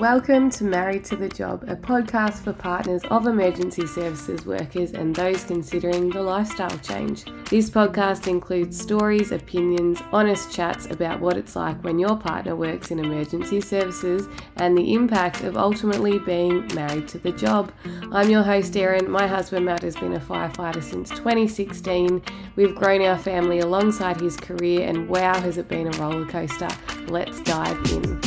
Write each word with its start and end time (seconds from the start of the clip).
Welcome 0.00 0.50
to 0.50 0.64
Married 0.64 1.04
to 1.04 1.16
the 1.16 1.28
Job, 1.28 1.66
a 1.68 1.76
podcast 1.76 2.42
for 2.42 2.52
partners 2.52 3.02
of 3.12 3.28
emergency 3.28 3.86
services 3.86 4.44
workers 4.44 4.90
and 4.90 5.14
those 5.14 5.44
considering 5.44 6.10
the 6.10 6.20
lifestyle 6.20 6.76
change. 6.78 7.24
This 7.48 7.70
podcast 7.70 8.26
includes 8.26 8.76
stories, 8.78 9.30
opinions, 9.30 10.02
honest 10.10 10.52
chats 10.52 10.86
about 10.86 11.20
what 11.20 11.36
it's 11.36 11.54
like 11.54 11.82
when 11.84 12.00
your 12.00 12.16
partner 12.16 12.56
works 12.56 12.90
in 12.90 12.98
emergency 12.98 13.60
services 13.60 14.26
and 14.56 14.76
the 14.76 14.94
impact 14.94 15.42
of 15.44 15.56
ultimately 15.56 16.18
being 16.18 16.66
married 16.74 17.06
to 17.06 17.18
the 17.18 17.30
job. 17.30 17.70
I'm 18.10 18.28
your 18.28 18.42
host, 18.42 18.76
Erin. 18.76 19.08
My 19.08 19.28
husband, 19.28 19.64
Matt, 19.64 19.82
has 19.82 19.94
been 19.94 20.14
a 20.14 20.20
firefighter 20.20 20.82
since 20.82 21.08
2016. 21.10 22.20
We've 22.56 22.74
grown 22.74 23.02
our 23.02 23.16
family 23.16 23.60
alongside 23.60 24.20
his 24.20 24.36
career, 24.36 24.88
and 24.88 25.08
wow, 25.08 25.40
has 25.40 25.56
it 25.56 25.68
been 25.68 25.86
a 25.86 25.98
roller 25.98 26.26
coaster. 26.26 26.68
Let's 27.06 27.40
dive 27.42 27.78
in. 27.92 28.20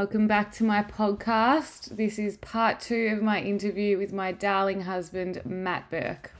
Welcome 0.00 0.26
back 0.26 0.50
to 0.52 0.64
my 0.64 0.82
podcast. 0.82 1.94
This 1.98 2.18
is 2.18 2.38
part 2.38 2.80
two 2.80 3.10
of 3.12 3.22
my 3.22 3.38
interview 3.42 3.98
with 3.98 4.14
my 4.14 4.32
darling 4.32 4.80
husband, 4.80 5.42
Matt 5.44 5.90
Bourke. 5.90 6.32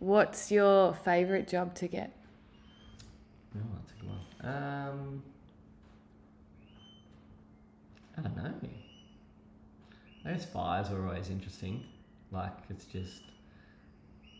What's 0.00 0.50
your 0.50 0.94
favourite 0.94 1.46
job 1.46 1.76
to 1.76 1.86
get? 1.86 2.10
Oh, 3.54 3.60
that's 3.76 3.92
a 3.92 4.00
good 4.00 4.10
one. 4.10 4.52
Um, 4.52 5.22
I 8.16 8.22
don't 8.22 8.36
know. 8.36 8.52
Guess 10.24 10.46
fires 10.46 10.90
are 10.90 11.06
always 11.06 11.30
interesting. 11.30 11.84
Like 12.32 12.56
it's 12.68 12.86
just 12.86 13.22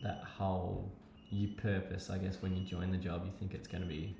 that 0.03 0.21
whole 0.37 0.91
you 1.29 1.55
purpose. 1.55 2.09
I 2.09 2.17
guess 2.17 2.41
when 2.41 2.57
you 2.57 2.65
join 2.65 2.91
the 2.91 2.97
job, 2.97 3.23
you 3.23 3.31
think 3.39 3.53
it's 3.53 3.69
going 3.69 3.83
to 3.83 3.87
be, 3.87 4.17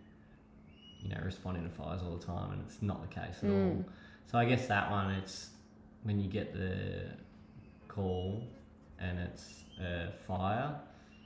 you 1.01 1.09
know, 1.09 1.17
responding 1.23 1.63
to 1.63 1.69
fires 1.69 2.01
all 2.03 2.15
the 2.17 2.25
time, 2.25 2.51
and 2.51 2.61
it's 2.65 2.81
not 2.81 3.01
the 3.01 3.13
case 3.13 3.37
at 3.43 3.49
all. 3.49 3.55
Mm. 3.55 3.83
So 4.27 4.37
I 4.37 4.45
guess 4.45 4.67
that 4.67 4.91
one, 4.91 5.11
it's 5.11 5.49
when 6.03 6.19
you 6.19 6.29
get 6.29 6.53
the 6.53 7.03
call 7.87 8.43
and 8.99 9.19
it's 9.19 9.63
a 9.81 10.11
fire 10.27 10.75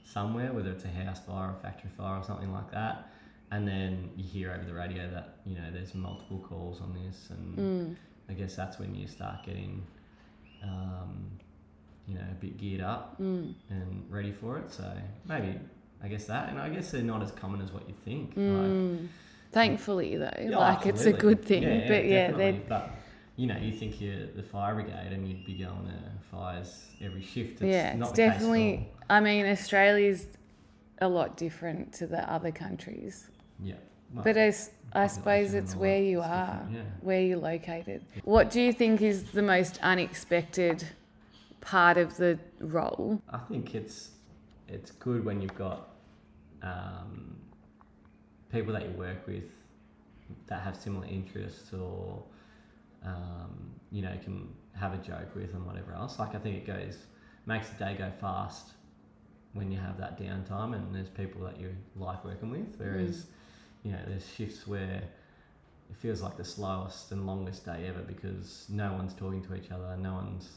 somewhere, 0.04 0.52
whether 0.52 0.70
it's 0.70 0.84
a 0.84 0.88
house 0.88 1.20
fire 1.20 1.48
or 1.50 1.56
a 1.58 1.62
factory 1.62 1.90
fire 1.96 2.18
or 2.20 2.24
something 2.24 2.52
like 2.52 2.70
that, 2.70 3.10
and 3.50 3.66
then 3.66 4.10
you 4.16 4.24
hear 4.24 4.52
over 4.52 4.64
the 4.64 4.74
radio 4.74 5.10
that 5.10 5.36
you 5.46 5.54
know 5.54 5.70
there's 5.72 5.94
multiple 5.94 6.38
calls 6.48 6.80
on 6.80 6.94
this, 7.04 7.28
and 7.30 7.58
Mm. 7.58 7.96
I 8.28 8.32
guess 8.32 8.54
that's 8.56 8.78
when 8.78 8.94
you 8.94 9.06
start 9.06 9.44
getting, 9.44 9.82
um, 10.62 11.30
you 12.06 12.14
know, 12.14 12.24
a 12.30 12.34
bit 12.34 12.56
geared 12.56 12.80
up 12.80 13.20
Mm. 13.20 13.54
and 13.70 14.04
ready 14.10 14.32
for 14.32 14.58
it. 14.58 14.70
So 14.70 14.90
maybe 15.26 15.58
I 16.02 16.08
guess 16.08 16.26
that, 16.26 16.48
and 16.50 16.58
I 16.58 16.68
guess 16.70 16.90
they're 16.90 17.02
not 17.02 17.22
as 17.22 17.32
common 17.32 17.60
as 17.60 17.72
what 17.72 17.88
you 17.88 17.94
think. 18.04 18.36
Like, 18.36 18.44
Mm. 18.46 19.08
Thankfully, 19.54 20.16
though, 20.16 20.30
yeah, 20.40 20.58
like 20.58 20.84
it's 20.84 21.04
a 21.04 21.12
good 21.12 21.44
thing. 21.44 21.62
Yeah, 21.62 21.88
but 21.88 22.04
yeah, 22.04 22.52
but 22.68 22.90
you 23.36 23.46
know, 23.46 23.56
you 23.56 23.72
think 23.72 24.00
you're 24.00 24.26
the 24.26 24.42
fire 24.42 24.74
brigade 24.74 25.12
and 25.12 25.26
you'd 25.28 25.44
be 25.44 25.54
going 25.54 25.86
to 25.86 26.26
fires 26.30 26.86
every 27.00 27.22
shift. 27.22 27.62
It's 27.62 27.62
yeah, 27.62 27.94
not 27.94 28.08
it's 28.10 28.16
the 28.16 28.22
case 28.22 28.30
at 28.30 28.32
definitely. 28.34 28.88
I 29.08 29.20
mean, 29.20 29.46
Australia's 29.46 30.26
a 31.00 31.08
lot 31.08 31.36
different 31.36 31.92
to 31.94 32.06
the 32.06 32.30
other 32.32 32.50
countries. 32.50 33.28
Yeah. 33.62 33.74
Well, 34.12 34.24
But 34.24 34.36
as 34.36 34.70
I 34.92 35.06
suppose 35.06 35.54
it's 35.54 35.74
where 35.74 36.00
you 36.00 36.18
it's 36.18 36.28
are, 36.28 36.68
Yeah. 36.72 36.80
where 37.00 37.20
you're 37.20 37.38
located. 37.38 38.04
What 38.24 38.50
do 38.50 38.60
you 38.60 38.72
think 38.72 39.02
is 39.02 39.24
the 39.30 39.42
most 39.42 39.78
unexpected 39.82 40.84
part 41.60 41.96
of 41.96 42.16
the 42.16 42.38
role? 42.60 43.20
I 43.30 43.38
think 43.38 43.74
it's 43.74 44.10
it's 44.68 44.90
good 44.92 45.24
when 45.24 45.40
you've 45.40 45.56
got 45.56 45.90
um, 46.62 47.33
people 48.54 48.72
that 48.72 48.84
you 48.88 48.94
work 48.96 49.26
with 49.26 49.44
that 50.46 50.62
have 50.62 50.76
similar 50.76 51.06
interests 51.06 51.72
or 51.74 52.22
um, 53.04 53.52
you 53.90 54.00
know 54.00 54.14
can 54.24 54.48
have 54.78 54.94
a 54.94 54.98
joke 54.98 55.34
with 55.34 55.52
and 55.54 55.66
whatever 55.66 55.92
else. 55.92 56.18
Like 56.18 56.34
I 56.34 56.38
think 56.38 56.56
it 56.56 56.66
goes 56.66 56.96
makes 57.46 57.68
the 57.68 57.78
day 57.84 57.94
go 57.98 58.10
fast 58.20 58.68
when 59.52 59.70
you 59.70 59.78
have 59.78 59.98
that 59.98 60.18
downtime 60.18 60.74
and 60.74 60.94
there's 60.94 61.10
people 61.10 61.42
that 61.44 61.60
you 61.60 61.70
like 61.96 62.24
working 62.24 62.50
with. 62.50 62.74
Whereas 62.78 63.26
you 63.82 63.92
know 63.92 63.98
there's 64.06 64.26
shifts 64.36 64.66
where 64.66 65.02
it 65.90 65.96
feels 65.96 66.22
like 66.22 66.36
the 66.36 66.44
slowest 66.44 67.12
and 67.12 67.26
longest 67.26 67.66
day 67.66 67.84
ever 67.88 68.00
because 68.00 68.66
no 68.70 68.92
one's 68.94 69.12
talking 69.14 69.42
to 69.44 69.54
each 69.54 69.70
other, 69.70 69.96
no 69.98 70.14
one's 70.14 70.48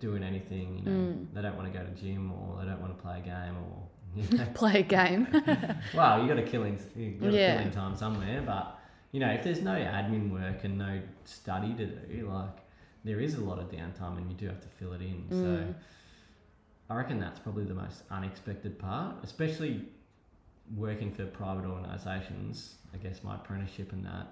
doing 0.00 0.22
anything. 0.22 0.78
You 0.78 0.82
know, 0.84 0.90
Mm. 0.98 1.26
they 1.34 1.42
don't 1.42 1.56
want 1.56 1.72
to 1.72 1.78
go 1.78 1.84
to 1.84 1.92
gym 1.92 2.32
or 2.32 2.58
they 2.60 2.66
don't 2.70 2.80
want 2.80 2.96
to 2.96 3.02
play 3.02 3.18
a 3.18 3.22
game 3.22 3.56
or. 3.56 3.88
Play 4.54 4.80
a 4.80 4.82
game. 4.82 5.26
well, 5.94 6.22
you 6.22 6.28
got 6.28 6.34
to 6.36 6.42
kill 6.42 6.64
in, 6.64 6.78
you 6.96 7.12
got 7.12 7.30
to 7.30 7.36
Yeah. 7.36 7.54
kill 7.56 7.66
in 7.66 7.70
time 7.70 7.96
somewhere, 7.96 8.42
but 8.44 8.78
you 9.12 9.20
know 9.20 9.28
if 9.30 9.42
there's 9.44 9.62
no 9.62 9.72
admin 9.74 10.30
work 10.30 10.64
and 10.64 10.78
no 10.78 11.00
study 11.24 11.74
to 11.74 11.86
do, 11.86 12.28
like 12.32 12.58
there 13.04 13.20
is 13.20 13.34
a 13.34 13.40
lot 13.40 13.58
of 13.58 13.70
downtime 13.70 14.18
and 14.18 14.30
you 14.30 14.36
do 14.36 14.46
have 14.46 14.60
to 14.60 14.68
fill 14.68 14.92
it 14.92 15.00
in. 15.00 15.24
So 15.30 15.36
Mm. 15.36 15.74
I 16.90 16.94
reckon 16.94 17.20
that's 17.20 17.38
probably 17.38 17.64
the 17.64 17.74
most 17.74 18.02
unexpected 18.10 18.78
part, 18.78 19.16
especially 19.22 19.84
working 20.76 21.10
for 21.12 21.26
private 21.26 21.66
organisations. 21.66 22.76
I 22.94 22.96
guess 22.96 23.22
my 23.22 23.34
apprenticeship 23.36 23.92
and 23.92 24.04
that 24.06 24.26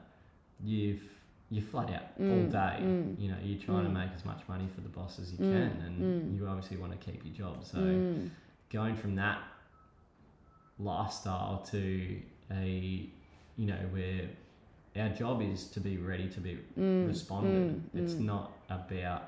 you've 0.62 1.03
you 1.48 1.62
flat 1.62 1.91
out 1.91 2.03
all 2.19 2.26
Mm, 2.43 2.50
day. 2.50 2.78
mm, 2.82 3.20
You 3.20 3.31
know, 3.31 3.37
you're 3.44 3.60
trying 3.60 3.84
to 3.84 3.91
mm. 3.91 3.94
make 4.03 4.10
as 4.16 4.25
much 4.25 4.41
money 4.48 4.66
for 4.75 4.81
the 4.81 4.88
boss 4.88 5.20
as 5.20 5.31
you 5.32 5.38
Mm, 5.38 5.50
can, 5.53 5.82
and 5.87 6.34
mm. 6.34 6.37
you 6.37 6.47
obviously 6.48 6.76
want 6.76 6.93
to 6.93 6.98
keep 6.98 7.25
your 7.25 7.32
job. 7.34 7.62
So 7.64 7.78
Mm. 7.78 8.31
going 8.70 8.97
from 8.97 9.14
that 9.14 9.38
lifestyle 10.78 11.59
to 11.70 12.20
a 12.53 13.09
you 13.56 13.66
know 13.66 13.78
where 13.92 14.28
our 14.97 15.09
job 15.10 15.42
is 15.42 15.64
to 15.69 15.81
be 15.81 15.97
ready 15.98 16.28
to 16.28 16.41
be 16.41 16.59
Mm. 16.78 17.06
responded 17.09 17.82
Mm. 17.94 18.00
it's 18.03 18.14
Mm. 18.14 18.20
not 18.26 18.53
about 18.69 19.22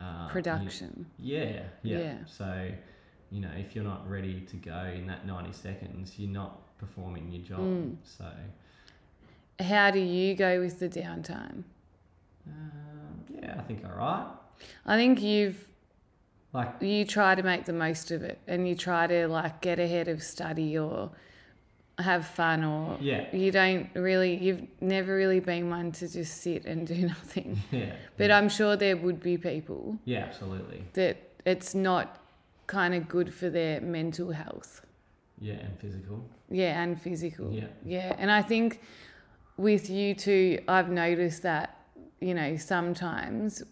uh, 0.00 0.24
you- 0.26 0.32
Production. 0.32 1.06
yeah, 1.18 1.62
yeah 1.82 1.98
Yeah. 1.98 2.24
so 2.26 2.70
you 3.30 3.40
know 3.40 3.50
if 3.56 3.74
you're 3.74 3.84
not 3.84 4.08
ready 4.10 4.40
to 4.42 4.56
go 4.56 4.84
in 4.94 5.06
that 5.06 5.24
90 5.26 5.52
seconds 5.52 6.18
you're 6.18 6.30
not 6.30 6.76
performing 6.78 7.30
your 7.32 7.42
job 7.42 7.60
Mm. 7.60 7.96
so 8.02 8.26
How 9.60 9.90
do 9.92 10.00
you 10.00 10.34
go 10.34 10.60
with 10.60 10.80
the 10.80 10.88
downtime? 10.88 11.62
um, 12.46 13.24
yeah 13.30 13.54
i 13.58 13.62
think 13.62 13.84
all 13.84 13.96
right 13.96 14.26
I 14.86 14.96
think 14.96 15.20
you've 15.22 15.66
like 16.54 16.80
you 16.80 17.04
try 17.04 17.34
to 17.34 17.42
make 17.42 17.64
the 17.64 17.72
most 17.72 18.10
of 18.12 18.22
it 18.22 18.38
and 18.46 18.66
you 18.66 18.74
try 18.74 19.06
to 19.06 19.26
like 19.26 19.60
get 19.60 19.78
ahead 19.78 20.08
of 20.08 20.22
study 20.22 20.78
or 20.78 21.10
have 21.98 22.26
fun 22.26 22.64
or 22.64 22.96
yeah. 23.00 23.24
you 23.36 23.50
don't 23.50 23.88
really 23.94 24.36
you've 24.36 24.62
never 24.80 25.14
really 25.14 25.40
been 25.40 25.68
one 25.68 25.92
to 25.92 26.08
just 26.08 26.40
sit 26.40 26.64
and 26.64 26.86
do 26.86 26.94
nothing. 27.14 27.60
Yeah 27.70 27.92
but 28.16 28.30
yeah. 28.30 28.38
i'm 28.38 28.48
sure 28.48 28.76
there 28.76 28.96
would 28.96 29.20
be 29.20 29.36
people 29.36 29.98
yeah 30.04 30.20
absolutely. 30.20 30.84
that 30.94 31.16
it's 31.44 31.74
not 31.74 32.20
kind 32.66 32.94
of 32.94 33.08
good 33.08 33.34
for 33.34 33.50
their 33.50 33.80
mental 33.80 34.30
health. 34.30 34.80
Yeah 35.38 35.54
and 35.54 35.78
physical. 35.78 36.24
Yeah 36.48 36.82
and 36.82 37.00
physical. 37.00 37.52
Yeah. 37.52 37.66
yeah 37.84 38.14
and 38.18 38.30
i 38.30 38.40
think 38.42 38.80
with 39.56 39.90
you 39.90 40.14
two 40.14 40.60
i've 40.68 40.88
noticed 40.88 41.42
that 41.42 41.78
you 42.20 42.34
know 42.34 42.56
sometimes 42.56 43.62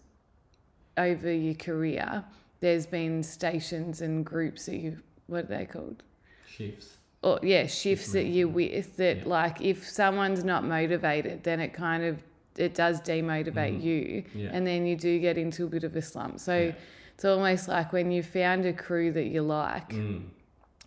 over 0.97 1.33
your 1.33 1.55
career 1.55 2.25
there's 2.63 2.87
been 2.87 3.23
stations 3.23 4.01
and 4.01 4.25
groups 4.25 4.67
that 4.67 4.77
you 4.77 4.97
what 5.27 5.45
are 5.45 5.49
they 5.49 5.67
called 5.67 6.03
shifts 6.47 6.97
or 7.23 7.39
yeah 7.43 7.67
shifts 7.67 8.13
that 8.13 8.25
you're 8.25 8.49
with 8.49 8.97
that 8.97 9.19
Yeah. 9.19 9.23
like 9.27 9.61
if 9.61 9.87
someone's 9.89 10.45
not 10.45 10.65
motivated 10.65 11.43
then 11.43 11.61
it 11.61 11.73
kind 11.75 12.03
of 12.05 12.23
it 12.57 12.75
does 12.75 13.01
demotivate 13.01 13.77
Mhm. 13.79 13.83
you 13.83 14.25
yeah 14.35 14.51
and 14.53 14.67
then 14.67 14.87
you 14.87 14.97
do 14.97 15.19
get 15.19 15.37
into 15.37 15.65
a 15.65 15.69
bit 15.69 15.85
of 15.85 15.95
a 15.97 16.03
slump 16.03 16.39
so 16.41 16.57
Yeah. 16.57 16.73
it's 17.15 17.25
almost 17.25 17.67
like 17.69 17.93
when 17.93 18.11
you 18.11 18.23
found 18.23 18.65
a 18.65 18.73
crew 18.73 19.11
that 19.13 19.27
you 19.27 19.43
like 19.43 19.91
mm. 19.91 20.23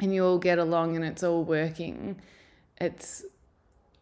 and 0.01 0.13
you 0.15 0.25
all 0.25 0.37
get 0.39 0.57
along 0.59 0.95
and 0.95 1.03
it's 1.05 1.23
all 1.23 1.43
working 1.43 2.21
it's 2.79 3.23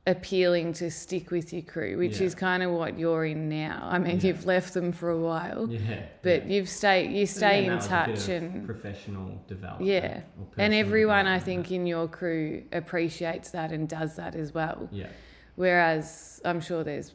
appealing 0.06 0.74
to 0.74 0.92
stick 0.92 1.32
with 1.32 1.54
your 1.54 1.62
crew 1.62 1.98
which 1.98 2.20
Yeah. 2.20 2.26
is 2.28 2.36
kind 2.36 2.62
of 2.62 2.72
what 2.72 3.00
you're 3.00 3.24
in 3.24 3.48
now 3.48 3.88
i 3.90 3.98
mean 3.98 4.18
Yeah. 4.20 4.28
you've 4.28 4.46
left 4.46 4.74
them 4.74 4.92
for 4.92 5.10
a 5.10 5.18
while 5.18 5.70
yeah 5.70 6.04
but 6.22 6.46
you've 6.46 6.68
stay 6.68 7.08
you 7.08 7.26
stay 7.26 7.64
in 7.64 7.70
that 7.70 7.76
was 7.78 7.86
a 7.86 7.90
bit 7.90 8.16
touch 8.18 8.30
and 8.30 8.66
professional 8.66 9.42
development. 9.48 9.90
Yeah. 9.90 10.22
and 10.58 10.74
everyone 10.74 11.26
i 11.26 11.40
think 11.40 11.72
in 11.72 11.88
your 11.88 12.10
crew 12.10 12.64
appreciates 12.74 13.52
that 13.52 13.72
and 13.72 13.88
does 13.88 14.18
that 14.18 14.36
as 14.36 14.54
well 14.54 14.90
Yeah, 14.92 15.08
whereas 15.56 16.42
i'm 16.44 16.60
sure 16.60 16.84
there's 16.84 17.14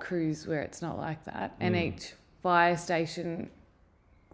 crews 0.00 0.44
where 0.48 0.60
it's 0.62 0.82
not 0.82 0.98
like 0.98 1.24
that 1.26 1.54
and 1.60 1.76
Mm. 1.76 1.82
each 1.94 2.14
fire 2.42 2.76
station 2.76 3.48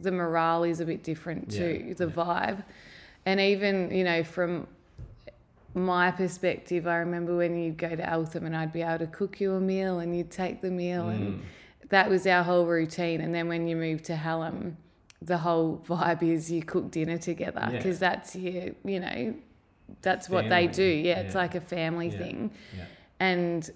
the 0.01 0.11
morale 0.11 0.65
is 0.65 0.81
a 0.81 0.87
bit 0.87 1.05
different 1.05 1.51
too 1.51 1.95
the 1.99 2.07
vibe 2.07 2.65
and 3.27 3.39
even 3.41 3.91
you 3.91 4.05
know 4.05 4.25
from 4.25 4.67
my 5.75 6.11
perspective 6.11 6.87
i 6.87 6.97
remember 6.97 7.37
when 7.37 7.57
you'd 7.57 7.77
go 7.77 7.95
to 7.95 8.09
eltham 8.09 8.45
and 8.47 8.57
i'd 8.57 8.73
be 8.73 8.83
able 8.83 8.99
to 8.99 9.07
cook 9.07 9.41
you 9.41 9.53
a 9.55 9.61
meal 9.61 10.01
and 10.01 10.17
you'd 10.17 10.31
take 10.31 10.61
the 10.63 10.71
meal 10.71 11.09
and 11.09 11.35
Mm. 11.35 11.41
that 11.91 12.09
was 12.11 12.27
our 12.27 12.43
whole 12.43 12.67
routine 12.67 13.21
and 13.21 13.33
then 13.35 13.47
when 13.49 13.67
you 13.69 13.77
move 13.77 14.03
to 14.05 14.17
hallam 14.17 14.77
the 15.23 15.39
whole 15.39 15.81
vibe 15.87 16.23
is 16.23 16.51
you 16.51 16.63
cook 16.63 16.91
dinner 16.91 17.19
together 17.19 17.61
Yeah. 17.71 17.77
because 17.77 17.99
that's 17.99 18.35
your 18.35 18.71
you 18.85 19.01
know 19.01 19.35
that's 20.03 20.31
what 20.31 20.49
they 20.49 20.69
do. 20.69 20.85
Yeah, 20.85 21.19
it's 21.19 21.35
like 21.35 21.57
a 21.57 21.61
family 21.61 22.09
Yeah. 22.11 22.19
thing. 22.19 22.51
Yeah. 22.77 22.85
And 23.19 23.69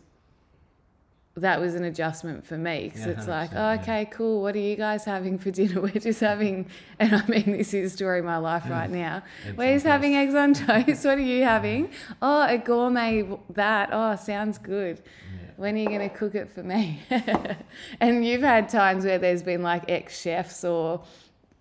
that 1.36 1.60
was 1.60 1.74
an 1.74 1.82
adjustment 1.84 2.46
for 2.46 2.56
me 2.56 2.84
because 2.84 3.06
Yeah, 3.06 3.12
it's 3.12 3.26
like, 3.26 3.50
100%, 3.50 3.54
oh, 3.54 3.72
yeah. 3.74 3.80
okay, 3.82 4.04
cool. 4.06 4.40
What 4.40 4.54
are 4.54 4.60
you 4.60 4.76
guys 4.76 5.04
having 5.04 5.38
for 5.38 5.50
dinner? 5.50 5.80
We're 5.82 5.88
just 5.90 6.20
having, 6.20 6.66
and 6.98 7.14
I 7.14 7.26
mean, 7.26 7.44
this 7.56 7.74
is 7.74 7.92
story 7.92 8.20
of 8.20 8.24
my 8.24 8.36
life 8.36 8.64
right 8.70 8.88
now. 8.90 9.22
Eggs 9.46 9.56
We're 9.56 9.74
just 9.74 9.86
having 9.86 10.14
eggs 10.14 10.34
on 10.34 10.54
toast. 10.54 11.04
What 11.04 11.18
are 11.18 11.20
you 11.20 11.42
having? 11.42 11.90
Oh, 12.22 12.46
a 12.48 12.56
gourmet 12.58 13.26
that. 13.50 13.88
Oh, 13.92 14.14
sounds 14.16 14.58
good. 14.58 15.02
Yeah. 15.04 15.50
When 15.56 15.74
are 15.74 15.78
you 15.78 15.86
going 15.88 16.08
to 16.08 16.14
cook 16.16 16.36
it 16.36 16.52
for 16.52 16.62
me? 16.62 17.00
and 18.00 18.24
you've 18.24 18.42
had 18.42 18.68
times 18.68 19.04
where 19.04 19.18
there's 19.18 19.42
been 19.42 19.62
like 19.62 19.84
ex 19.90 20.20
chefs 20.20 20.64
or 20.64 21.02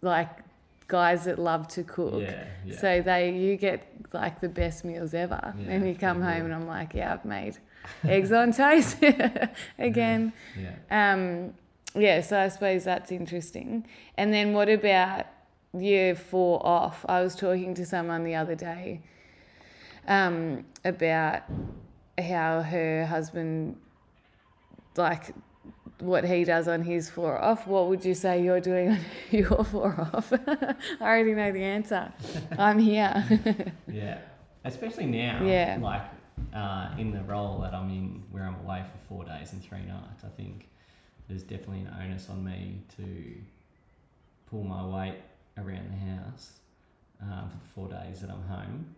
like 0.01 0.29
guys 0.87 1.25
that 1.25 1.39
love 1.39 1.67
to 1.69 1.83
cook. 1.83 2.21
Yeah, 2.21 2.45
yeah. 2.65 2.77
So 2.77 3.01
they, 3.01 3.31
you 3.31 3.55
get 3.57 3.87
like 4.13 4.39
the 4.39 4.49
best 4.49 4.85
meals 4.85 5.15
ever. 5.15 5.55
Yeah, 5.57 5.71
and 5.71 5.87
you 5.87 5.95
come 5.95 6.21
home 6.21 6.45
and 6.45 6.53
I'm 6.53 6.67
like, 6.67 6.93
yeah, 6.93 7.13
I've 7.13 7.25
made 7.25 7.57
eggs 8.07 8.31
on 8.31 8.51
toast 8.53 8.97
again. 9.77 10.33
yeah. 10.57 11.13
Um, 11.13 11.53
yeah, 11.95 12.21
so 12.21 12.39
I 12.39 12.47
suppose 12.47 12.83
that's 12.85 13.11
interesting. 13.11 13.85
And 14.17 14.33
then 14.33 14.53
what 14.53 14.67
about 14.69 15.27
year 15.77 16.15
four 16.15 16.65
off? 16.65 17.05
I 17.07 17.21
was 17.21 17.35
talking 17.35 17.75
to 17.75 17.85
someone 17.85 18.23
the 18.23 18.35
other 18.35 18.55
day 18.55 19.01
um, 20.07 20.65
about 20.83 21.43
how 22.19 22.61
her 22.61 23.05
husband, 23.05 23.77
like, 24.97 25.33
what 25.99 26.25
he 26.25 26.43
does 26.43 26.67
on 26.67 26.81
his 26.83 27.09
four 27.09 27.39
off. 27.41 27.65
What 27.67 27.87
would 27.87 28.03
you 28.03 28.13
say 28.13 28.43
you're 28.43 28.59
doing 28.59 28.89
on 28.89 28.99
your 29.31 29.63
four 29.63 30.09
off? 30.13 30.33
I 30.47 30.75
already 30.99 31.33
know 31.33 31.51
the 31.51 31.63
answer. 31.63 32.11
I'm 32.57 32.79
here. 32.79 33.23
Yeah, 33.87 34.17
especially 34.65 35.05
now. 35.05 35.43
Yeah. 35.45 35.77
Like 35.79 36.01
uh, 36.53 36.89
in 36.97 37.11
the 37.11 37.23
role 37.23 37.59
that 37.61 37.73
I'm 37.73 37.89
in, 37.89 38.23
where 38.31 38.43
I'm 38.43 38.55
away 38.65 38.83
for 38.91 39.07
four 39.07 39.23
days 39.25 39.53
and 39.53 39.61
three 39.63 39.83
nights, 39.83 40.23
I 40.25 40.29
think 40.29 40.67
there's 41.27 41.43
definitely 41.43 41.81
an 41.81 41.93
onus 42.01 42.29
on 42.29 42.43
me 42.43 42.81
to 42.97 43.35
pull 44.49 44.63
my 44.63 44.85
weight 44.85 45.17
around 45.57 45.89
the 45.91 46.11
house 46.15 46.51
um, 47.21 47.49
for 47.49 47.57
the 47.59 47.67
four 47.73 47.87
days 48.03 48.19
that 48.21 48.29
I'm 48.29 48.43
home, 48.43 48.95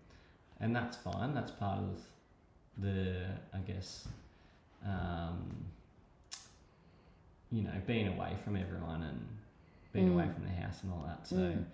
and 0.60 0.76
that's 0.76 0.98
fine. 0.98 1.34
That's 1.34 1.52
part 1.52 1.80
of 1.80 2.00
the, 2.78 3.26
I 3.54 3.58
guess, 3.60 4.08
um, 4.86 5.66
you 7.52 7.62
know, 7.64 7.72
being 7.86 8.08
away 8.08 8.34
from 8.44 8.56
everyone 8.58 9.04
and 9.04 9.28
being 9.94 10.10
away 10.10 10.26
Mm. 10.26 10.34
from 10.34 10.44
the 10.44 10.50
house 10.52 10.82
and 10.84 10.92
all 10.92 11.04
that. 11.08 11.26
So 11.28 11.36
Mm. 11.38 11.66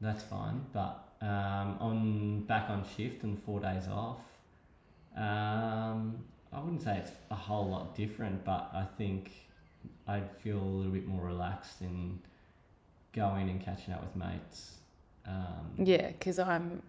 that's 0.00 0.22
fine. 0.24 0.66
But 0.72 1.00
um, 1.22 1.78
on 1.80 2.40
back 2.46 2.68
on 2.68 2.84
shift 2.96 3.22
and 3.22 3.40
four 3.44 3.60
days 3.60 3.88
off, 3.88 4.20
um, 5.16 6.16
I 6.52 6.60
wouldn't 6.60 6.82
say 6.82 6.98
it's 6.98 7.12
a 7.30 7.34
whole 7.34 7.68
lot 7.68 7.94
different, 7.96 8.44
but 8.44 8.70
I 8.74 8.86
think 8.98 9.30
I'd 10.06 10.30
feel 10.42 10.58
a 10.58 10.62
little 10.62 10.92
bit 10.92 11.06
more 11.06 11.24
relaxed 11.24 11.80
in 11.80 12.18
going 13.12 13.48
and 13.48 13.60
catching 13.60 13.94
up 13.94 14.02
with 14.02 14.16
mates. 14.16 14.72
Um, 15.26 15.70
yeah, 15.78 16.08
because 16.08 16.38
I'm 16.38 16.82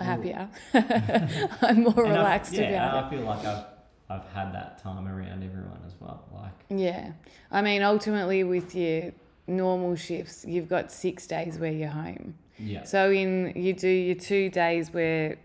happier. 0.00 0.48
I'm 0.74 1.82
more 1.82 2.04
and 2.04 2.12
I- 2.14 2.16
relaxed 2.18 2.52
yeah, 2.54 2.70
about 2.88 3.04
it. 3.04 3.06
I 3.06 3.10
feel 3.10 3.26
like 3.26 3.44
I've 3.44 3.64
I've 4.10 4.26
had 4.34 4.52
that 4.54 4.82
time 4.82 5.08
around 5.08 5.42
everyone 5.42 5.80
as 5.86 5.94
well. 5.98 6.24
Like 6.34 6.52
Yeah. 6.68 7.12
I 7.50 7.62
mean, 7.62 7.82
ultimately, 7.82 8.44
with 8.44 8.74
your 8.74 9.12
normal 9.46 9.96
shifts, 9.96 10.44
you've 10.46 10.68
got 10.68 10.92
six 10.92 11.26
days 11.26 11.58
where 11.58 11.72
you're 11.72 11.88
home. 11.88 12.34
yeah, 12.58 12.84
So, 12.84 13.10
in 13.10 13.52
you 13.56 13.72
do 13.72 13.88
your 13.88 14.14
two 14.14 14.50
days 14.50 14.92
where 14.92 15.36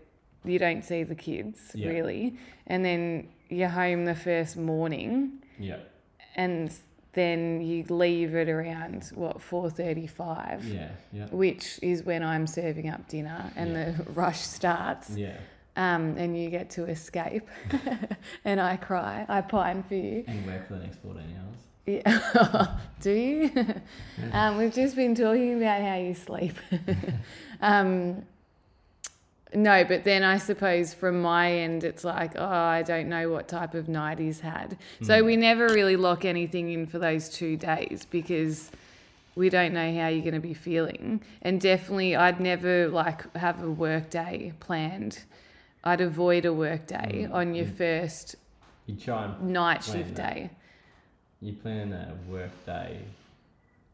you 0.44 0.58
don't 0.58 0.84
see 0.84 1.02
the 1.02 1.14
kids 1.14 1.72
Yeah. 1.74 1.88
really, 1.88 2.36
and 2.66 2.84
then 2.84 3.28
you're 3.48 3.68
home 3.68 4.04
the 4.04 4.14
first 4.14 4.56
morning, 4.56 5.42
yeah, 5.58 5.78
and 6.36 6.72
then 7.12 7.60
you 7.60 7.84
leave 7.88 8.34
at 8.36 8.48
around 8.48 9.10
what 9.14 9.42
four 9.42 9.68
thirty-five, 9.70 10.64
yeah, 10.64 10.88
yeah, 11.12 11.26
which 11.30 11.78
is 11.82 12.04
when 12.04 12.22
I'm 12.22 12.46
serving 12.46 12.88
up 12.88 13.08
dinner 13.08 13.52
and 13.56 13.70
Yeah. 13.72 13.90
the 13.92 14.10
rush 14.12 14.40
starts. 14.40 15.10
yeah. 15.16 15.36
Um, 15.76 16.16
and 16.18 16.36
you 16.38 16.50
get 16.50 16.68
to 16.70 16.86
escape, 16.86 17.48
and 18.44 18.60
I 18.60 18.76
cry. 18.76 19.24
I 19.28 19.40
pine 19.40 19.82
for 19.84 19.94
you. 19.94 20.24
And 20.26 20.44
work 20.44 20.66
for 20.66 20.74
the 20.74 20.80
next 20.80 20.98
fourteen 20.98 21.34
hours. 21.38 21.56
Yeah. 21.86 22.76
Do 23.00 23.10
you? 23.12 23.50
um, 24.32 24.58
we've 24.58 24.74
just 24.74 24.94
been 24.96 25.14
talking 25.14 25.56
about 25.56 25.80
how 25.80 25.94
you 25.96 26.14
sleep. 26.14 26.56
um, 27.60 28.24
no, 29.54 29.84
but 29.84 30.04
then 30.04 30.22
I 30.22 30.38
suppose 30.38 30.94
from 30.94 31.20
my 31.22 31.50
end, 31.52 31.82
it's 31.84 32.04
like, 32.04 32.32
oh, 32.36 32.44
I 32.46 32.82
don't 32.82 33.08
know 33.08 33.30
what 33.30 33.48
type 33.48 33.74
of 33.74 33.88
night 33.88 34.18
he's 34.18 34.40
had. 34.40 34.76
So 35.02 35.22
Mm. 35.22 35.26
we 35.26 35.36
never 35.36 35.66
really 35.68 35.96
lock 35.96 36.24
anything 36.24 36.70
in 36.70 36.86
for 36.86 36.98
those 36.98 37.28
two 37.28 37.56
days 37.56 38.06
because 38.10 38.70
we 39.34 39.48
don't 39.48 39.72
know 39.72 39.92
how 39.94 40.08
you're 40.08 40.22
going 40.22 40.34
to 40.34 40.40
be 40.40 40.54
feeling. 40.54 41.20
And 41.42 41.60
definitely, 41.60 42.14
I'd 42.16 42.40
never 42.40 42.88
like 42.88 43.34
have 43.36 43.62
a 43.62 43.70
work 43.70 44.10
day 44.10 44.52
planned. 44.60 45.24
I'd 45.82 46.00
avoid 46.00 46.44
a 46.44 46.52
work 46.52 46.86
day 46.86 47.26
Mm, 47.28 47.34
on 47.34 47.54
your 47.54 47.66
mm. 47.66 47.74
first 47.76 48.36
You 48.86 48.96
try 48.96 49.24
and 49.24 49.50
night 49.50 49.82
shift 49.82 50.14
that. 50.16 50.34
day. 50.34 50.50
you 51.40 51.54
plan 51.54 51.92
a 51.92 52.14
work 52.30 52.50
day, 52.66 53.00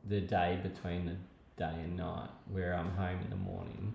the 0.09 0.21
day 0.21 0.59
between 0.63 1.07
the 1.07 1.17
day 1.57 1.75
and 1.85 1.97
night, 1.97 2.29
where 2.51 2.75
I'm 2.75 2.91
home 2.93 3.21
in 3.25 3.31
the 3.31 3.37
morning. 3.37 3.95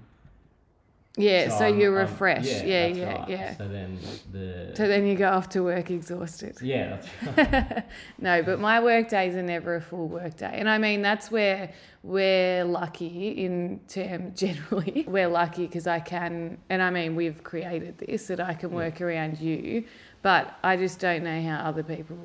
Yeah, 1.18 1.50
so, 1.50 1.66
I'm- 1.66 1.78
you're 1.80 1.98
I'm- 2.00 2.08
refreshed. 2.08 2.64
Yeah, 2.66 2.88
that's 2.88 2.98
yeah, 2.98 3.14
right. 3.20 3.30
yeah. 3.30 3.56
So 3.58 3.68
then 3.68 3.98
the 4.32 4.72
So 4.76 4.88
then 4.88 5.06
you 5.06 5.16
go 5.16 5.30
off 5.30 5.50
to 5.50 5.62
work 5.64 5.92
exhausted. 5.92 6.58
yeah, 6.62 7.02
that's 7.22 7.38
right. 7.54 7.84
No, 8.18 8.42
but 8.44 8.60
my 8.62 8.80
work 8.82 9.10
days 9.10 9.36
are 9.36 9.42
never 9.44 9.76
a 9.76 9.82
full 9.82 10.08
work 10.08 10.38
day. 10.38 10.54
And 10.54 10.70
I 10.70 10.78
mean, 10.78 11.02
that's 11.02 11.30
where 11.30 11.74
we're 12.02 12.64
lucky 12.64 13.32
in 13.32 13.82
term 13.90 14.34
generally. 14.36 15.04
We're 15.06 15.28
lucky 15.28 15.66
because 15.68 15.86
I 15.86 16.00
can, 16.00 16.58
and 16.70 16.82
I 16.82 16.90
mean, 16.92 17.16
we've 17.16 17.44
created 17.44 17.98
this 17.98 18.28
that 18.28 18.40
I 18.40 18.54
can 18.54 18.70
Yeah. 18.70 18.76
work 18.78 19.02
around 19.02 19.40
you, 19.40 19.84
but 20.22 20.56
I 20.64 20.78
just 20.78 21.00
don't 21.00 21.24
know 21.26 21.42
how 21.42 21.58
other 21.58 21.84
people 21.84 22.18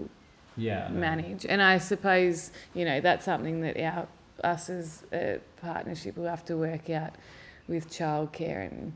yeah, 0.57 0.89
manage. 0.91 1.45
And 1.45 1.61
I 1.61 1.79
suppose, 1.79 2.53
you 2.73 2.85
know, 2.85 3.01
that's 3.01 3.25
something 3.25 3.63
that 3.63 3.77
our 3.81 4.07
us 4.45 4.69
as 4.71 5.03
a 5.13 5.41
partnership 5.61 6.17
will 6.17 6.29
have 6.29 6.45
to 6.45 6.57
work 6.59 6.89
out 6.91 7.15
with 7.69 7.91
childcare 7.91 8.67
and 8.71 8.95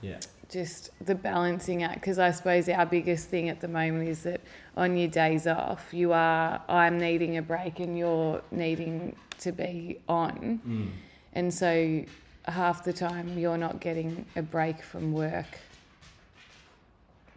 Yeah, 0.00 0.20
just 0.48 0.90
the 1.04 1.14
balancing 1.14 1.82
act 1.82 2.00
because 2.00 2.18
I 2.18 2.30
suppose 2.32 2.68
our 2.68 2.86
biggest 2.86 3.28
thing 3.28 3.48
at 3.48 3.60
the 3.60 3.68
moment 3.68 4.08
is 4.08 4.22
that 4.24 4.40
on 4.76 4.96
your 4.96 5.08
days 5.08 5.46
off 5.46 5.92
you 5.92 6.12
are 6.12 6.60
I'm 6.68 6.98
needing 6.98 7.36
a 7.36 7.42
break 7.42 7.80
and 7.80 7.96
you're 7.96 8.42
needing 8.50 9.16
to 9.38 9.52
be 9.52 9.98
on. 10.08 10.60
Mm. 10.66 10.88
and 11.32 11.54
so 11.54 12.04
half 12.46 12.84
the 12.84 12.92
time 12.92 13.38
you're 13.38 13.58
not 13.58 13.80
getting 13.80 14.26
a 14.36 14.42
break 14.42 14.82
from 14.82 15.12
work. 15.12 15.60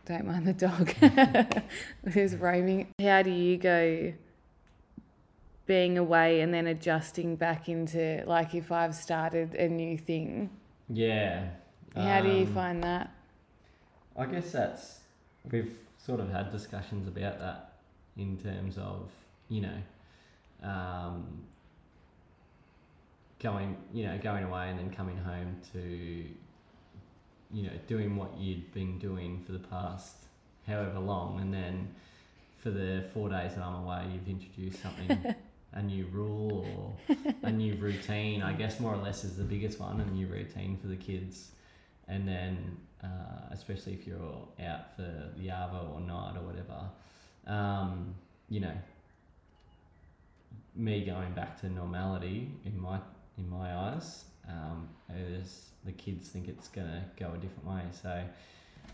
Don't 0.06 0.26
mind 0.26 0.46
the 0.46 0.54
dog. 0.54 0.92
Who's 2.14 2.36
roaming. 2.36 2.88
How 3.02 3.22
do 3.22 3.30
you 3.30 3.58
go 3.58 4.14
being 5.66 5.98
away 5.98 6.42
and 6.42 6.54
then 6.54 6.68
adjusting 6.68 7.38
back 7.38 7.70
into 7.70 8.22
like 8.28 8.54
if 8.54 8.72
I've 8.72 8.96
started 8.96 9.56
a 9.56 9.70
new 9.70 9.98
thing 9.98 10.50
yeah. 10.90 11.50
how 11.96 12.22
do 12.22 12.30
you 12.30 12.46
Um, 12.46 12.54
find 12.54 12.84
that 12.84 13.12
I 14.18 14.26
guess 14.26 14.52
that's 14.52 15.00
we've 15.52 15.78
sort 15.98 16.20
of 16.20 16.30
had 16.30 16.52
discussions 16.52 17.08
about 17.08 17.40
that 17.40 17.74
in 18.18 18.38
terms 18.38 18.78
of 18.78 19.10
you 19.50 19.62
know 19.62 19.78
um, 20.68 21.44
going 23.40 23.76
you 23.94 24.06
know 24.06 24.18
going 24.20 24.44
away 24.44 24.70
and 24.70 24.80
then 24.80 24.92
coming 24.92 25.18
home 25.18 25.56
to 25.74 25.80
you 27.52 27.64
know 27.64 27.74
doing 27.88 28.16
what 28.16 28.38
you'd 28.38 28.74
been 28.74 28.98
doing 29.00 29.42
for 29.46 29.52
the 29.52 29.60
past 29.60 30.16
however 30.68 31.00
long 31.00 31.40
and 31.42 31.54
then 31.54 31.94
for 32.58 32.70
the 32.70 33.04
four 33.14 33.30
days 33.30 33.56
that 33.56 33.64
I'm 33.64 33.84
away 33.84 34.06
you've 34.14 34.28
introduced 34.28 34.82
something 34.82 35.36
a 35.74 35.82
new 35.82 36.06
rule 36.08 36.96
or 37.10 37.16
a 37.44 37.52
new 37.52 37.76
routine 37.80 38.42
I 38.42 38.54
guess 38.54 38.80
more 38.80 38.94
or 38.94 38.98
less 38.98 39.24
is 39.24 39.36
the 39.36 39.44
biggest 39.44 39.80
one 39.80 40.00
a 40.00 40.06
new 40.06 40.28
routine 40.28 40.78
for 40.78 40.88
the 40.88 40.96
kids 40.96 41.52
and 42.08 42.28
then 42.28 42.78
uh, 43.04 43.08
especially 43.52 43.94
if 43.94 44.08
you're 44.08 44.48
out 44.66 44.96
for 44.96 45.32
the 45.38 45.48
arvo 45.48 45.94
or 45.94 46.00
night 46.00 46.36
or 46.38 46.46
whatever, 46.46 46.90
um, 47.48 48.16
you 48.50 48.60
know, 48.60 48.74
me 50.76 51.06
going 51.06 51.32
back 51.34 51.60
to 51.60 51.70
normality 51.70 52.50
in 52.66 52.80
my 52.80 53.00
in 53.38 53.50
my 53.50 53.76
eyes, 53.76 54.26
um, 54.48 54.88
is 55.14 55.70
the 55.86 55.92
kids 55.92 56.30
think 56.30 56.48
it's 56.48 56.68
gonna 56.68 57.04
go 57.20 57.32
a 57.34 57.38
different 57.38 57.66
way. 57.68 57.82
So 57.92 58.24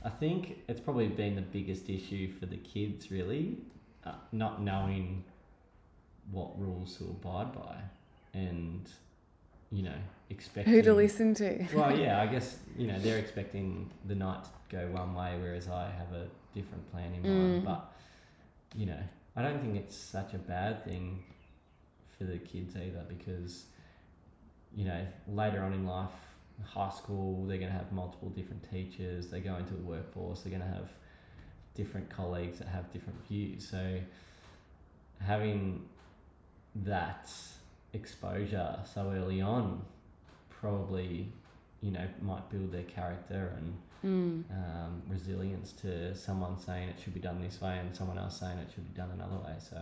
I 0.03 0.09
think 0.09 0.59
it's 0.67 0.79
probably 0.79 1.07
been 1.07 1.36
the 1.36 1.41
biggest 1.41 1.89
issue 1.89 2.31
for 2.39 2.45
the 2.45 2.57
kids, 2.57 3.12
really, 3.12 3.57
uh, 4.05 4.13
not 4.31 4.62
knowing 4.62 5.24
what 6.31 6.59
rules 6.59 6.98
to 6.98 7.05
abide 7.05 7.53
by, 7.53 7.75
and 8.33 8.89
you 9.71 9.83
know, 9.83 9.95
expecting 10.29 10.74
Who 10.74 10.81
to 10.81 10.93
listen 10.93 11.33
to? 11.36 11.65
well, 11.74 11.98
yeah, 12.00 12.21
I 12.21 12.27
guess 12.27 12.57
you 12.77 12.88
know 12.88 13.00
they're 13.00 13.19
expecting 13.19 13.89
the 14.05 14.15
night 14.15 14.43
to 14.43 14.75
go 14.75 14.88
one 14.88 15.13
way, 15.13 15.38
whereas 15.39 15.67
I 15.67 15.91
have 15.98 16.13
a 16.13 16.27
different 16.53 16.89
plan 16.91 17.13
in 17.13 17.21
mind. 17.21 17.63
Mm. 17.63 17.65
But 17.65 17.91
you 18.75 18.86
know, 18.86 19.00
I 19.36 19.41
don't 19.41 19.59
think 19.62 19.75
it's 19.75 19.95
such 19.95 20.33
a 20.33 20.38
bad 20.38 20.83
thing 20.86 21.24
for 22.17 22.24
the 22.25 22.38
kids 22.38 22.75
either, 22.75 23.03
because 23.07 23.65
you 24.75 24.86
know 24.86 25.05
later 25.27 25.62
on 25.62 25.74
in 25.74 25.86
life, 25.86 26.09
high 26.65 26.91
school, 26.91 27.45
they're 27.45 27.57
going 27.57 27.71
to 27.71 27.77
have 27.77 27.91
multiple 27.91 28.29
different 28.29 28.69
teachers. 28.69 29.27
They 29.27 29.39
go 29.39 29.55
into 29.55 29.74
the 29.74 29.83
workforce. 29.83 30.41
They're 30.41 30.57
going 30.57 30.67
to 30.67 30.75
have 30.75 30.89
different 31.75 32.09
colleagues 32.09 32.59
that 32.59 32.67
have 32.67 32.91
different 32.91 33.19
views. 33.27 33.67
So 33.67 34.00
having 35.25 35.86
that 36.76 37.30
exposure 37.94 38.78
so 38.94 39.12
early 39.16 39.42
on 39.42 39.82
probably 40.50 41.28
you 41.82 41.92
know 41.92 42.06
might 42.22 42.48
build 42.50 42.72
their 42.72 42.84
character 42.84 43.54
and 43.58 43.74
Mm. 44.02 44.46
um, 44.50 45.02
resilience 45.10 45.74
to 45.74 46.16
someone 46.16 46.58
saying 46.58 46.88
it 46.88 46.96
should 47.04 47.14
be 47.14 47.20
done 47.20 47.42
this 47.42 47.60
way 47.60 47.80
and 47.80 47.94
someone 47.94 48.18
else 48.18 48.40
saying 48.40 48.58
it 48.60 48.70
should 48.74 48.88
be 48.94 48.98
done 48.98 49.10
another 49.12 49.36
way 49.46 49.56
so 49.60 49.78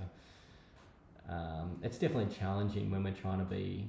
um, 1.30 1.78
it's 1.84 1.98
definitely 2.00 2.34
challenging 2.34 2.90
when 2.90 3.04
we're 3.04 3.12
trying 3.14 3.38
to 3.38 3.46
be 3.46 3.88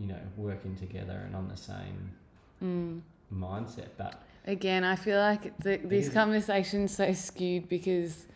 you 0.00 0.06
know 0.06 0.18
working 0.36 0.74
together 0.74 1.22
and 1.26 1.36
on 1.36 1.46
the 1.48 1.56
same 1.56 2.10
Mm. 2.62 3.02
mindset 3.32 3.88
but 3.96 4.20
Again, 4.46 4.82
I 4.84 4.96
feel 4.96 5.18
like 5.18 5.56
the, 5.58 5.76
this 5.78 6.08
is. 6.08 6.12
conversation's 6.12 6.94
so 6.94 7.12
skewed 7.12 7.68
because 7.68 8.26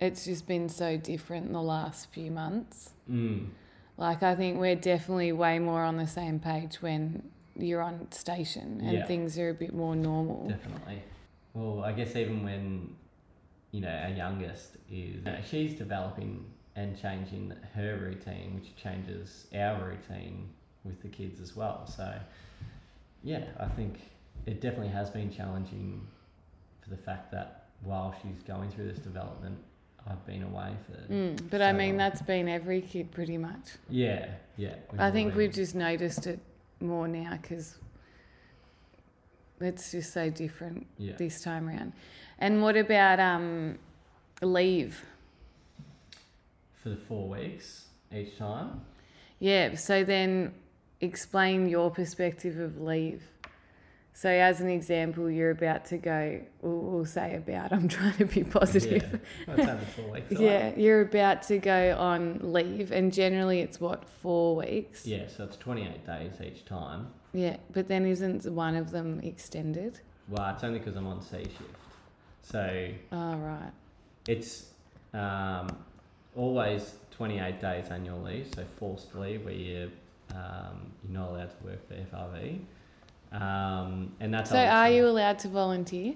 it's 0.00 0.24
just 0.24 0.46
been 0.46 0.68
so 0.68 0.96
different 0.96 1.46
in 1.46 1.52
the 1.52 1.62
last 1.62 2.10
few 2.10 2.30
months. 2.30 2.90
mm, 3.08 3.46
Like, 3.96 4.22
I 4.22 4.34
think 4.34 4.58
we're 4.58 4.76
definitely 4.76 5.30
way 5.32 5.58
more 5.58 5.82
on 5.82 5.98
the 5.98 6.06
same 6.06 6.38
page 6.40 6.80
when 6.80 7.30
you're 7.54 7.82
on 7.82 8.10
station 8.12 8.80
and 8.80 8.92
Yeah. 8.92 9.04
things 9.06 9.38
are 9.38 9.50
a 9.50 9.54
bit 9.54 9.74
more 9.74 9.94
normal. 9.94 10.48
Definitely. 10.48 11.02
Well, 11.52 11.84
I 11.84 11.92
guess 11.92 12.16
even 12.16 12.42
when, 12.42 12.96
you 13.72 13.82
know, 13.82 13.90
our 13.94 14.08
youngest 14.08 14.76
is, 14.90 15.16
you 15.16 15.20
know, 15.20 15.36
she's 15.44 15.74
developing 15.76 16.46
and 16.76 16.96
changing 16.98 17.50
her 17.74 17.98
routine, 17.98 18.54
which 18.54 18.74
changes 18.76 19.46
our 19.54 19.84
routine 19.90 20.48
with 20.84 21.02
the 21.02 21.08
kids 21.08 21.38
as 21.40 21.54
well. 21.54 21.86
So, 21.86 22.18
yeah, 23.22 23.44
I 23.58 23.66
think 23.68 24.00
it 24.46 24.62
definitely 24.62 24.88
has 24.88 25.10
been 25.10 25.30
challenging 25.30 26.06
for 26.80 26.88
the 26.88 26.96
fact 26.96 27.30
that 27.32 27.66
while 27.82 28.14
she's 28.22 28.42
going 28.44 28.70
through 28.70 28.86
this 28.88 28.98
development, 28.98 29.58
I've 30.08 30.24
been 30.26 30.42
away 30.42 30.72
for. 30.86 31.12
Mm, 31.12 31.50
but 31.50 31.62
I 31.62 31.72
mean, 31.72 31.90
long. 31.90 31.98
that's 31.98 32.22
been 32.22 32.48
every 32.48 32.80
kid 32.80 33.10
pretty 33.12 33.38
much. 33.38 33.76
Yeah, 33.88 34.28
yeah. 34.56 34.74
I 34.98 35.10
think 35.10 35.34
we've 35.34 35.52
just 35.52 35.74
noticed 35.74 36.26
it 36.26 36.40
more 36.80 37.06
now 37.06 37.38
because 37.40 37.76
it's 39.60 39.92
just 39.92 40.12
so 40.12 40.30
different 40.30 40.86
Yeah. 40.98 41.16
this 41.16 41.40
time 41.42 41.68
around. 41.68 41.92
And 42.38 42.62
what 42.62 42.76
about 42.76 43.20
um, 43.20 43.78
leave? 44.40 45.04
For 46.82 46.88
the 46.88 46.96
four 46.96 47.28
weeks 47.28 47.84
each 48.14 48.38
time. 48.38 48.80
Yeah, 49.38 49.74
so 49.74 50.02
then 50.02 50.54
explain 51.00 51.68
your 51.68 51.90
perspective 51.90 52.58
of 52.58 52.80
leave. 52.80 53.22
So, 54.20 54.28
as 54.28 54.60
an 54.60 54.68
example, 54.68 55.30
you're 55.30 55.50
about 55.50 55.86
to 55.86 55.96
go, 55.96 56.42
we'll, 56.60 56.76
we'll 56.76 57.04
say 57.06 57.36
about, 57.36 57.72
I'm 57.76 57.88
trying 57.88 58.18
to 58.18 58.26
be 58.26 58.44
positive. 58.44 59.02
Yeah. 59.02 59.18
Well, 59.46 59.58
it's 59.60 59.68
only 59.70 59.84
four 59.86 60.10
weeks. 60.10 60.32
Yeah, 60.38 60.74
you're 60.76 61.00
about 61.00 61.42
to 61.44 61.56
go 61.56 61.96
on 61.98 62.38
leave, 62.42 62.92
and 62.92 63.14
generally 63.14 63.60
it's 63.60 63.80
what, 63.80 64.06
four 64.06 64.56
weeks? 64.56 65.06
Yeah, 65.06 65.26
so 65.26 65.44
it's 65.44 65.56
28 65.56 66.04
days 66.06 66.32
each 66.44 66.66
time. 66.66 67.06
Yeah, 67.32 67.56
but 67.72 67.88
then 67.88 68.04
isn't 68.04 68.44
one 68.44 68.76
of 68.76 68.90
them 68.90 69.20
extended? 69.20 70.00
Well, 70.28 70.52
it's 70.52 70.64
only 70.64 70.80
because 70.80 70.96
I'm 70.96 71.06
on 71.06 71.22
C 71.22 71.38
shift. 71.44 71.62
So 72.42 72.90
Oh, 73.12 73.36
right. 73.36 73.72
it's 74.28 74.66
um, 75.14 75.68
always 76.36 76.96
28 77.12 77.58
days 77.58 77.86
annual 77.90 78.20
leave, 78.20 78.48
so 78.54 78.66
forced 78.78 79.14
leave 79.14 79.46
where 79.46 79.54
you, 79.54 79.90
um, 80.34 80.92
you're 81.04 81.18
not 81.18 81.30
allowed 81.30 81.58
to 81.58 81.64
work 81.64 81.88
for 81.88 81.94
FRV. 81.94 82.60
Um, 83.32 84.12
and 84.20 84.32
that's 84.34 84.50
So, 84.50 84.58
are 84.58 84.90
you 84.90 85.06
allowed 85.08 85.38
to 85.40 85.48
volunteer? 85.48 86.14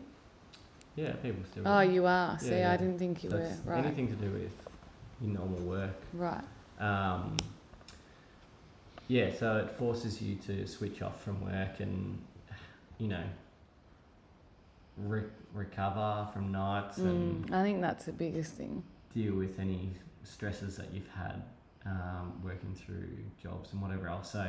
Yeah, 0.97 1.12
people 1.14 1.42
still. 1.50 1.66
Oh, 1.66 1.80
you 1.80 2.06
are. 2.06 2.38
See, 2.38 2.50
Yeah, 2.50 2.59
yeah. 2.59 2.73
I 2.73 2.76
didn't 2.76 2.99
think 2.99 3.25
you 3.25 3.30
That's 3.30 3.59
were. 3.64 3.73
Right. 3.73 3.85
anything 3.85 4.09
to 4.09 4.14
do 4.14 4.30
with 4.30 4.52
your 5.21 5.33
normal 5.35 5.59
work. 5.61 5.90
Right. 6.12 6.44
Um, 6.80 7.37
yeah, 9.09 9.33
so 9.35 9.59
it 9.59 9.71
forces 9.73 10.21
you 10.23 10.37
to 10.47 10.66
switch 10.66 11.02
off 11.02 11.23
from 11.23 11.40
work 11.44 11.80
and, 11.80 12.21
you 12.99 13.09
know, 13.09 13.23
re- 14.97 15.23
recover 15.52 16.28
from 16.33 16.50
nights 16.52 16.99
and 16.99 17.44
Mm, 17.47 17.52
I 17.54 17.62
think 17.62 17.80
that's 17.80 18.04
the 18.06 18.12
biggest 18.12 18.54
thing. 18.54 18.83
deal 19.14 19.35
with 19.35 19.59
any 19.59 19.90
stresses 20.25 20.76
that 20.76 20.92
you've 20.92 21.09
had 21.11 21.42
um, 21.87 22.33
working 22.42 22.75
through 22.75 23.09
jobs 23.42 23.73
and 23.73 23.83
whatever 23.83 24.09
else. 24.09 24.30
So 24.33 24.49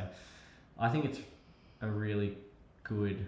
I 0.78 0.88
think 0.88 1.04
it's 1.04 1.20
a 1.82 1.86
really 1.88 2.38
good 2.88 3.26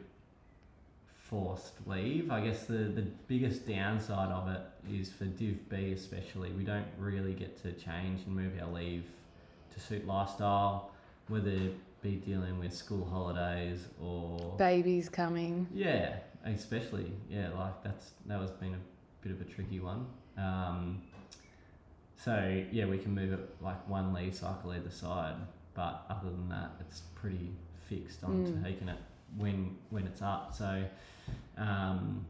forced 1.28 1.74
leave. 1.86 2.30
I 2.30 2.40
guess 2.40 2.64
the, 2.64 2.74
the 2.74 3.02
biggest 3.26 3.66
downside 3.66 4.30
of 4.30 4.48
it 4.48 4.62
is 4.90 5.10
for 5.10 5.24
Div 5.26 5.68
B 5.68 5.92
especially, 5.92 6.50
we 6.52 6.64
don't 6.64 6.86
really 6.98 7.34
get 7.34 7.60
to 7.62 7.72
change 7.72 8.20
and 8.26 8.34
move 8.34 8.52
our 8.60 8.68
leave 8.72 9.04
to 9.74 9.80
suit 9.80 10.06
lifestyle, 10.06 10.90
whether 11.28 11.50
it 11.50 11.74
be 12.02 12.12
dealing 12.12 12.58
with 12.58 12.72
school 12.72 13.04
holidays 13.04 13.80
or 14.00 14.54
Babies 14.56 15.08
coming. 15.08 15.66
yeah, 15.74 16.16
especially 16.44 17.12
yeah, 17.28 17.50
like 17.58 17.82
that's 17.82 18.12
that 18.26 18.40
was 18.40 18.50
been 18.52 18.74
a 18.74 18.78
bit 19.26 19.32
of 19.32 19.40
a 19.40 19.44
tricky 19.44 19.80
one. 19.80 20.06
Um, 20.38 21.02
so 22.16 22.64
yeah, 22.72 22.86
we 22.86 22.98
can 22.98 23.14
move 23.14 23.32
it 23.32 23.40
like 23.60 23.86
one 23.88 24.14
leave 24.14 24.34
cycle 24.34 24.72
either 24.72 24.90
side, 24.90 25.34
but 25.74 26.04
other 26.08 26.30
than 26.30 26.48
that, 26.48 26.70
it's 26.80 27.02
pretty 27.14 27.50
fixed 27.88 28.24
on 28.24 28.46
Mm. 28.46 28.64
taking 28.64 28.88
it 28.88 28.98
when 29.37 29.76
when 29.90 30.06
it's 30.06 30.23
up. 30.23 30.54
So 30.56 30.85
um, 31.56 32.25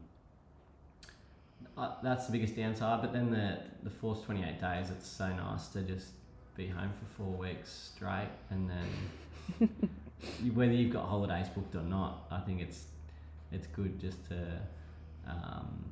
uh, 1.77 1.91
that's 2.03 2.25
the 2.25 2.31
biggest 2.31 2.55
downside. 2.55 3.01
But 3.01 3.13
then 3.13 3.31
the 3.31 3.59
the 3.83 3.89
forced 3.89 4.23
twenty 4.25 4.43
eight 4.43 4.59
days, 4.59 4.89
it's 4.89 5.07
so 5.07 5.27
nice 5.29 5.67
to 5.69 5.81
just 5.81 6.07
be 6.55 6.67
home 6.67 6.91
for 6.99 7.23
four 7.23 7.33
weeks 7.37 7.91
straight, 7.95 8.29
and 8.49 8.69
then 8.69 9.69
you- 10.43 10.51
whether 10.53 10.73
you've 10.73 10.91
got 10.93 11.05
holidays 11.07 11.47
booked 11.49 11.75
or 11.75 11.81
not, 11.83 12.25
I 12.31 12.39
think 12.39 12.61
it's 12.61 12.85
it's 13.51 13.67
good 13.67 13.99
just 13.99 14.27
to 14.29 14.35
um, 15.27 15.85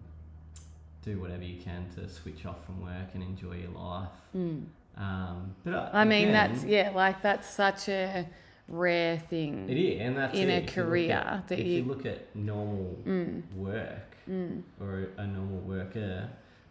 do 1.03 1.19
whatever 1.19 1.43
you 1.43 1.61
can 1.61 1.87
to 1.95 2.07
switch 2.09 2.45
off 2.45 2.65
from 2.65 2.81
work 2.81 3.09
and 3.13 3.23
enjoy 3.23 3.55
your 3.55 3.71
life. 3.71 4.09
Mm. 4.35 4.65
Um, 4.97 5.55
but 5.63 5.73
uh, 5.73 5.89
I 5.93 6.03
mean, 6.05 6.29
again, 6.29 6.51
that's, 6.51 6.63
yeah, 6.65 6.91
like 6.93 7.21
that's 7.21 7.49
such 7.49 7.87
a 7.89 8.27
rare 8.67 9.17
thing. 9.17 9.69
it 9.69 9.77
is, 9.77 10.01
and 10.01 10.17
that's 10.17 10.37
in 10.37 10.49
it. 10.49 10.53
a 10.53 10.57
If 10.63 10.75
you 10.77 10.83
career 10.83 11.11
at- 11.13 11.47
that 11.47 11.59
if 11.59 11.65
you- 11.65 11.73
you 11.73 11.83
look 11.85 12.05
at 12.05 12.35
normal 12.35 12.97
Mm. 13.05 13.53
work 13.55 14.17
Mm. 14.29 14.63
or 14.81 15.07
a 15.17 15.25
normal 15.27 15.59
worker, 15.61 16.29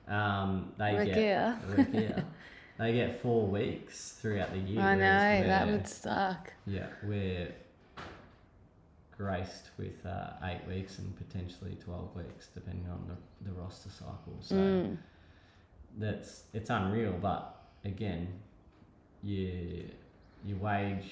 um, 0.08 0.72
they 0.78 1.04
get 1.06 1.56
they 2.78 2.92
get 2.92 3.20
four 3.20 3.46
weeks 3.46 4.12
throughout 4.20 4.50
the 4.52 4.58
year. 4.58 4.80
I 4.80 4.94
know, 4.94 5.46
that 5.46 5.66
would 5.66 5.88
suck. 5.88 6.52
Yeah, 6.66 6.88
we're 7.02 7.48
graced 9.16 9.70
with 9.78 10.04
uh, 10.04 10.32
eight 10.44 10.60
weeks 10.68 10.98
and 10.98 11.16
potentially 11.16 11.76
twelve 11.82 12.14
weeks, 12.14 12.48
depending 12.52 12.86
on 12.90 13.06
the, 13.08 13.48
the 13.50 13.52
roster 13.58 13.88
cycle. 13.88 14.36
So 14.40 14.54
Mm. 14.56 14.98
that's 15.98 16.44
it's 16.52 16.68
unreal. 16.68 17.14
But 17.20 17.56
again, 17.84 18.28
you 19.22 19.88
your 20.44 20.58
wage. 20.58 21.10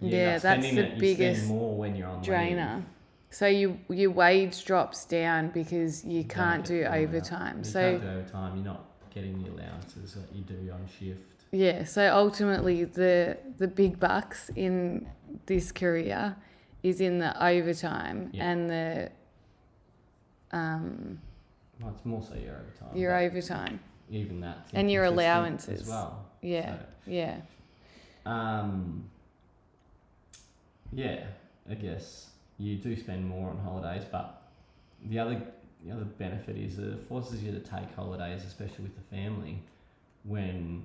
You 0.00 0.16
Yeah, 0.16 0.38
that's 0.38 0.70
the 0.70 0.86
it, 0.92 0.98
biggest 0.98 1.46
more 1.48 1.76
when 1.76 1.94
you're 1.94 2.08
on 2.08 2.22
Drainer. 2.22 2.76
leave. 2.76 2.84
So 3.30 3.46
you 3.46 3.78
your 3.88 4.10
wage 4.10 4.64
drops 4.64 5.04
down 5.04 5.50
because 5.50 6.04
you 6.04 6.22
don't 6.22 6.28
can't 6.30 6.64
do 6.64 6.84
overtime. 6.84 7.58
You 7.58 7.64
So 7.64 7.80
can't 7.80 8.02
do 8.02 8.08
overtime. 8.08 8.56
You're 8.56 8.64
not 8.64 8.84
getting 9.14 9.42
the 9.42 9.50
allowances 9.50 10.14
that 10.14 10.34
you 10.34 10.42
do 10.42 10.70
on 10.72 10.86
shift. 10.98 11.20
Yeah, 11.52 11.84
so 11.84 12.14
ultimately 12.16 12.84
the 12.84 13.36
the 13.58 13.68
big 13.68 14.00
bucks 14.00 14.50
in 14.56 15.08
this 15.46 15.70
career 15.70 16.36
is 16.82 17.00
in 17.00 17.18
the 17.18 17.32
overtime 17.44 18.30
Yeah. 18.32 18.50
and 18.50 18.70
the 18.70 19.10
um 20.52 21.20
Well, 21.80 21.92
it's 21.94 22.04
more 22.04 22.22
so 22.22 22.34
your 22.34 22.56
overtime. 22.56 22.96
your 22.96 23.16
overtime. 23.18 23.80
even 24.10 24.40
that 24.40 24.66
and 24.74 24.90
your 24.90 25.04
allowances. 25.04 25.82
as 25.82 25.88
well. 25.88 26.24
Yeah. 26.42 26.78
So, 26.78 26.78
Yeah. 27.06 27.36
Um, 28.26 29.08
yeah, 30.92 31.24
I 31.70 31.74
guess 31.74 32.30
you 32.58 32.76
do 32.76 32.96
spend 32.96 33.26
more 33.26 33.50
on 33.50 33.58
holidays, 33.58 34.02
but 34.10 34.42
the 35.06 35.18
other 35.18 35.40
the 35.84 35.92
other 35.92 36.04
benefit 36.04 36.56
is 36.58 36.76
that 36.76 36.92
it 36.92 37.08
forces 37.08 37.42
you 37.42 37.52
to 37.52 37.58
take 37.60 37.94
holidays, 37.96 38.44
especially 38.44 38.84
with 38.84 38.94
the 38.96 39.16
family, 39.16 39.62
when 40.24 40.82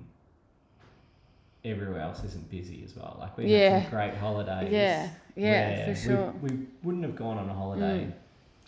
everywhere 1.66 2.00
else 2.00 2.22
isn't 2.24 2.48
busy 2.50 2.82
as 2.84 2.96
well. 2.96 3.16
Like 3.20 3.36
we 3.36 3.44
Yeah. 3.46 3.70
had 3.78 3.82
some 3.82 3.90
great 3.90 4.14
holidays. 4.14 4.72
Yeah, 4.72 5.10
yeah, 5.34 5.84
for 5.86 5.94
sure. 6.00 6.32
We, 6.40 6.48
we 6.50 6.66
wouldn't 6.82 7.04
have 7.04 7.16
gone 7.16 7.36
on 7.38 7.48
a 7.50 7.54
holiday. 7.54 8.08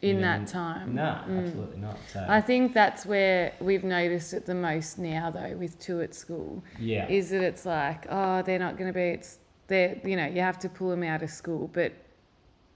in 0.00 0.10
even- 0.10 0.22
that 0.22 0.46
time. 0.46 0.94
Nah, 0.94 1.24
Mm. 1.24 1.44
absolutely 1.46 1.78
not. 1.80 1.96
So 2.12 2.24
I 2.28 2.40
think 2.40 2.72
that's 2.72 3.04
where 3.04 3.52
we've 3.60 3.82
noticed 3.82 4.32
it 4.32 4.46
the 4.46 4.54
most 4.54 4.96
now, 4.96 5.28
though, 5.30 5.56
with 5.56 5.76
two 5.80 6.00
at 6.02 6.14
school, 6.14 6.62
yeah, 6.78 7.08
is 7.08 7.30
that 7.30 7.42
it's 7.42 7.66
like, 7.66 8.06
oh, 8.08 8.42
they're 8.42 8.60
not 8.60 8.76
going 8.76 8.86
to 8.86 8.94
be. 8.94 9.00
It's 9.08 9.38
they're 9.68 9.96
you 10.04 10.16
know 10.16 10.26
you 10.26 10.40
have 10.40 10.58
to 10.60 10.68
pull 10.68 10.90
them 10.90 11.02
out 11.04 11.22
of 11.22 11.30
school, 11.30 11.70
but 11.72 11.92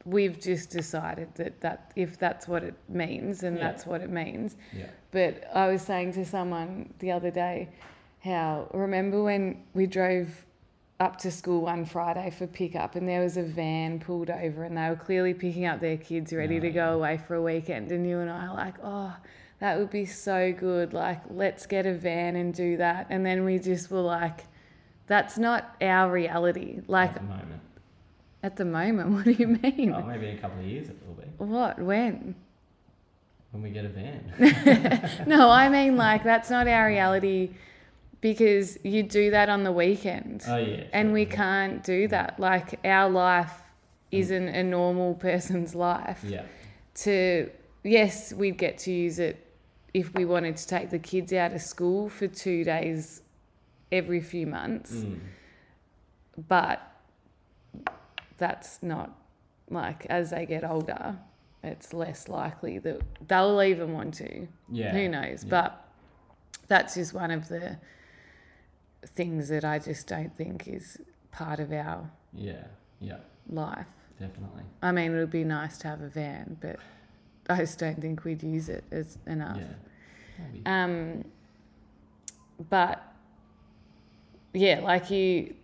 we've 0.04 0.40
just 0.40 0.70
decided 0.70 1.28
that 1.36 1.60
that 1.60 1.92
if 1.96 2.18
that's 2.18 2.46
what 2.48 2.62
it 2.62 2.74
means, 2.88 3.42
and 3.42 3.56
Yeah. 3.56 3.64
that's 3.64 3.84
what 3.86 4.00
it 4.00 4.10
means. 4.10 4.56
yeah, 4.72 4.86
But 5.10 5.44
I 5.54 5.68
was 5.68 5.82
saying 5.82 6.12
to 6.14 6.24
someone 6.24 6.92
the 6.98 7.10
other 7.12 7.30
day 7.30 7.68
how 8.24 8.68
remember 8.72 9.22
when 9.22 9.62
we 9.74 9.86
drove 9.86 10.44
up 11.00 11.16
to 11.18 11.30
school 11.32 11.62
one 11.62 11.84
Friday 11.84 12.30
for 12.30 12.46
pickup 12.46 12.94
and 12.94 13.08
there 13.08 13.20
was 13.20 13.36
a 13.36 13.42
van 13.42 13.98
pulled 13.98 14.30
over 14.30 14.62
and 14.62 14.76
they 14.76 14.88
were 14.88 14.94
clearly 14.96 15.34
picking 15.34 15.66
up 15.66 15.80
their 15.80 15.96
kids 15.96 16.32
ready 16.32 16.60
to 16.60 16.68
Oh, 16.68 16.72
go 16.72 16.92
away 16.94 17.16
for 17.16 17.34
a 17.34 17.42
weekend 17.42 17.90
and 17.90 18.06
you 18.08 18.20
and 18.20 18.30
I 18.30 18.46
are 18.46 18.54
like, 18.54 18.74
oh, 18.84 19.16
that 19.58 19.78
would 19.78 19.90
be 19.90 20.04
so 20.04 20.52
good. 20.52 20.92
Like, 20.92 21.20
let's 21.30 21.66
get 21.66 21.86
a 21.86 21.94
van 21.94 22.36
and 22.36 22.54
do 22.54 22.76
that. 22.76 23.06
And 23.10 23.24
then 23.26 23.44
we 23.44 23.58
just 23.58 23.90
were 23.90 24.00
like, 24.00 24.44
that's 25.06 25.38
not 25.38 25.74
our 25.80 26.10
reality. 26.10 26.80
Like 26.86 27.10
at 27.10 27.14
the 27.16 27.22
moment. 27.22 27.60
at 28.42 28.56
the 28.56 28.64
moment, 28.64 29.10
what 29.14 29.24
do 29.24 29.32
you 29.32 29.46
mean? 29.48 29.92
Oh, 29.94 30.02
maybe 30.02 30.28
in 30.28 30.38
a 30.38 30.40
couple 30.40 30.60
of 30.60 30.66
years 30.66 30.88
it 30.88 30.96
will 31.06 31.14
be 31.14 31.28
What? 31.38 31.78
When? 31.78 32.34
when 33.52 33.62
we 33.62 33.70
get 33.70 33.84
a 33.84 33.88
van. 33.88 34.32
No, 35.26 35.50
I 35.50 35.68
mean 35.68 35.96
like 35.96 36.24
that's 36.24 36.50
not 36.50 36.66
our 36.66 36.86
reality 36.86 37.50
because 38.20 38.78
you 38.82 39.02
do 39.02 39.30
that 39.30 39.48
on 39.48 39.62
the 39.64 39.72
weekend. 39.72 40.42
oh 40.48 40.56
yeah, 40.56 40.84
and 40.92 41.08
sure, 41.08 41.12
we 41.12 41.26
can't 41.26 41.84
do 41.84 42.08
that. 42.08 42.40
Like 42.40 42.80
our 42.84 43.10
life 43.10 43.52
mm. 44.12 44.18
isn't 44.18 44.48
a 44.48 44.62
normal 44.62 45.14
person's 45.14 45.74
life. 45.74 46.24
Yeah, 46.26 46.44
To 47.04 47.50
yes, 47.84 48.32
we'd 48.32 48.56
get 48.58 48.78
to 48.78 48.92
use 48.92 49.18
it 49.18 49.46
if 49.92 50.14
we 50.14 50.24
wanted 50.24 50.56
to 50.56 50.66
take 50.66 50.88
the 50.88 50.98
kids 50.98 51.32
out 51.34 51.52
of 51.52 51.60
school 51.60 52.08
for 52.08 52.26
2 52.26 52.64
days 52.64 53.20
every 53.92 54.20
few 54.20 54.46
months, 54.46 54.92
mm. 54.92 55.20
but 56.48 56.80
that's 58.38 58.82
not 58.82 59.16
like 59.70 60.06
as 60.06 60.30
they 60.30 60.46
get 60.46 60.64
older, 60.64 61.18
it's 61.62 61.92
less 61.92 62.28
likely 62.28 62.78
that 62.80 63.00
they'll 63.28 63.62
even 63.62 63.92
want 63.92 64.14
to. 64.14 64.48
yeah. 64.70 64.92
Who 64.92 65.08
knows? 65.08 65.44
yeah. 65.44 65.50
But 65.50 65.88
that's 66.66 66.94
just 66.94 67.12
one 67.14 67.30
of 67.30 67.48
the 67.48 67.78
things 69.06 69.48
that 69.48 69.64
I 69.64 69.78
just 69.78 70.06
don't 70.06 70.34
think 70.36 70.66
is 70.66 70.98
part 71.30 71.60
of 71.60 71.72
our 71.72 72.10
Yeah, 72.32 72.64
yeah, 73.00 73.18
life. 73.48 73.86
definitely. 74.18 74.62
I 74.80 74.92
mean, 74.92 75.12
it 75.12 75.18
would 75.18 75.30
be 75.30 75.44
nice 75.44 75.78
to 75.78 75.88
have 75.88 76.00
a 76.00 76.08
van, 76.08 76.56
but 76.60 76.78
I 77.48 77.58
just 77.58 77.78
don't 77.78 78.00
think 78.00 78.24
we'd 78.24 78.42
use 78.42 78.68
it 78.68 78.84
as 78.90 79.18
enough. 79.26 79.58
Yeah, 79.58 79.64
maybe. 80.38 80.62
Um, 80.66 81.24
but 82.70 83.11
yeah, 84.54 84.80
like 84.80 85.10
you, 85.10 85.54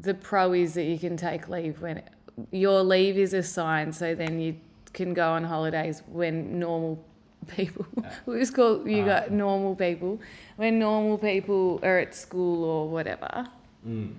the 0.00 0.14
pro 0.14 0.52
is 0.52 0.74
that 0.74 0.84
you 0.84 0.98
can 0.98 1.16
take 1.16 1.48
leave 1.48 1.80
when 1.80 2.02
your 2.50 2.82
leave 2.82 3.16
is 3.16 3.32
assigned, 3.34 3.94
so 3.94 4.14
then 4.14 4.40
you 4.40 4.56
can 4.92 5.14
go 5.14 5.32
on 5.32 5.44
holidays 5.44 6.02
when 6.06 6.58
normal 6.58 7.04
people. 7.46 7.86
We 8.26 8.38
just 8.38 8.54
call 8.54 8.88
you 8.88 9.02
Ah. 9.02 9.06
got 9.06 9.30
normal 9.30 9.74
people 9.76 10.20
when 10.56 10.78
normal 10.78 11.18
people 11.18 11.80
are 11.82 11.98
at 11.98 12.14
school 12.14 12.64
or 12.64 12.88
whatever. 12.88 13.46
mm. 13.86 14.14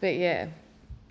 But 0.00 0.16
yeah, 0.16 0.48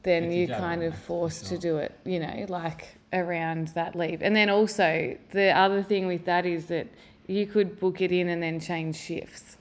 then 0.04 0.32
you're 0.32 0.48
kind 0.48 0.84
of 0.84 0.98
forced 0.98 1.46
to 1.48 1.58
do 1.58 1.78
it, 1.78 1.98
you 2.06 2.20
know, 2.20 2.46
like 2.50 2.98
around 3.14 3.70
that 3.70 3.96
leave. 3.96 4.22
And 4.22 4.36
then 4.36 4.50
also, 4.50 5.18
the 5.32 5.58
other 5.58 5.82
thing 5.82 6.08
with 6.08 6.26
that 6.26 6.46
is 6.46 6.66
that 6.66 6.88
you 7.28 7.46
could 7.46 7.80
book 7.80 8.02
it 8.02 8.12
in 8.12 8.28
and 8.28 8.44
then 8.44 8.60
change 8.60 8.96
shifts 8.98 9.58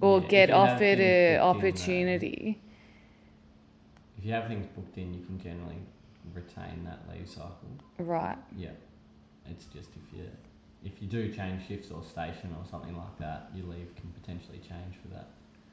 or 0.00 0.20
Yeah, 0.20 0.28
get 0.28 0.50
offered 0.50 0.98
things 0.98 1.00
a 1.00 1.38
booked 1.38 1.40
in, 1.40 1.40
uh, 1.40 1.44
opportunity. 1.44 2.60
If 4.18 4.24
you 4.24 4.32
have 4.32 4.46
things 4.48 4.66
booked 4.74 4.96
in, 4.98 5.14
you 5.14 5.24
can 5.24 5.38
generally 5.40 5.78
retain 6.34 6.84
that 6.84 7.00
leave 7.12 7.28
cycle. 7.28 7.54
Right. 7.98 8.36
Yeah, 8.56 8.70
it's 9.48 9.64
just 9.66 9.90
if 9.90 10.18
you 10.18 10.24
if 10.84 11.02
you 11.02 11.08
do 11.08 11.32
change 11.32 11.66
shifts 11.66 11.90
or 11.90 12.02
station 12.02 12.54
or 12.58 12.64
something 12.70 12.96
like 12.96 13.18
that, 13.18 13.50
your 13.54 13.66
leave 13.66 13.94
can 13.96 14.10
potentially 14.20 14.58
change 14.58 14.94
for 15.02 15.08
that 15.08 15.28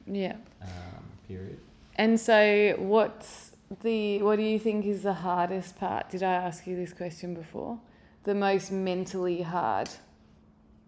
Yeah. 0.06 0.36
um, 0.62 1.04
period. 1.28 1.58
And 1.96 2.18
so, 2.18 2.74
what's 2.78 3.52
the 3.82 4.22
what 4.22 4.36
do 4.36 4.42
you 4.42 4.58
think 4.58 4.86
is 4.86 5.02
the 5.02 5.14
hardest 5.14 5.78
part? 5.78 6.10
Did 6.10 6.22
I 6.22 6.32
ask 6.34 6.66
you 6.66 6.74
this 6.76 6.92
question 6.92 7.34
before? 7.34 7.78
The 8.24 8.34
most 8.34 8.72
mentally 8.72 9.42
hard 9.42 9.90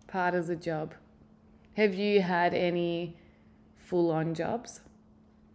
part 0.07 0.35
of 0.35 0.47
the 0.47 0.57
job. 0.57 0.95
Have 1.75 1.95
you 1.95 2.23
had 2.23 2.55
any 2.55 3.17
full 3.87 4.11
on 4.11 4.35
jobs? 4.35 4.81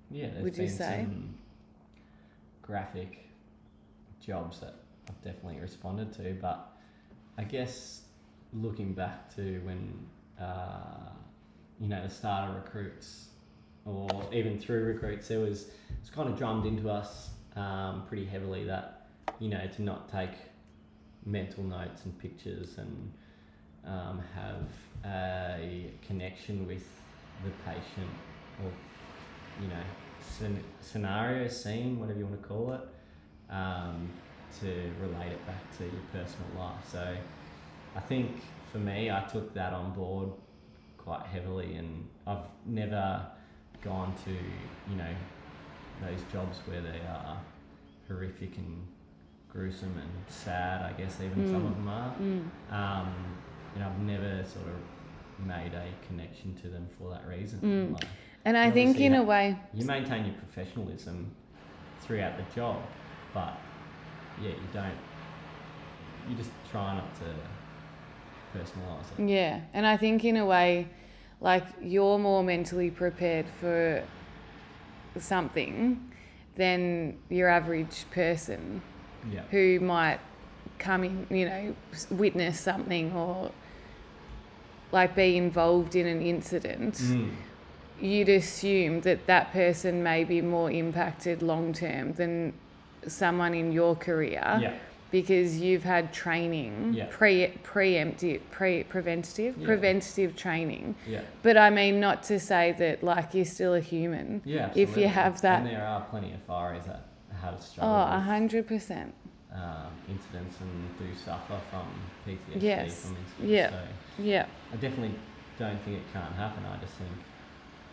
Yeah, 0.09 0.29
there's 0.29 0.43
Would 0.43 0.57
you 0.57 0.69
say? 0.69 1.05
some 1.05 1.35
graphic 2.61 3.19
jobs 4.25 4.59
that 4.61 4.75
I've 5.09 5.21
definitely 5.21 5.59
responded 5.59 6.13
to, 6.13 6.37
but 6.41 6.71
I 7.37 7.43
guess 7.43 8.03
looking 8.53 8.93
back 8.93 9.33
to 9.35 9.59
when 9.59 9.93
uh, 10.39 11.09
you 11.79 11.87
know 11.87 12.01
the 12.03 12.09
starter 12.09 12.53
recruits 12.53 13.27
or 13.85 14.07
even 14.31 14.59
through 14.59 14.85
recruits, 14.85 15.27
there 15.27 15.39
was 15.39 15.67
it's 15.99 16.09
kind 16.09 16.29
of 16.29 16.37
drummed 16.37 16.65
into 16.65 16.89
us 16.89 17.31
um, 17.55 18.03
pretty 18.07 18.25
heavily 18.25 18.63
that 18.65 19.07
you 19.39 19.49
know 19.49 19.67
to 19.75 19.81
not 19.81 20.09
take 20.09 20.37
mental 21.25 21.63
notes 21.63 22.05
and 22.05 22.17
pictures 22.17 22.77
and 22.77 23.11
um, 23.85 24.21
have 24.35 24.67
a 25.05 25.91
connection 26.05 26.67
with 26.67 26.85
the 27.43 27.49
patient 27.65 28.09
or 28.63 28.71
you 29.61 29.67
know 29.67 29.83
scen- 30.21 30.63
scenario 30.81 31.47
scene 31.47 31.99
whatever 31.99 32.19
you 32.19 32.25
want 32.25 32.41
to 32.41 32.47
call 32.47 32.73
it 32.73 32.81
um, 33.53 34.09
to 34.59 34.91
relate 35.01 35.31
it 35.31 35.45
back 35.47 35.77
to 35.77 35.83
your 35.83 36.01
personal 36.11 36.47
life 36.57 36.75
so 36.91 37.15
I 37.95 37.99
think 37.99 38.41
for 38.71 38.77
me 38.79 39.09
I 39.11 39.21
took 39.21 39.53
that 39.53 39.73
on 39.73 39.93
board 39.93 40.29
quite 40.97 41.25
heavily 41.25 41.75
and 41.75 42.07
I've 42.27 42.45
never 42.65 43.25
gone 43.83 44.13
to 44.25 44.31
you 44.31 44.95
know 44.97 45.13
those 46.01 46.19
jobs 46.31 46.59
where 46.65 46.81
they 46.81 46.99
are 47.07 47.37
horrific 48.07 48.57
and 48.57 48.85
gruesome 49.51 49.95
and 49.97 50.09
sad 50.33 50.81
I 50.81 50.93
guess 50.93 51.19
even 51.21 51.45
some 51.51 51.63
Mm. 51.63 51.67
of 51.67 51.75
them 51.75 51.87
are 51.87 52.13
Mm. 52.15 52.43
um, 52.71 53.13
and 53.75 53.83
I've 53.83 53.99
never 53.99 54.43
sort 54.45 54.67
of 54.67 54.75
made 55.45 55.73
a 55.73 55.85
connection 56.07 56.55
to 56.61 56.67
them 56.69 56.87
for 56.97 57.09
that 57.09 57.27
reason. 57.27 57.59
Mm. 57.61 57.93
Like, 57.93 58.07
And 58.45 58.57
I 58.57 58.71
think, 58.71 58.99
in 58.99 59.15
a 59.15 59.23
way, 59.23 59.57
you 59.73 59.85
maintain 59.85 60.25
your 60.25 60.35
professionalism 60.35 61.31
throughout 62.01 62.37
the 62.37 62.55
job, 62.55 62.77
but 63.33 63.57
yeah, 64.41 64.49
you 64.49 64.67
don't. 64.73 64.97
You 66.29 66.35
just 66.35 66.51
try 66.69 66.95
not 66.95 67.15
to 67.15 68.57
personalise 68.57 69.19
it. 69.19 69.29
yeah. 69.29 69.61
And 69.73 69.85
I 69.85 69.97
think, 69.97 70.23
in 70.23 70.37
a 70.37 70.45
way, 70.45 70.87
like 71.39 71.65
you're 71.81 72.19
more 72.19 72.43
mentally 72.43 72.91
prepared 72.91 73.47
for 73.59 74.03
something 75.19 76.11
than 76.55 77.17
your 77.29 77.49
average 77.49 78.05
person. 78.11 78.81
Yeah. 79.31 79.43
who 79.51 79.79
might 79.79 80.19
come 80.79 81.03
in, 81.03 81.27
you 81.29 81.45
know, 81.45 81.75
witness 82.09 82.59
something 82.59 83.13
or 83.13 83.51
like 84.91 85.15
be 85.15 85.37
involved 85.37 85.95
in 85.95 86.05
an 86.07 86.21
incident, 86.21 86.95
Mm. 86.95 87.29
you'd 87.99 88.29
assume 88.29 89.01
that 89.01 89.25
that 89.27 89.51
person 89.53 90.03
may 90.03 90.23
be 90.23 90.41
more 90.41 90.69
impacted 90.71 91.41
long 91.41 91.73
term 91.73 92.13
than 92.13 92.53
someone 93.07 93.53
in 93.53 93.71
your 93.71 93.95
career 93.95 94.59
Yeah. 94.61 94.73
because 95.11 95.59
you've 95.59 95.83
had 95.83 96.13
training 96.13 96.93
Yeah. 96.95 97.05
pre 97.09 97.47
preemptive 97.63 98.41
pre 98.51 98.83
preventative 98.83 99.57
Yeah. 99.57 99.65
preventative 99.65 100.35
training 100.35 100.95
Yeah. 101.07 101.21
but 101.41 101.57
i 101.57 101.69
mean 101.69 101.99
not 101.99 102.21
to 102.23 102.39
say 102.39 102.73
that 102.77 103.03
like 103.03 103.33
you're 103.33 103.45
still 103.45 103.73
a 103.73 103.79
human 103.79 104.41
Yeah. 104.45 104.69
If 104.75 104.95
you 104.97 105.07
have 105.07 105.41
that- 105.41 105.61
and 105.61 105.67
there 105.67 105.85
are 105.85 106.01
plenty 106.11 106.31
of 106.33 106.45
fireys 106.47 106.85
that 106.85 107.01
have 107.41 107.55
oh 107.57 107.59
struggled 107.61 108.09
a 108.13 108.19
hundred 108.19 108.67
percent 108.67 109.13
um, 109.53 109.91
incidents 110.09 110.55
and 110.61 110.97
do 110.97 111.05
suffer 111.15 111.59
from 111.69 111.87
PTSD 112.27 112.61
Yes. 112.61 113.01
from 113.01 113.17
incidents. 113.17 113.39
Yeah. 113.43 113.69
So 113.69 113.77
yeah 114.19 114.45
I 114.71 114.75
definitely 114.77 115.15
don't 115.59 115.79
think 115.81 115.97
it 115.97 116.13
can't 116.13 116.33
happen. 116.35 116.63
I 116.65 116.77
just 116.77 116.93
think 116.93 117.11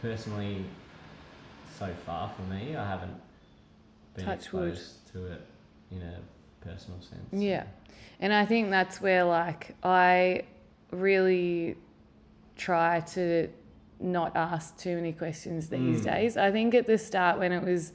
personally, 0.01 0.65
so 1.79 1.89
far 2.07 2.31
for 2.37 2.43
me, 2.43 2.77
I 2.77 2.87
haven't 2.87 3.21
been 4.15 4.25
Touch 4.25 4.53
wood. 4.53 4.73
exposed 4.75 5.13
to 5.13 5.27
it 5.27 5.43
in 5.91 6.03
a 6.03 6.19
personal 6.65 7.01
sense. 7.01 7.29
Yeah. 7.33 7.65
And 8.21 8.33
I 8.33 8.45
think 8.47 8.71
that's 8.71 9.01
where 9.01 9.25
like 9.25 9.75
I 9.83 10.43
really 10.91 11.77
try 12.57 13.01
to 13.01 13.49
not 14.01 14.37
ask 14.37 14.77
too 14.79 14.95
many 14.97 15.13
questions 15.13 15.69
these 15.69 16.01
Mm. 16.01 16.05
days. 16.05 16.37
I 16.37 16.51
think 16.53 16.75
at 16.75 16.87
the 16.87 16.99
start 16.99 17.39
when 17.39 17.53
it 17.53 17.63
was 17.65 17.93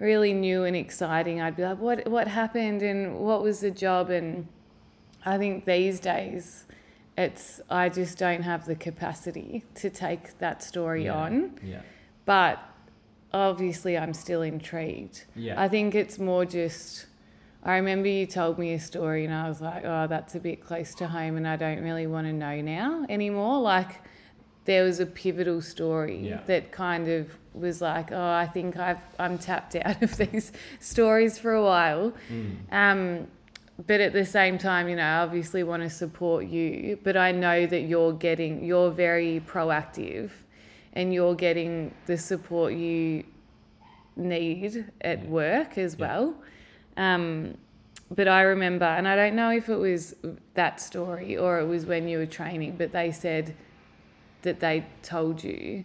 really 0.00 0.32
new 0.32 0.64
and 0.64 0.74
exciting, 0.74 1.40
I'd 1.40 1.54
be 1.56 1.62
like, 1.62 1.78
"What 1.78 2.08
what 2.08 2.26
happened 2.26 2.82
and 2.82 3.18
what 3.20 3.42
was 3.42 3.60
the 3.60 3.70
job?" 3.70 4.10
And 4.10 4.48
I 5.24 5.38
think 5.38 5.64
these 5.66 6.00
days, 6.00 6.64
it's 7.16 7.60
I 7.70 7.88
just 7.90 8.18
don't 8.18 8.42
have 8.42 8.64
the 8.66 8.74
capacity 8.74 9.62
to 9.76 9.90
take 9.90 10.38
that 10.38 10.62
story 10.62 11.04
Yeah. 11.04 11.14
on. 11.14 11.52
Yeah. 11.62 11.82
But 12.24 12.58
obviously, 13.32 13.96
I'm 13.96 14.14
still 14.14 14.42
intrigued. 14.42 15.24
Yeah. 15.36 15.60
I 15.60 15.68
think 15.68 15.94
it's 15.94 16.18
more 16.18 16.44
just. 16.44 17.06
I 17.62 17.76
remember 17.76 18.08
you 18.08 18.24
told 18.24 18.58
me 18.58 18.72
a 18.72 18.80
story, 18.80 19.26
and 19.26 19.34
I 19.34 19.46
was 19.46 19.60
like, 19.60 19.84
"Oh, 19.84 20.06
that's 20.06 20.34
a 20.34 20.40
bit 20.40 20.64
close 20.64 20.94
to 20.94 21.06
home, 21.08 21.36
and 21.36 21.46
I 21.46 21.56
don't 21.56 21.82
really 21.82 22.06
want 22.06 22.26
to 22.26 22.32
know 22.32 22.62
now 22.62 23.04
anymore." 23.10 23.60
Like, 23.60 24.00
there 24.64 24.84
was 24.84 25.00
a 25.00 25.06
pivotal 25.06 25.60
story 25.60 26.18
Yeah. 26.28 26.40
that 26.46 26.70
kind 26.70 27.08
of 27.08 27.36
was 27.54 27.80
like, 27.80 28.12
"Oh, 28.12 28.30
I 28.30 28.46
think 28.46 28.76
I've 28.76 29.02
I'm 29.18 29.38
tapped 29.38 29.74
out 29.76 30.02
of 30.02 30.16
these 30.24 30.52
stories 30.78 31.38
for 31.38 31.52
a 31.52 31.62
while." 31.62 32.12
Mm. 32.32 32.56
Um, 32.72 33.26
but 33.86 34.00
at 34.00 34.12
the 34.12 34.26
same 34.26 34.58
time, 34.58 34.88
you 34.90 34.96
know, 34.96 35.02
I 35.02 35.18
obviously 35.20 35.62
want 35.62 35.82
to 35.82 35.90
support 35.90 36.44
you, 36.46 36.98
but 37.02 37.16
I 37.16 37.32
know 37.32 37.64
that 37.66 37.80
you're 37.82 38.12
getting, 38.12 38.62
you're 38.62 38.90
very 38.90 39.42
proactive 39.46 40.30
and 40.92 41.14
you're 41.14 41.34
getting 41.34 41.94
the 42.06 42.18
support 42.18 42.74
you 42.74 43.24
need 44.16 44.84
at 45.00 45.22
Yeah. 45.22 45.28
work 45.28 45.78
as 45.78 45.96
Yeah. 45.98 46.06
well. 46.06 46.34
Um, 46.96 47.56
but 48.10 48.28
I 48.28 48.42
remember, 48.42 48.84
and 48.84 49.06
I 49.08 49.16
don't 49.16 49.34
know 49.36 49.50
if 49.50 49.68
it 49.68 49.76
was 49.76 50.14
that 50.54 50.80
story 50.80 51.36
or 51.36 51.60
it 51.60 51.66
was 51.66 51.86
when 51.86 52.08
you 52.08 52.18
were 52.18 52.26
training, 52.26 52.74
but 52.76 52.92
they 52.92 53.12
said 53.12 53.54
that 54.42 54.60
they 54.60 54.86
told 55.02 55.42
you 55.42 55.84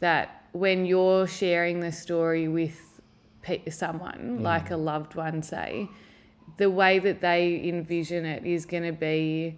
that 0.00 0.44
when 0.52 0.86
you're 0.86 1.26
sharing 1.26 1.80
the 1.80 1.92
story 1.92 2.48
with 2.48 3.00
someone, 3.70 4.38
mm. 4.38 4.42
like 4.42 4.70
a 4.70 4.76
loved 4.76 5.14
one, 5.14 5.42
say, 5.42 5.88
the 6.56 6.70
way 6.70 6.98
that 6.98 7.20
they 7.20 7.68
envision 7.68 8.24
it 8.24 8.44
is 8.44 8.64
going 8.64 8.82
to 8.82 8.92
be 8.92 9.56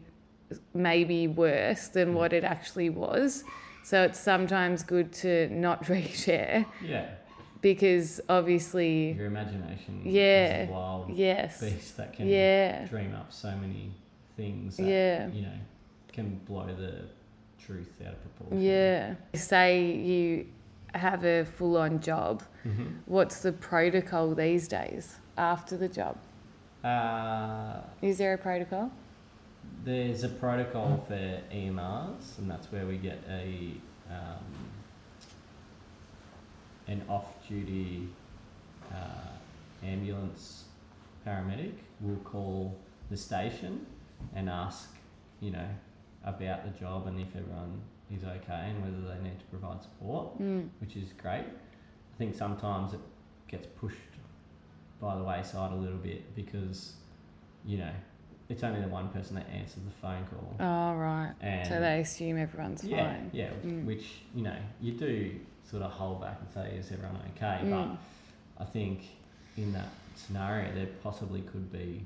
maybe 0.75 1.29
worse 1.29 1.89
than 1.89 2.15
what 2.15 2.33
it 2.33 2.45
actually 2.45 2.91
was. 2.91 3.45
So 3.85 4.03
it's 4.03 4.19
sometimes 4.19 4.83
good 4.83 5.13
to 5.15 5.49
not 5.49 5.85
reshare 5.85 6.67
Yeah. 6.85 7.07
because 7.61 8.21
obviously, 8.29 9.13
Your 9.13 9.27
imagination 9.27 10.03
Yeah. 10.05 10.63
is 10.63 10.69
a 10.69 10.73
wild 10.73 11.11
yes, 11.11 11.61
beast 11.61 11.97
that 11.97 12.13
can 12.13 12.29
yeah, 12.29 12.85
dream 12.87 13.15
up 13.15 13.33
so 13.33 13.55
many 13.57 13.93
things 14.37 14.77
that, 14.77 14.87
Yeah. 14.87 15.29
you 15.29 15.43
know, 15.43 15.59
can 16.13 16.41
blow 16.47 16.67
the 16.67 17.05
truth 17.69 17.91
out 18.07 18.15
of 18.15 18.23
proportion. 18.37 18.61
yeah. 18.63 19.15
Say 19.35 19.93
you 19.93 20.47
have 20.95 21.25
a 21.25 21.45
full 21.45 21.77
on 21.77 22.01
job, 22.01 22.43
hmm 22.63 22.87
what's 23.07 23.41
the 23.41 23.53
protocol 23.53 24.35
these 24.35 24.67
days 24.69 25.17
after 25.37 25.77
the 25.77 25.89
job? 25.89 26.17
Uh, 26.83 27.81
Is 28.03 28.19
there 28.19 28.35
a 28.35 28.39
protocol? 28.39 28.91
there's 29.85 30.25
a 30.25 30.29
protocol 30.29 31.05
for 31.07 31.41
EMRs, 31.53 32.39
and 32.39 32.51
that's 32.51 32.73
where 32.73 32.87
we 32.87 32.97
get 32.97 33.19
a 33.29 33.73
um, 34.11 34.45
an 36.87 37.03
off-duty 37.09 38.09
uh, 38.91 39.85
ambulance 39.85 40.65
paramedic 41.27 41.75
will 42.01 42.17
call 42.25 42.75
the 43.11 43.17
station 43.17 43.85
and 44.35 44.49
ask, 44.49 44.89
you 45.41 45.51
know, 45.51 45.69
about 46.29 46.65
the 46.65 46.79
job 46.79 47.07
and 47.07 47.19
if 47.21 47.29
everyone 47.37 47.81
is 48.15 48.23
okay 48.25 48.71
and 48.71 48.83
whether 48.83 49.15
they 49.15 49.23
need 49.23 49.39
to 49.39 49.45
provide 49.47 49.83
support, 49.83 50.39
Mm. 50.41 50.69
which 50.81 50.97
is 50.97 51.13
great. 51.15 51.45
I 51.45 52.17
think 52.19 52.35
sometimes 52.35 52.93
it 52.95 53.01
gets 53.49 53.67
pushed 53.79 53.97
by 55.01 55.17
the 55.17 55.23
wayside 55.23 55.73
a 55.73 55.75
little 55.75 55.99
bit 55.99 56.35
because, 56.35 56.95
you 57.65 57.79
know, 57.79 57.93
it's 58.49 58.63
only 58.65 58.81
the 58.81 58.89
one 58.89 59.09
person 59.11 59.37
that 59.37 59.47
answers 59.51 59.83
the 59.85 59.91
phone 60.03 60.25
call. 60.27 60.55
Oh, 60.59 60.95
right. 60.97 61.35
And 61.41 61.69
So 61.69 61.81
they 61.81 62.01
assume 62.01 62.39
everyone's 62.39 62.83
yeah, 62.83 63.13
fine. 63.13 63.31
yeah, 63.33 63.51
Mm. 63.65 63.85
which 63.85 64.23
you 64.35 64.43
know 64.43 64.57
you 64.81 64.93
do 64.93 65.39
sort 65.65 65.83
of 65.83 65.91
hold 65.93 66.23
back 66.23 66.39
and 66.41 66.51
say, 66.51 66.77
is 66.77 66.91
everyone 66.91 67.21
okay? 67.37 67.61
Mm. 67.63 67.71
But 68.57 68.63
I 68.63 68.67
think 68.67 69.03
in 69.59 69.73
that 69.75 69.89
scenario, 70.17 70.75
there 70.75 70.87
possibly 71.03 71.43
could 71.43 71.71
be 71.71 72.05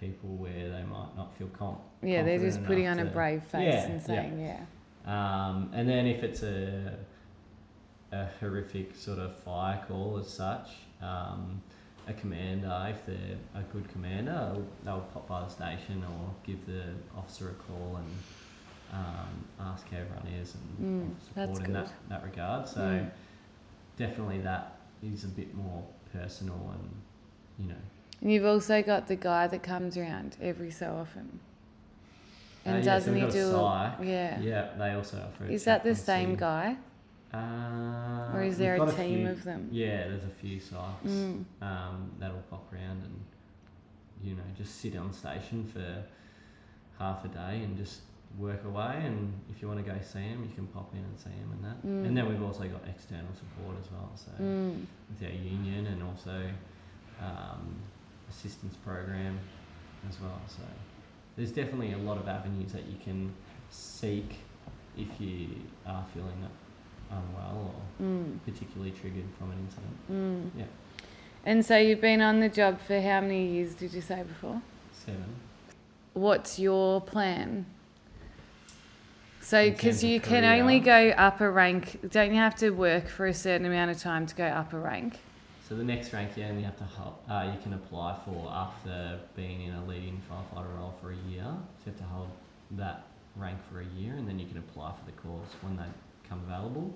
people 0.00 0.30
where 0.36 0.70
they 0.70 0.82
might 0.84 1.16
not 1.16 1.36
feel 1.36 1.48
com- 1.48 1.78
Yeah, 2.02 2.22
they're 2.22 2.38
just 2.38 2.64
putting 2.64 2.86
on 2.86 2.98
enough 2.98 3.12
a 3.12 3.14
brave 3.14 3.42
face 3.42 3.72
Yeah, 3.74 3.86
and 3.86 4.02
saying, 4.02 4.40
yeah. 4.40 4.60
Um, 5.06 5.70
and 5.72 5.88
then 5.88 6.06
if 6.06 6.22
it's 6.22 6.42
a 6.42 6.94
a 8.12 8.26
horrific 8.40 8.94
sort 8.94 9.18
of 9.18 9.34
fire 9.40 9.82
call 9.88 10.16
as 10.18 10.28
such, 10.28 10.68
um, 11.02 11.60
a 12.06 12.12
commander, 12.12 12.86
if 12.88 13.04
they're 13.04 13.36
a 13.54 13.62
good 13.72 13.88
commander, 13.88 14.54
they'll, 14.84 15.00
pop 15.12 15.26
by 15.26 15.40
the 15.42 15.48
station 15.48 16.04
or 16.04 16.30
give 16.46 16.64
the 16.66 16.84
officer 17.16 17.50
a 17.50 17.54
call 17.54 17.96
and 17.96 18.12
um, 18.92 19.44
ask 19.72 19.90
how 19.90 19.98
everyone 19.98 20.26
is 20.40 20.54
and 20.54 21.10
Mm, 21.10 21.24
support 21.26 21.66
in 21.66 21.72
that, 21.72 21.92
that 22.08 22.22
regard. 22.22 22.68
So 22.68 22.80
Mm. 22.80 23.10
definitely 23.96 24.38
that 24.42 24.78
is 25.02 25.24
a 25.24 25.28
bit 25.28 25.52
more 25.54 25.82
personal 26.12 26.74
and 26.74 26.90
you 27.58 27.68
know. 27.72 27.80
And 28.20 28.32
you've 28.32 28.44
also 28.46 28.82
got 28.82 29.08
the 29.08 29.16
guy 29.16 29.46
that 29.46 29.62
comes 29.62 29.96
around 29.96 30.36
every 30.40 30.70
so 30.70 30.94
often. 31.00 31.38
Uh, 32.64 32.70
And 32.70 32.78
yeah, 32.84 32.94
doesn't 32.94 33.14
we've 33.14 33.22
he 33.24 33.28
a 33.28 33.32
do 33.32 33.50
psych. 33.52 33.92
Yeah. 34.02 34.40
Yeah, 34.40 34.68
they 34.78 34.90
also 34.92 35.18
offer. 35.18 35.44
a 35.44 35.52
Is 35.52 35.64
that 35.64 35.82
the 35.82 35.94
same 35.94 36.34
guy? 36.34 36.76
Uh, 37.32 38.32
Or 38.34 38.42
is 38.42 38.56
there 38.58 38.76
a 38.82 38.92
team 38.92 39.18
few- 39.20 39.28
of 39.28 39.44
them? 39.44 39.68
Yeah, 39.70 40.08
there's 40.08 40.24
a 40.24 40.28
few 40.40 40.58
sites 40.58 41.06
Mm. 41.10 41.44
um, 41.60 42.10
that'll 42.18 42.42
pop 42.50 42.72
around 42.72 43.02
and 43.04 43.20
you 44.22 44.34
know 44.34 44.42
just 44.56 44.76
sit 44.76 44.96
on 44.96 45.12
station 45.12 45.64
for 45.64 46.02
half 46.98 47.24
a 47.24 47.28
day 47.28 47.62
and 47.62 47.76
just 47.76 48.00
work 48.38 48.64
away. 48.64 49.02
And 49.04 49.32
if 49.50 49.60
you 49.60 49.68
want 49.68 49.84
to 49.84 49.92
go 49.92 49.98
see 50.00 50.20
them, 50.30 50.42
you 50.48 50.54
can 50.54 50.66
pop 50.68 50.92
in 50.94 51.00
and 51.00 51.18
see 51.18 51.30
them 51.30 51.50
and 51.52 51.64
that. 51.64 51.86
Mm. 51.86 52.06
And 52.06 52.16
then 52.16 52.28
we've 52.28 52.42
also 52.42 52.64
got 52.66 52.82
external 52.88 53.32
support 53.34 53.76
as 53.82 53.90
well. 53.92 54.10
So 54.14 54.30
Mm. 54.42 54.86
with 55.10 55.22
our 55.28 55.34
union 55.34 55.86
and 55.86 56.02
also 56.02 56.50
um, 57.20 57.76
assistance 58.30 58.74
program 58.84 59.38
as 60.08 60.20
well. 60.20 60.40
So 60.48 60.62
there's 61.36 61.52
definitely 61.52 61.92
a 61.92 61.98
lot 61.98 62.18
of 62.18 62.28
avenues 62.28 62.72
that 62.72 62.86
you 62.86 62.96
can 63.02 63.32
seek 63.70 64.36
if 64.96 65.08
you 65.20 65.48
are 65.86 66.04
feeling 66.14 66.46
unwell 67.10 67.72
or 68.00 68.04
Mm. 68.04 68.38
particularly 68.44 68.90
triggered 68.90 69.24
from 69.38 69.52
an 69.52 69.58
incident. 69.58 70.10
Mm. 70.10 70.58
Yeah. 70.58 70.64
And 71.44 71.64
so 71.64 71.76
you've 71.78 72.00
been 72.00 72.20
on 72.20 72.40
the 72.40 72.48
job 72.48 72.80
for 72.80 73.00
how 73.00 73.20
many 73.20 73.46
years 73.46 73.74
did 73.74 73.92
you 73.94 74.00
say 74.00 74.22
before? 74.22 74.60
Seven. 74.92 75.36
What's 76.14 76.58
your 76.58 77.00
plan? 77.00 77.66
So, 79.40 79.70
because 79.70 80.02
you 80.02 80.18
can 80.18 80.44
only 80.44 80.80
go 80.80 81.10
up 81.10 81.40
a 81.40 81.48
rank, 81.48 82.10
don't 82.10 82.30
you 82.32 82.38
have 82.38 82.56
to 82.56 82.70
work 82.70 83.06
for 83.06 83.26
a 83.26 83.34
certain 83.34 83.64
amount 83.64 83.92
of 83.92 83.98
time 84.00 84.26
to 84.26 84.34
go 84.34 84.44
up 84.44 84.72
a 84.72 84.78
rank? 84.78 85.20
So 85.68 85.74
the 85.74 85.82
next 85.82 86.12
rank 86.12 86.36
you 86.36 86.44
only 86.44 86.62
have 86.62 86.76
to 86.76 86.84
hold, 86.84 87.14
uh, 87.28 87.50
you 87.52 87.60
can 87.60 87.74
apply 87.74 88.16
for 88.24 88.48
after 88.52 89.18
being 89.34 89.62
in 89.62 89.74
a 89.74 89.84
leading 89.84 90.22
firefighter 90.30 90.76
role 90.76 90.94
for 91.00 91.10
a 91.10 91.16
year. 91.28 91.44
So 91.44 91.86
you 91.86 91.92
have 91.92 91.96
to 91.96 92.04
hold 92.04 92.28
that 92.72 93.06
rank 93.34 93.58
for 93.70 93.80
a 93.80 93.84
year, 94.00 94.14
and 94.14 94.28
then 94.28 94.38
you 94.38 94.46
can 94.46 94.58
apply 94.58 94.92
for 94.92 95.04
the 95.06 95.16
course 95.18 95.48
when 95.62 95.76
they 95.76 95.82
come 96.28 96.40
available. 96.46 96.94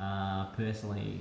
Uh, 0.00 0.46
personally, 0.56 1.20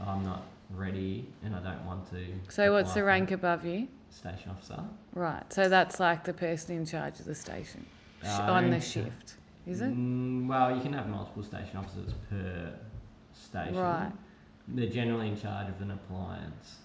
I'm 0.00 0.24
not 0.24 0.44
ready, 0.70 1.26
and 1.44 1.54
I 1.54 1.60
don't 1.60 1.84
want 1.84 2.10
to. 2.12 2.24
So, 2.48 2.72
what's 2.72 2.94
the 2.94 3.04
rank 3.04 3.30
above 3.30 3.66
you? 3.66 3.88
Station 4.08 4.52
officer. 4.52 4.82
Right. 5.12 5.52
So 5.52 5.68
that's 5.68 6.00
like 6.00 6.24
the 6.24 6.32
person 6.32 6.76
in 6.76 6.86
charge 6.86 7.20
of 7.20 7.26
the 7.26 7.34
station 7.34 7.84
Uh, 8.24 8.52
on 8.52 8.70
the 8.70 8.80
shift, 8.80 9.34
is 9.66 9.82
it? 9.82 9.92
Mm, 9.92 10.46
well, 10.46 10.74
you 10.74 10.80
can 10.80 10.94
have 10.94 11.08
multiple 11.08 11.42
station 11.42 11.76
officers 11.76 12.14
per 12.30 12.72
station. 13.34 13.76
Right. 13.76 14.12
They're 14.68 14.88
generally 14.88 15.28
in 15.28 15.36
charge 15.40 15.68
of 15.68 15.80
an 15.80 15.90
appliance. 15.90 16.78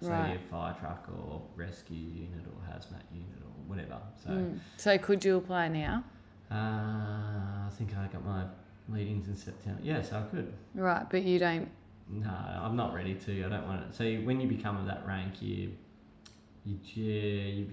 So 0.00 0.08
Right. 0.10 0.30
your 0.30 0.38
fire 0.50 0.74
truck 0.78 1.08
or 1.12 1.42
rescue 1.56 1.96
unit 1.98 2.46
or 2.46 2.72
hazmat 2.72 3.02
unit 3.12 3.42
or 3.44 3.50
whatever. 3.66 3.98
So 4.16 4.30
Mm. 4.30 4.60
So 4.76 4.96
could 4.98 5.24
you 5.24 5.36
apply 5.36 5.68
now? 5.68 6.04
uh, 6.50 6.54
I 6.54 7.68
think 7.72 7.96
I 7.96 8.06
got 8.06 8.24
my 8.24 8.44
meetings 8.88 9.28
in 9.28 9.34
September. 9.36 9.80
Yes, 9.82 10.12
I 10.12 10.22
could. 10.22 10.52
Right, 10.74 11.04
but 11.10 11.22
you 11.22 11.38
don't. 11.38 11.68
No, 12.08 12.30
I'm 12.30 12.74
not 12.76 12.94
ready 12.94 13.14
to. 13.14 13.44
I 13.44 13.48
don't 13.50 13.66
want 13.66 13.82
it. 13.82 13.94
So 13.94 14.04
when 14.24 14.40
you 14.40 14.48
become 14.48 14.76
of 14.78 14.86
that 14.86 15.06
rank, 15.06 15.42
you 15.42 15.72
you 16.64 16.78
you 16.94 17.70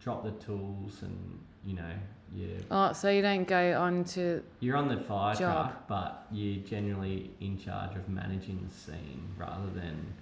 drop 0.00 0.24
the 0.24 0.32
tools 0.44 1.02
and 1.02 1.38
you 1.64 1.74
know 1.76 1.92
you 2.34 2.56
Oh, 2.70 2.92
so 2.92 3.10
you 3.10 3.20
don't 3.22 3.46
go 3.46 3.80
on 3.80 4.04
to. 4.04 4.42
you're 4.60 4.76
on 4.76 4.88
the 4.88 4.96
fire 4.96 5.34
Job. 5.34 5.38
truck, 5.70 5.88
but 5.88 6.26
you're 6.32 6.62
generally 6.64 7.30
in 7.40 7.58
charge 7.58 7.94
of 7.96 8.08
managing 8.08 8.58
the 8.66 8.74
scene 8.74 9.22
rather 9.36 9.68
than 9.74 10.12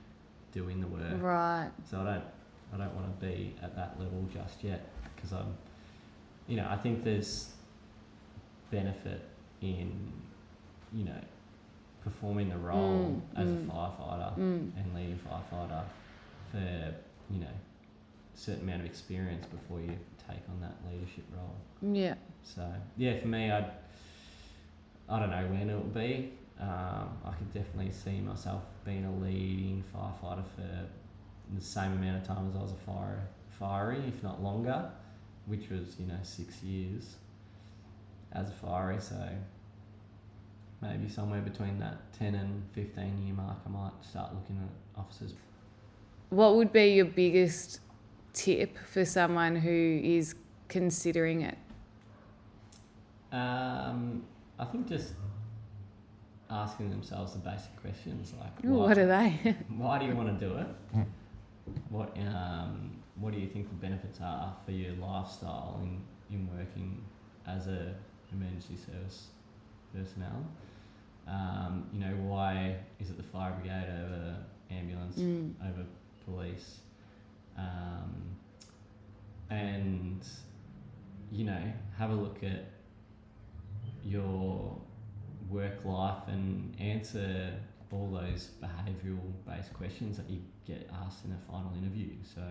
doing 0.52 0.80
the 0.80 0.86
work. 0.88 1.20
Right. 1.22 1.70
So 1.88 2.00
I 2.00 2.04
don't, 2.04 2.24
I 2.74 2.76
don't 2.78 2.94
want 2.94 3.20
to 3.20 3.26
be 3.26 3.54
at 3.62 3.76
that 3.76 3.94
level 3.98 4.26
just 4.32 4.62
yet 4.64 4.80
because 5.14 5.32
I'm, 5.32 5.54
you 6.48 6.56
know, 6.56 6.66
I 6.68 6.76
think 6.76 7.04
there's 7.04 7.50
benefit 8.70 9.22
in 9.60 10.12
you 10.92 11.04
know, 11.04 11.20
performing 12.02 12.48
the 12.48 12.56
role 12.58 13.20
Mm, 13.36 13.40
as 13.40 13.48
mm. 13.48 13.68
a 13.68 13.72
firefighter 13.72 14.34
Mm. 14.38 14.70
and 14.76 14.94
leading 14.94 15.18
firefighter 15.20 15.84
for 16.50 16.94
you 17.32 17.40
know 17.40 17.46
certain 18.34 18.62
amount 18.62 18.80
of 18.80 18.86
experience 18.86 19.46
before 19.46 19.80
you 19.80 19.96
take 20.28 20.40
on 20.48 20.60
that 20.60 20.76
leadership 20.90 21.24
role. 21.36 21.94
Yeah. 21.94 22.14
So 22.42 22.66
yeah, 22.96 23.18
for 23.18 23.28
me, 23.28 23.50
I 23.50 23.64
I 25.08 25.18
don't 25.18 25.30
know 25.30 25.46
when 25.48 25.68
it 25.70 25.74
will 25.74 25.82
be. 25.82 26.32
Um, 26.60 27.16
I 27.24 27.32
could 27.38 27.52
definitely 27.54 27.90
see 27.90 28.20
myself 28.20 28.62
being 28.84 29.04
a 29.04 29.24
leading 29.24 29.82
firefighter 29.94 30.44
for 30.54 30.88
the 31.54 31.60
same 31.60 31.92
amount 31.92 32.22
of 32.22 32.26
time 32.28 32.48
as 32.48 32.56
I 32.56 32.62
was 32.62 32.72
a 32.72 32.86
fire 32.86 33.22
fiery, 33.58 34.02
if 34.08 34.22
not 34.22 34.42
longer, 34.42 34.90
which 35.46 35.68
was 35.70 35.96
you 35.98 36.06
know 36.06 36.18
six 36.22 36.62
years 36.62 37.16
as 38.32 38.48
a 38.48 38.52
fiery. 38.52 38.98
So 39.00 39.16
maybe 40.80 41.08
somewhere 41.08 41.40
between 41.40 41.78
that 41.80 42.12
ten 42.18 42.34
and 42.34 42.62
fifteen 42.72 43.24
year 43.24 43.34
mark, 43.34 43.58
I 43.66 43.68
might 43.68 43.92
start 44.02 44.34
looking 44.34 44.56
at 44.56 45.00
officers. 45.00 45.34
What 46.30 46.54
would 46.56 46.72
be 46.72 46.94
your 46.94 47.06
biggest 47.06 47.80
tip 48.32 48.76
for 48.78 49.04
someone 49.04 49.56
who 49.56 50.00
is 50.02 50.34
considering 50.68 51.42
it? 51.42 51.58
Um, 53.32 54.24
I 54.58 54.64
think 54.64 54.88
just 54.88 55.12
asking 56.50 56.90
themselves 56.90 57.32
the 57.32 57.38
basic 57.38 57.74
questions 57.80 58.34
like 58.40 58.52
Ooh, 58.64 58.74
why- 58.74 58.86
what 58.88 58.98
are 58.98 59.06
they? 59.06 59.56
Why 59.76 59.98
do 59.98 60.06
you 60.06 60.16
want 60.16 60.38
to 60.38 60.46
do 60.48 60.56
it? 60.56 60.66
What 61.88 62.16
um, 62.18 62.96
What 63.20 63.32
do 63.32 63.38
you 63.38 63.46
think 63.48 63.68
the 63.68 63.74
benefits 63.76 64.18
are 64.20 64.54
for 64.64 64.72
your 64.72 64.92
lifestyle 64.94 65.80
in, 65.82 66.00
in 66.34 66.48
working 66.56 67.00
as 67.46 67.68
a 67.68 67.94
emergency 68.32 68.76
service 68.76 69.28
personnel? 69.94 70.44
Um, 71.28 71.86
you 71.92 72.00
know, 72.00 72.12
why 72.26 72.74
is 72.98 73.10
it 73.10 73.16
the 73.16 73.22
fire 73.22 73.52
brigade 73.52 73.86
over 74.02 74.36
ambulance 74.70 75.16
Mm. 75.18 75.52
over 75.68 75.84
police? 76.24 76.78
Um, 77.56 78.34
and 79.50 80.26
you 81.30 81.44
know, 81.44 81.72
have 81.98 82.10
a 82.10 82.14
look 82.14 82.42
at 82.42 82.66
your 84.04 84.76
work 85.48 85.84
life 85.84 86.28
and 86.28 86.74
answer 86.80 87.52
all 87.92 88.08
those 88.08 88.50
behavioural 88.62 89.32
based 89.46 89.72
questions 89.74 90.16
that 90.16 90.28
you 90.30 90.40
get 90.66 90.88
asked 91.04 91.24
in 91.24 91.32
a 91.32 91.50
final 91.50 91.72
interview. 91.76 92.10
So, 92.34 92.42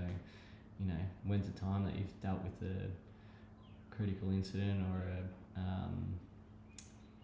you 0.79 0.87
know, 0.87 0.99
when's 1.23 1.49
the 1.51 1.57
time 1.59 1.85
that 1.85 1.95
you've 1.95 2.21
dealt 2.21 2.39
with 2.43 2.69
a 2.69 3.95
critical 3.95 4.31
incident 4.31 4.81
or 4.91 5.01
a 5.01 5.59
um, 5.59 6.19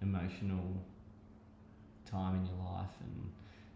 emotional 0.02 0.84
time 2.10 2.36
in 2.36 2.46
your 2.46 2.58
life 2.65 2.91
and 3.02 3.32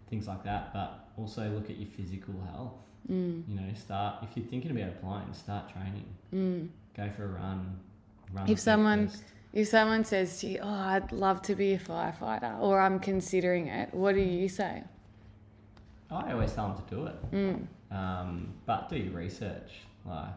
things 0.09 0.27
like 0.27 0.43
that. 0.43 0.73
But 0.73 1.09
also 1.17 1.49
look 1.49 1.69
at 1.69 1.77
your 1.77 1.89
physical 1.89 2.35
health. 2.51 2.73
Mm. 3.09 3.43
You 3.47 3.55
know, 3.55 3.73
start 3.73 4.23
if 4.23 4.29
you're 4.35 4.45
thinking 4.45 4.71
about 4.71 4.89
applying, 4.89 5.33
start 5.33 5.71
training. 5.73 6.05
Mm. 6.33 6.67
Go 6.95 7.09
for 7.15 7.25
a 7.25 7.27
run. 7.27 7.79
Run 8.33 8.49
If 8.49 8.59
someone-. 8.59 9.11
If 9.51 9.67
someone 9.67 10.05
says 10.05 10.39
to 10.41 10.47
you, 10.47 10.59
"Oh, 10.61 10.69
I'd 10.69 11.11
love 11.11 11.41
to 11.43 11.55
be 11.55 11.73
a 11.73 11.79
firefighter," 11.79 12.59
or 12.59 12.79
"I'm 12.79 12.99
considering 12.99 13.67
it," 13.67 13.91
what 13.93 14.13
do 14.13 14.21
you 14.21 14.47
say? 14.47 14.83
I 16.11 16.33
always 16.33 16.53
tell 16.53 16.67
them 16.67 16.83
to 16.85 16.95
do 16.95 17.05
it. 17.07 17.31
Mm. 17.31 17.67
Um, 17.95 18.53
but 18.67 18.89
do 18.89 18.97
your 18.97 19.13
research. 19.13 19.71
Like 20.05 20.29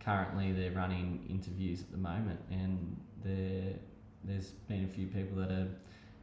currently, 0.00 0.52
they're 0.52 0.72
running 0.72 1.24
interviews 1.28 1.80
at 1.80 1.90
the 1.90 1.98
moment, 1.98 2.40
and 2.50 2.96
there 3.24 3.72
there's 4.24 4.50
been 4.68 4.84
a 4.84 4.88
few 4.88 5.06
people 5.06 5.38
that 5.38 5.50
are 5.50 5.68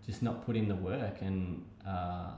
just 0.06 0.21
not 0.21 0.45
putting 0.45 0.67
the 0.67 0.76
work 0.76 1.21
and 1.21 1.63
uh, 1.88 2.32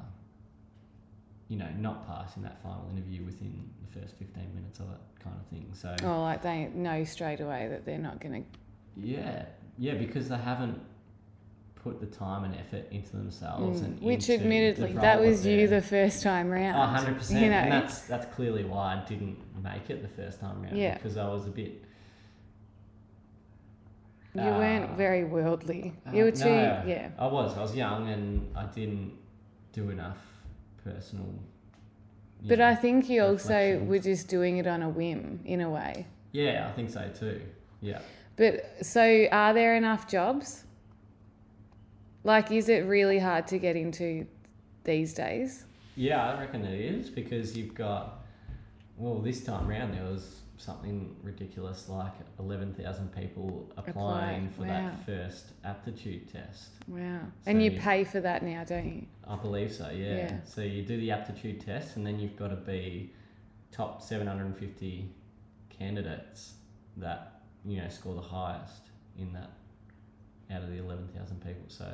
you 1.47 1.58
know 1.58 1.67
not 1.77 2.08
passing 2.08 2.43
that 2.43 2.62
final 2.63 2.88
interview 2.91 3.23
within 3.23 3.69
the 3.81 3.99
first 3.99 4.15
fifteen 4.17 4.53
minutes 4.55 4.79
of 4.79 4.86
it, 4.89 4.97
kind 5.23 5.36
of 5.39 5.45
thing. 5.47 5.67
So 5.73 5.95
Oh, 6.03 6.21
like 6.21 6.41
they 6.41 6.69
know 6.73 7.03
straight 7.03 7.39
away 7.41 7.67
that 7.69 7.86
they're 7.86 7.97
not 7.99 8.19
going 8.19 8.43
to. 8.43 8.49
yeah, 8.97 9.45
yeah, 9.77 9.93
because 9.95 10.29
they 10.29 10.38
haven't 10.38 10.79
put 11.75 11.99
the 11.99 12.08
time 12.08 12.43
and 12.45 12.55
effort 12.55 12.88
into 12.89 13.12
themselves 13.15 13.81
and 13.81 13.99
Mm. 13.99 14.01
Which, 14.03 14.27
into 14.27 14.43
admittedly, 14.43 14.93
that 14.93 15.19
was 15.19 15.45
you 15.45 15.67
the 15.67 15.84
first 15.84 16.23
time 16.23 16.49
round. 16.49 16.75
Oh, 16.75 17.12
100%. 17.12 17.29
You 17.39 17.49
know, 17.51 17.58
And 17.58 17.71
that's, 17.71 18.01
that's 18.01 18.25
clearly 18.34 18.63
why 18.63 18.95
I 18.95 19.05
didn't 19.08 19.38
make 19.63 19.88
it 19.91 20.01
the 20.01 20.08
first 20.08 20.39
time 20.39 20.63
round. 20.63 20.75
Yeah. 20.75 20.95
Because 20.95 21.15
I 21.15 21.27
was 21.27 21.45
a 21.45 21.51
bit. 21.51 21.84
you 24.34 24.41
uh, 24.41 24.58
weren't 24.58 24.97
very 24.97 25.25
worldly. 25.25 25.93
uh, 26.08 26.12
You 26.12 26.23
were 26.23 26.31
too, 26.31 26.45
no, 26.45 26.84
yeah. 26.88 27.10
I 27.19 27.27
was. 27.27 27.55
I 27.55 27.62
was 27.62 27.75
young 27.75 28.10
and 28.10 28.49
I 28.58 28.65
didn't 28.65 29.13
do 29.71 29.91
enough 29.91 30.17
personal. 30.86 31.26
But 32.48 32.60
know- 32.60 32.67
I 32.67 32.76
think 32.76 33.10
you 33.10 33.24
also 33.24 33.80
were 33.80 34.00
just 34.00 34.28
doing 34.28 34.58
it 34.58 34.67
on 34.67 34.82
a 34.84 34.89
whim, 34.89 35.41
in 35.45 35.62
a 35.62 35.69
way. 35.69 36.06
Yeah, 36.32 36.69
I 36.69 36.74
think 36.74 36.89
so 36.89 37.10
too. 37.17 37.41
Yeah. 37.82 38.00
But 38.36 38.86
so, 38.86 39.28
are 39.32 39.54
there 39.54 39.76
enough 39.76 40.08
jobs? 40.08 40.63
Like, 42.24 42.52
is 42.52 42.69
it 42.69 42.86
really 42.86 43.19
hard 43.19 43.48
to 43.48 43.58
get 43.58 43.76
into 43.76 44.28
these 44.84 45.13
days? 45.13 45.65
Yeah, 45.95 46.32
I 46.32 46.39
reckon 46.39 46.65
it 46.65 46.80
is 46.80 47.10
because 47.10 47.58
you've 47.58 47.74
got. 47.76 48.26
Well, 48.98 49.19
this 49.19 49.43
time 49.43 49.67
round 49.67 49.93
there 49.93 50.04
was 50.04 50.41
something 50.58 51.15
ridiculous 51.22 51.89
like 51.89 52.13
11,000 52.39 53.13
people 53.13 53.72
applying 53.78 54.50
for 54.50 54.62
wow. 54.62 54.68
that 54.68 55.06
first 55.06 55.52
aptitude 55.63 56.32
test. 56.32 56.70
Wow. 56.88 57.20
and 57.46 57.62
you 57.62 57.72
So- 57.72 57.82
pay 57.82 58.04
for 58.04 58.22
that 58.22 58.44
now, 58.44 58.63
don't 58.63 58.86
you? 58.86 59.08
I 59.28 59.36
believe 59.36 59.74
so, 59.74 59.89
yeah. 59.89 60.15
Yeah. 60.15 60.38
So 60.46 60.62
you 60.62 60.84
do 60.84 60.98
the 60.98 61.12
aptitude 61.12 61.62
test, 61.62 61.98
and 61.98 62.06
then 62.06 62.20
you've 62.20 62.38
got 62.38 62.50
to 62.50 62.56
be 62.56 63.12
top 63.72 64.02
750 64.02 65.10
candidates 65.70 66.54
that 66.98 67.41
you 67.65 67.82
know 67.82 67.89
score 67.89 68.15
the 68.15 68.22
highest 68.22 68.84
in 69.18 69.34
that 69.34 69.50
out 70.52 70.63
of 70.63 70.70
the 70.70 70.78
11,000 70.78 71.44
people. 71.44 71.65
So 71.68 71.91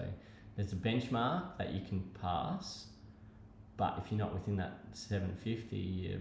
there's 0.55 0.73
a 0.73 0.75
benchmark 0.75 1.57
that 1.57 1.71
you 1.71 1.81
can 1.87 2.01
pass, 2.21 2.87
but 3.77 3.99
if 4.03 4.11
you're 4.11 4.19
not 4.19 4.33
within 4.33 4.57
that 4.57 4.79
750, 4.93 5.77
you're 5.77 6.19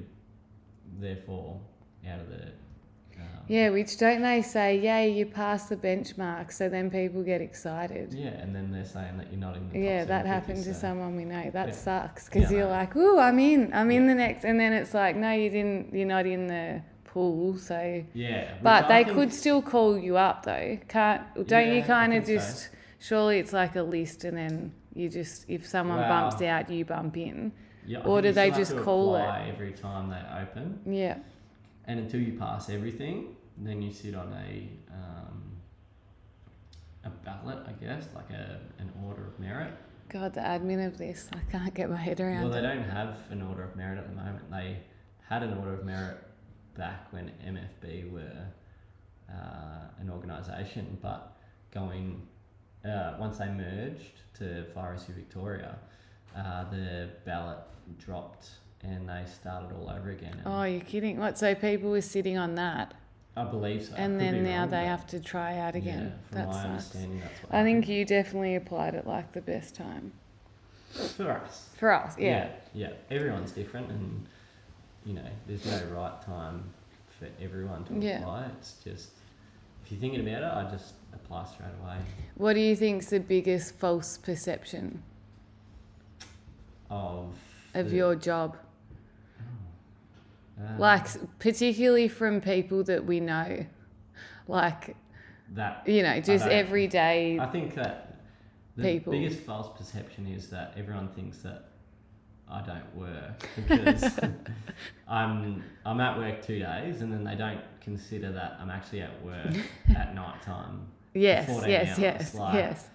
therefore 0.98 1.60
out 2.08 2.20
of 2.20 2.28
the. 2.28 2.36
Um, 3.16 3.26
Yeah, 3.48 3.70
which 3.70 3.98
don't 3.98 4.22
they 4.22 4.42
say, 4.42 4.78
yay, 4.78 5.10
you 5.10 5.26
passed 5.26 5.68
the 5.68 5.76
benchmark, 5.76 6.52
so 6.52 6.68
then 6.68 6.90
people 6.90 7.22
get 7.22 7.40
excited. 7.40 8.12
Yeah, 8.14 8.28
and 8.28 8.54
then 8.54 8.70
they're 8.70 8.84
saying 8.84 9.18
that 9.18 9.30
you're 9.30 9.40
not 9.40 9.56
in 9.56 9.68
the. 9.70 9.78
Yeah, 9.78 10.04
that 10.04 10.26
happened 10.26 10.62
to 10.64 10.74
so- 10.74 10.80
someone 10.80 11.16
we 11.16 11.24
know. 11.24 11.50
That 11.50 11.68
Yeah. 11.68 11.74
sucks 11.74 12.26
because 12.28 12.50
Yeah, 12.50 12.58
you're 12.58 12.66
no. 12.66 12.72
like, 12.72 12.96
ooh, 12.96 13.18
I'm 13.18 13.38
in, 13.38 13.72
I'm 13.74 13.90
in 13.90 14.06
the 14.06 14.14
next, 14.14 14.44
and 14.44 14.58
then 14.58 14.72
it's 14.72 14.94
like, 14.94 15.16
no, 15.16 15.32
you 15.32 15.50
didn't, 15.50 15.92
you're 15.94 16.06
not 16.06 16.26
in 16.26 16.46
the 16.46 16.82
pool, 17.04 17.56
so. 17.58 18.04
Yeah, 18.14 18.52
But 18.62 18.86
they 18.88 19.02
think- 19.04 19.16
could 19.16 19.32
still 19.32 19.60
call 19.62 19.98
you 19.98 20.16
up 20.16 20.44
though, 20.44 20.78
can't? 20.88 21.22
Don't 21.34 21.66
Yeah, 21.66 21.72
you 21.74 21.82
kind 21.82 22.14
of 22.14 22.24
think 22.24 22.40
so. 22.40 22.46
just? 22.46 22.70
Surely 23.02 23.38
it's 23.38 23.52
like 23.52 23.74
a 23.76 23.82
list, 23.82 24.24
and 24.24 24.36
then 24.36 24.72
you 24.94 25.08
just, 25.08 25.44
if 25.48 25.66
someone 25.66 25.98
bumps 26.00 26.40
out, 26.42 26.70
you 26.70 26.84
bump 26.84 27.16
in. 27.16 27.50
Yeah, 27.86 28.00
or 28.04 28.20
do 28.22 28.30
they 28.30 28.50
just 28.50 28.76
call 28.76 29.16
it? 29.16 29.26
every 29.48 29.72
time 29.72 30.10
they 30.10 30.22
open? 30.42 30.78
Yeah. 30.86 31.16
And 31.90 31.98
until 31.98 32.20
you 32.20 32.34
pass 32.38 32.70
everything, 32.70 33.34
then 33.58 33.82
you 33.82 33.92
sit 33.92 34.14
on 34.14 34.32
a 34.32 34.68
um, 34.94 35.42
a 37.02 37.10
ballot, 37.10 37.58
I 37.66 37.72
guess, 37.84 38.06
like 38.14 38.30
a 38.30 38.60
an 38.78 38.92
order 39.04 39.26
of 39.26 39.40
merit. 39.40 39.72
God, 40.08 40.32
the 40.34 40.40
admin 40.40 40.86
of 40.86 40.98
this, 40.98 41.28
I 41.32 41.40
can't 41.50 41.74
get 41.74 41.90
my 41.90 41.96
head 41.96 42.20
around 42.20 42.42
Well, 42.42 42.52
they 42.52 42.60
it. 42.60 42.62
don't 42.62 42.84
have 42.84 43.16
an 43.30 43.42
order 43.42 43.64
of 43.64 43.74
merit 43.74 43.98
at 43.98 44.08
the 44.08 44.14
moment. 44.14 44.48
They 44.52 44.78
had 45.28 45.42
an 45.42 45.58
order 45.58 45.74
of 45.74 45.84
merit 45.84 46.18
back 46.76 47.12
when 47.12 47.32
MFB 47.44 48.12
were 48.12 48.46
uh, 49.28 49.88
an 50.00 50.10
organisation, 50.10 50.96
but 51.02 51.38
going 51.72 52.24
uh, 52.84 53.14
once 53.18 53.38
they 53.38 53.48
merged 53.48 54.22
to 54.34 54.64
Fire 54.74 54.92
Rescue 54.92 55.16
Victoria, 55.16 55.76
uh, 56.36 56.70
the 56.70 57.10
ballot 57.24 57.58
dropped 57.98 58.50
and 58.82 59.08
they 59.08 59.22
started 59.26 59.74
all 59.74 59.90
over 59.90 60.10
again. 60.10 60.32
And 60.44 60.46
Oh, 60.46 60.62
you're 60.64 60.80
kidding? 60.80 61.18
What? 61.18 61.38
So 61.38 61.54
people 61.54 61.90
were 61.90 62.00
sitting 62.00 62.38
on 62.38 62.54
that, 62.54 62.94
I 63.36 63.44
believe 63.44 63.84
so. 63.84 63.94
And 63.96 64.18
then 64.20 64.42
now 64.44 64.60
wrong, 64.60 64.70
they 64.70 64.84
have 64.86 65.06
to 65.08 65.20
try 65.20 65.58
out 65.58 65.74
again. 65.74 66.12
Yeah, 66.32 66.38
that 66.44 66.52
sucks. 66.52 66.64
understanding, 66.66 67.20
that's 67.20 67.42
what 67.42 67.54
I 67.54 67.62
think 67.62 67.88
you 67.88 68.04
definitely 68.04 68.54
applied 68.56 68.94
it 68.94 69.06
like 69.06 69.32
the 69.32 69.40
best 69.42 69.74
time 69.74 70.12
for 71.16 71.30
us. 71.30 71.68
for 71.76 71.92
us. 71.92 72.16
Yeah. 72.18 72.48
yeah, 72.74 72.88
yeah. 73.10 73.16
Everyone's 73.16 73.52
different, 73.52 73.90
and 73.90 74.26
you 75.04 75.14
know, 75.14 75.26
there's 75.46 75.64
no 75.66 75.80
right 75.94 76.20
time 76.22 76.64
for 77.18 77.28
everyone 77.42 77.84
to 77.84 77.94
Yeah. 77.94 78.20
apply. 78.20 78.46
It's 78.58 78.74
just 78.84 79.10
if 79.84 79.92
you're 79.92 80.00
thinking 80.00 80.20
about 80.26 80.42
it, 80.42 80.66
I 80.66 80.70
just 80.70 80.94
apply 81.12 81.44
straight 81.46 81.68
away. 81.82 81.96
What 82.36 82.54
do 82.54 82.60
you 82.60 82.74
think's 82.76 83.06
the 83.06 83.20
biggest 83.20 83.74
false 83.76 84.16
perception 84.18 85.02
Of 86.90 87.34
of 87.74 87.90
the- 87.90 87.96
your 87.96 88.14
job? 88.16 88.56
Uh, 90.60 90.78
Like, 90.78 91.06
particularly 91.38 92.08
from 92.08 92.40
people 92.40 92.84
that 92.84 93.04
we 93.06 93.20
know. 93.20 93.66
Like, 94.48 94.96
that. 95.54 95.86
you 95.86 96.02
know, 96.02 96.20
just 96.20 96.46
every 96.46 96.86
day. 96.86 97.38
I 97.38 97.46
think 97.46 97.74
that 97.74 98.16
The 98.76 98.82
people. 98.82 99.12
biggest 99.12 99.40
false 99.40 99.68
perception 99.78 100.26
is 100.26 100.48
that 100.50 100.74
everyone 100.76 101.08
thinks 101.08 101.38
that 101.38 101.66
I 102.48 102.62
don't 102.62 102.96
work 102.96 103.48
because 103.54 104.18
I'm 105.08 105.62
I'm 105.86 106.00
at 106.00 106.18
work 106.18 106.44
two 106.44 106.58
days 106.58 107.00
and 107.00 107.12
then 107.12 107.22
they 107.22 107.36
don't 107.36 107.60
consider 107.80 108.32
that 108.32 108.56
I'm 108.60 108.70
actually 108.70 109.02
at 109.02 109.24
work 109.24 109.54
at 109.96 110.14
night 110.14 110.42
time. 110.42 110.86
yes, 111.14 111.48
yes, 111.66 111.88
hours, 111.90 111.98
yes, 111.98 112.34
like- 112.34 112.54
yes. 112.54 112.88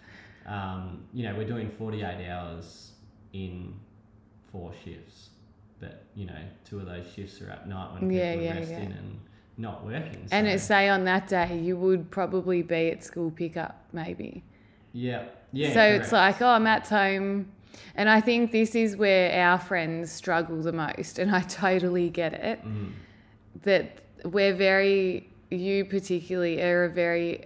Um, 0.45 1.05
you 1.13 1.23
know, 1.23 1.33
we're 1.35 1.47
doing 1.47 1.71
48 1.71 2.29
hours 2.29 2.91
in 3.33 3.73
four 4.51 4.71
shifts, 4.83 5.29
but 5.79 6.03
you 6.15 6.25
know, 6.25 6.39
two 6.67 6.79
of 6.79 6.85
those 6.85 7.05
shifts 7.15 7.41
are 7.41 7.49
at 7.49 7.67
night 7.67 7.91
when 7.93 8.01
people 8.09 8.15
Yeah, 8.15 8.33
are 8.33 8.59
resting 8.59 8.77
yeah. 8.91 8.97
and 8.97 9.19
not 9.57 9.85
working. 9.85 10.27
And 10.31 10.47
so- 10.47 10.53
it 10.53 10.59
say 10.59 10.89
on 10.89 11.05
that 11.05 11.27
day 11.27 11.57
you 11.59 11.77
would 11.77 12.11
probably 12.11 12.61
be 12.61 12.89
at 12.91 13.03
school 13.03 13.31
pickup, 13.31 13.83
maybe. 13.93 14.43
yeah, 14.93 15.23
yeah. 15.51 15.73
so 15.73 15.81
it's 15.81 16.09
correct. 16.09 16.39
like, 16.39 16.41
oh, 16.41 16.47
I'm 16.49 16.67
at 16.67 16.87
home. 16.87 17.51
And 17.95 18.09
I 18.09 18.21
think 18.21 18.51
this 18.51 18.73
is 18.75 18.95
where 18.95 19.45
our 19.45 19.59
friends 19.59 20.09
struggle 20.11 20.61
the 20.61 20.71
most. 20.71 21.19
And 21.19 21.29
I 21.35 21.41
totally 21.41 22.09
get 22.09 22.33
it. 22.33 22.65
Mm, 22.65 22.91
That 23.63 23.99
we're 24.23 24.53
very, 24.55 25.29
you 25.49 25.83
particularly 25.85 26.61
are 26.61 26.85
a 26.85 26.89
very 26.89 27.45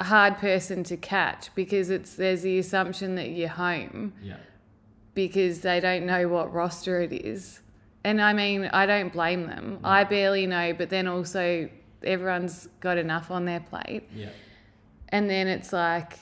hard 0.00 0.36
person 0.38 0.84
to 0.84 0.96
catch 0.96 1.54
because 1.54 1.88
it's 1.90 2.14
there's 2.16 2.42
the 2.42 2.58
assumption 2.58 3.14
that 3.14 3.30
you're 3.30 3.48
home 3.48 4.12
yeah, 4.22 4.36
because 5.16 5.62
they 5.62 5.80
don't 5.80 6.06
know 6.06 6.28
what 6.28 6.52
roster 6.52 7.00
it 7.00 7.12
is. 7.12 7.60
And 8.04 8.20
I 8.22 8.32
mean, 8.34 8.66
I 8.72 8.86
don't 8.86 9.12
blame 9.12 9.46
them. 9.48 9.80
I 9.82 10.04
barely 10.04 10.46
know, 10.46 10.72
but 10.74 10.90
then 10.90 11.08
also 11.08 11.68
everyone's 12.04 12.68
got 12.78 12.98
enough 12.98 13.32
on 13.32 13.46
their 13.46 13.58
plate. 13.60 14.04
yeah, 14.14 14.28
And 15.08 15.28
then 15.28 15.48
it's 15.48 15.72
like, 15.72 16.12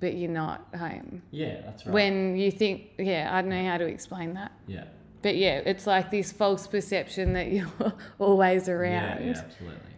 but 0.00 0.14
you're 0.14 0.30
not 0.30 0.66
home. 0.76 1.22
yeah. 1.30 1.60
That's 1.66 1.86
right. 1.86 1.92
When 1.92 2.36
you 2.36 2.50
think, 2.50 2.88
yeah, 2.98 3.28
I 3.32 3.42
don't 3.42 3.50
know 3.50 3.64
how 3.64 3.76
to 3.76 3.84
explain 3.86 4.34
that. 4.34 4.50
yeah, 4.66 4.84
But 5.22 5.36
yeah, 5.36 5.58
it's 5.64 5.86
like 5.86 6.10
this 6.10 6.32
false 6.32 6.66
perception 6.66 7.34
that 7.34 7.52
you're 7.52 7.92
always 8.18 8.68
around. 8.68 9.20
yeah, 9.20 9.20
yeah, 9.22 9.38
absolutely. 9.38 9.94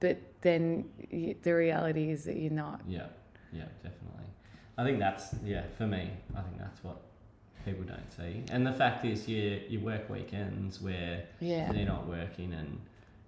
But 0.00 0.18
then 0.42 0.84
the 1.42 1.52
reality 1.52 2.10
is 2.10 2.24
that 2.24 2.36
you're 2.36 2.50
not. 2.52 2.80
Yeah, 2.88 3.06
yeah, 3.52 3.64
definitely. 3.82 3.99
I 4.80 4.84
think 4.84 4.98
that's 4.98 5.34
yeah 5.44 5.64
for 5.76 5.86
me. 5.86 6.10
I 6.34 6.40
think 6.40 6.58
that's 6.58 6.82
what 6.82 6.96
people 7.66 7.84
don't 7.84 8.10
see. 8.16 8.42
And 8.50 8.66
the 8.66 8.72
fact 8.72 9.04
is, 9.04 9.28
you 9.28 9.60
you 9.68 9.80
work 9.80 10.08
weekends 10.08 10.80
where 10.80 11.24
Yeah. 11.40 11.70
they're 11.72 11.84
not 11.84 12.08
working, 12.08 12.54
and 12.54 12.80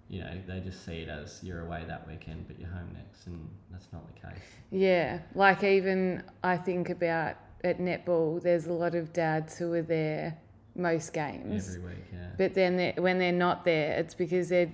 you 0.09 0.21
know 0.21 0.31
they 0.47 0.59
just 0.61 0.83
see 0.83 1.01
it 1.03 1.09
as 1.09 1.41
you're 1.43 1.61
away 1.67 1.83
that 1.87 2.07
weekend, 2.07 2.47
but 2.47 2.59
you're 2.59 2.69
home 2.69 2.89
next, 2.95 3.27
and 3.27 3.47
that's 3.71 3.87
not 3.93 4.03
the 4.13 4.19
case. 4.27 4.41
Yeah. 4.71 5.19
Like 5.35 5.63
even 5.63 6.23
I 6.43 6.57
think 6.57 6.89
about 6.89 7.35
at 7.63 7.77
netball, 7.79 8.41
there's 8.41 8.65
a 8.65 8.73
lot 8.73 8.95
of 8.95 9.13
dads 9.13 9.57
who 9.59 9.73
are 9.73 9.83
there 9.83 10.37
most 10.75 11.13
games. 11.13 11.75
Every 11.75 11.89
week, 11.89 12.05
yeah, 12.11 12.29
But 12.37 12.55
then 12.55 12.77
they 12.77 12.93
when 12.97 13.19
they're 13.19 13.31
not 13.47 13.63
there, 13.63 13.99
it's 13.99 14.15
because 14.15 14.49
they're 14.49 14.71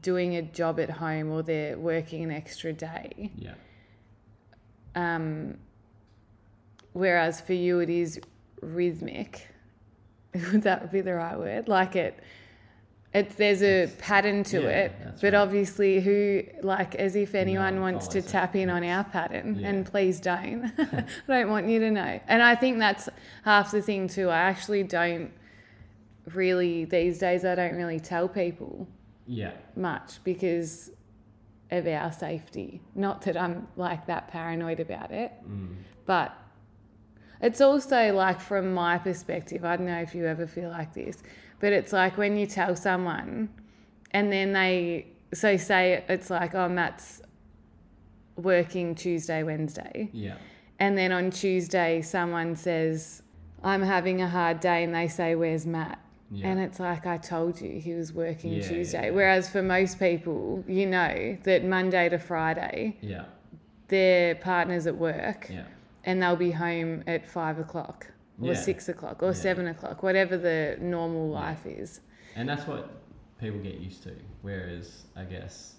doing 0.00 0.36
a 0.36 0.42
job 0.42 0.78
at 0.78 0.90
home 0.90 1.32
or 1.32 1.42
they're 1.42 1.76
working 1.76 2.22
an 2.22 2.30
extra 2.30 2.72
day. 2.72 3.32
yeah, 3.36 3.54
Um, 4.94 5.58
whereas 6.92 7.40
for 7.40 7.52
you, 7.54 7.80
it 7.80 7.90
is 7.90 8.20
rhythmic. 8.60 9.48
Would 10.52 10.62
that 10.62 10.92
be 10.92 11.00
the 11.00 11.14
right 11.14 11.38
word? 11.38 11.68
Like 11.68 11.96
it, 11.96 12.18
it 13.12 13.30
there's 13.36 13.62
a 13.62 13.88
pattern 13.98 14.44
to 14.44 14.62
Yeah, 14.62 14.68
it, 14.68 14.92
but 15.20 15.22
right. 15.22 15.34
obviously, 15.34 16.00
who 16.00 16.44
like 16.62 16.94
as 16.94 17.16
if 17.16 17.34
anyone 17.34 17.80
one 17.80 17.94
wants 17.94 18.06
to 18.08 18.22
tap 18.22 18.54
in 18.54 18.70
on 18.70 18.84
our 18.84 19.02
pattern, 19.04 19.56
Yeah. 19.58 19.68
and 19.68 19.86
please 19.86 20.20
don't. 20.20 20.72
I 20.78 21.04
don't 21.26 21.50
want 21.50 21.68
you 21.68 21.80
to 21.80 21.90
know. 21.90 22.20
And 22.28 22.42
I 22.42 22.54
think 22.54 22.78
that's 22.78 23.08
half 23.44 23.72
the 23.72 23.82
thing 23.82 24.06
too. 24.08 24.28
I 24.28 24.38
actually 24.38 24.84
don't 24.84 25.32
really 26.32 26.84
these 26.84 27.18
days. 27.18 27.44
I 27.44 27.54
don't 27.56 27.74
really 27.74 27.98
tell 27.98 28.28
people 28.28 28.86
yeah, 29.26 29.52
much 29.74 30.22
because 30.22 30.90
of 31.72 31.86
our 31.86 32.12
safety. 32.12 32.80
Not 32.94 33.22
that 33.22 33.36
I'm 33.36 33.66
like 33.76 34.06
that 34.06 34.28
paranoid 34.28 34.78
about 34.80 35.10
it, 35.10 35.32
mm, 35.48 35.74
but 36.06 36.36
it's 37.40 37.60
also 37.60 38.12
like 38.12 38.40
from 38.40 38.72
my 38.74 38.98
perspective, 38.98 39.64
I 39.64 39.76
don't 39.76 39.86
know 39.86 40.00
if 40.00 40.14
you 40.14 40.26
ever 40.26 40.46
feel 40.46 40.70
like 40.70 40.92
this, 40.94 41.22
but 41.60 41.72
it's 41.72 41.92
like 41.92 42.16
when 42.18 42.36
you 42.36 42.46
tell 42.46 42.74
someone 42.76 43.48
and 44.12 44.32
then 44.32 44.52
they, 44.52 45.06
so 45.32 45.56
say 45.56 46.04
it's 46.08 46.30
like, 46.30 46.54
oh, 46.54 46.68
Matt's 46.68 47.22
working 48.36 48.94
Tuesday, 48.94 49.42
Wednesday. 49.42 50.08
yeah, 50.12 50.36
And 50.78 50.96
then 50.96 51.12
on 51.12 51.30
Tuesday, 51.30 52.02
someone 52.02 52.56
says, 52.56 53.22
I'm 53.62 53.82
having 53.82 54.22
a 54.22 54.28
hard 54.28 54.60
day, 54.60 54.82
and 54.84 54.94
they 54.94 55.06
say, 55.08 55.34
Where's 55.34 55.66
Matt? 55.66 55.98
yeah, 56.30 56.48
And 56.48 56.58
it's 56.60 56.80
like, 56.80 57.06
I 57.06 57.18
told 57.18 57.60
you 57.60 57.78
he 57.78 57.92
was 57.94 58.12
working 58.12 58.54
Yeah, 58.54 58.66
Tuesday. 58.68 59.06
yeah. 59.06 59.10
Whereas 59.10 59.50
for 59.50 59.62
most 59.62 59.98
people, 59.98 60.64
you 60.66 60.86
know 60.86 61.36
that 61.42 61.64
Monday 61.64 62.08
to 62.08 62.18
Friday, 62.18 62.96
yeah, 63.02 63.24
their 63.88 64.36
partner's 64.36 64.86
at 64.86 64.96
work 64.96 65.48
yeah, 65.52 65.64
and 66.04 66.22
they'll 66.22 66.36
be 66.36 66.50
home 66.52 67.02
at 67.06 67.26
five 67.28 67.58
o'clock 67.58 68.06
or 68.40 68.48
Yeah. 68.48 68.54
six 68.54 68.88
o'clock 68.88 69.22
or 69.22 69.26
Yeah. 69.28 69.32
seven 69.32 69.66
o'clock, 69.66 70.02
whatever 70.02 70.36
the 70.36 70.76
normal 70.80 71.28
life 71.28 71.66
is. 71.66 72.00
and 72.36 72.48
that's 72.48 72.66
what 72.66 72.88
people 73.38 73.58
get 73.60 73.74
used 73.76 74.02
to. 74.04 74.14
Whereas 74.42 75.04
I 75.16 75.24
guess 75.24 75.76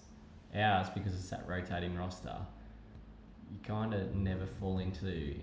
ours, 0.54 0.88
because 0.90 1.14
it's 1.14 1.30
that 1.30 1.46
rotating 1.48 1.96
roster, 1.96 2.36
you 3.50 3.58
kind 3.64 3.94
of 3.94 4.14
never 4.14 4.46
fall 4.46 4.78
into 4.78 5.34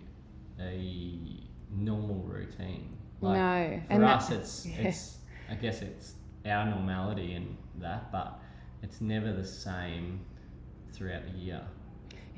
a 0.59 1.43
normal 1.71 2.23
routine. 2.23 2.97
Like, 3.21 3.37
no. 3.37 3.81
For 3.87 3.93
and 3.93 4.03
us, 4.03 4.29
it's 4.31 4.65
yeah. 4.67 4.87
it's 4.89 5.17
I 5.49 5.55
guess 5.55 5.81
it's 5.81 6.13
our 6.45 6.65
normality 6.65 7.33
and 7.33 7.57
that, 7.79 8.11
but 8.11 8.39
it's 8.83 9.01
never 9.01 9.33
the 9.33 9.43
same 9.45 10.21
throughout 10.93 11.23
the 11.25 11.37
year. 11.37 11.61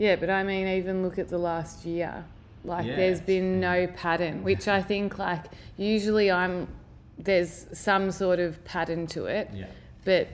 Yeah, 0.02 0.16
but 0.16 0.32
I 0.32 0.42
mean, 0.42 0.68
even 0.68 1.04
look 1.04 1.20
at 1.20 1.30
the 1.30 1.38
last 1.38 1.86
year. 1.86 2.26
Like, 2.64 2.88
Yeah, 2.88 2.96
there's 2.96 3.22
been 3.22 3.60
no 3.60 3.86
pattern, 3.86 4.42
which 4.42 4.68
I 4.68 4.82
think, 4.82 5.20
like, 5.20 5.46
usually 5.78 6.32
I'm, 6.32 6.68
there's 7.20 7.68
some 7.74 8.10
sort 8.10 8.40
of 8.40 8.64
pattern 8.66 9.06
to 9.08 9.26
it, 9.26 9.52
Yeah, 9.54 9.68
but 10.04 10.28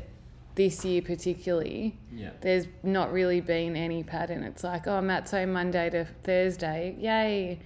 this 0.56 0.86
year 0.86 1.02
particularly, 1.02 1.98
yeah, 2.14 2.30
there's 2.40 2.66
not 2.82 3.12
really 3.12 3.42
been 3.42 3.76
any 3.76 4.04
pattern. 4.04 4.44
It's 4.44 4.64
like, 4.64 4.88
oh, 4.88 4.96
I'm 4.96 5.08
Matt's 5.08 5.32
home 5.32 5.52
Monday 5.52 5.90
to 5.90 6.06
Thursday, 6.24 6.96
yay. 6.98 7.60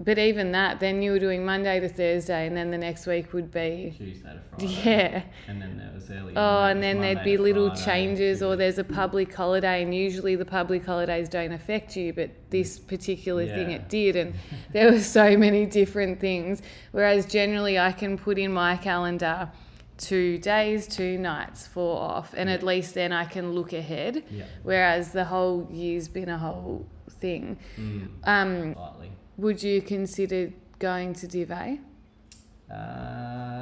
But 0.00 0.16
even 0.18 0.52
that, 0.52 0.78
then 0.78 1.02
you 1.02 1.10
were 1.10 1.18
doing 1.18 1.44
Monday 1.44 1.80
to 1.80 1.88
Thursday, 1.88 2.46
and 2.46 2.56
then 2.56 2.70
the 2.70 2.78
next 2.78 3.06
week 3.06 3.32
would 3.32 3.50
be, 3.50 3.94
Tuesday 3.98 4.32
to 4.32 4.40
Friday. 4.56 4.82
yeah. 4.84 5.22
And 5.48 5.60
then 5.60 5.76
there 5.76 5.90
was 5.92 6.08
early. 6.08 6.34
Oh, 6.36 6.62
and 6.64 6.80
then 6.80 6.98
Monday 6.98 7.14
there'd 7.14 7.24
be 7.24 7.36
little 7.36 7.68
Friday, 7.70 7.84
changes, 7.84 8.40
or 8.42 8.54
there's 8.54 8.78
a 8.78 8.84
public 8.84 9.34
holiday, 9.34 9.82
and 9.82 9.92
usually 9.92 10.36
the 10.36 10.44
public 10.44 10.84
holidays 10.86 11.28
don't 11.28 11.50
affect 11.52 11.96
you, 11.96 12.12
but 12.12 12.30
this 12.50 12.78
particular 12.78 13.44
thing 13.46 13.72
it 13.72 13.88
did, 13.88 14.14
and 14.14 14.34
there 14.72 14.92
were 14.92 15.00
so 15.00 15.36
many 15.36 15.66
different 15.66 16.20
things. 16.20 16.62
Whereas 16.92 17.26
generally, 17.26 17.76
I 17.78 17.90
can 17.90 18.16
put 18.16 18.38
in 18.38 18.52
my 18.52 18.76
calendar 18.76 19.50
two 19.96 20.38
days, 20.38 20.86
two 20.86 21.18
nights, 21.18 21.66
four 21.66 22.00
off, 22.00 22.32
and 22.36 22.48
at 22.48 22.62
least 22.62 22.94
then 22.94 23.10
I 23.12 23.24
can 23.24 23.50
look 23.52 23.72
ahead. 23.72 24.22
Yeah. 24.30 24.44
Whereas 24.62 25.10
the 25.10 25.24
whole 25.24 25.66
year's 25.72 26.06
been 26.06 26.28
a 26.28 26.38
whole 26.38 26.86
thing. 27.20 27.58
Mm, 27.76 28.08
Um, 28.22 28.74
slightly. 28.74 29.10
Would 29.38 29.62
you 29.62 29.80
consider 29.80 30.52
going 30.78 31.14
to 31.14 31.26
Div 31.26 31.50
Uh, 31.50 31.76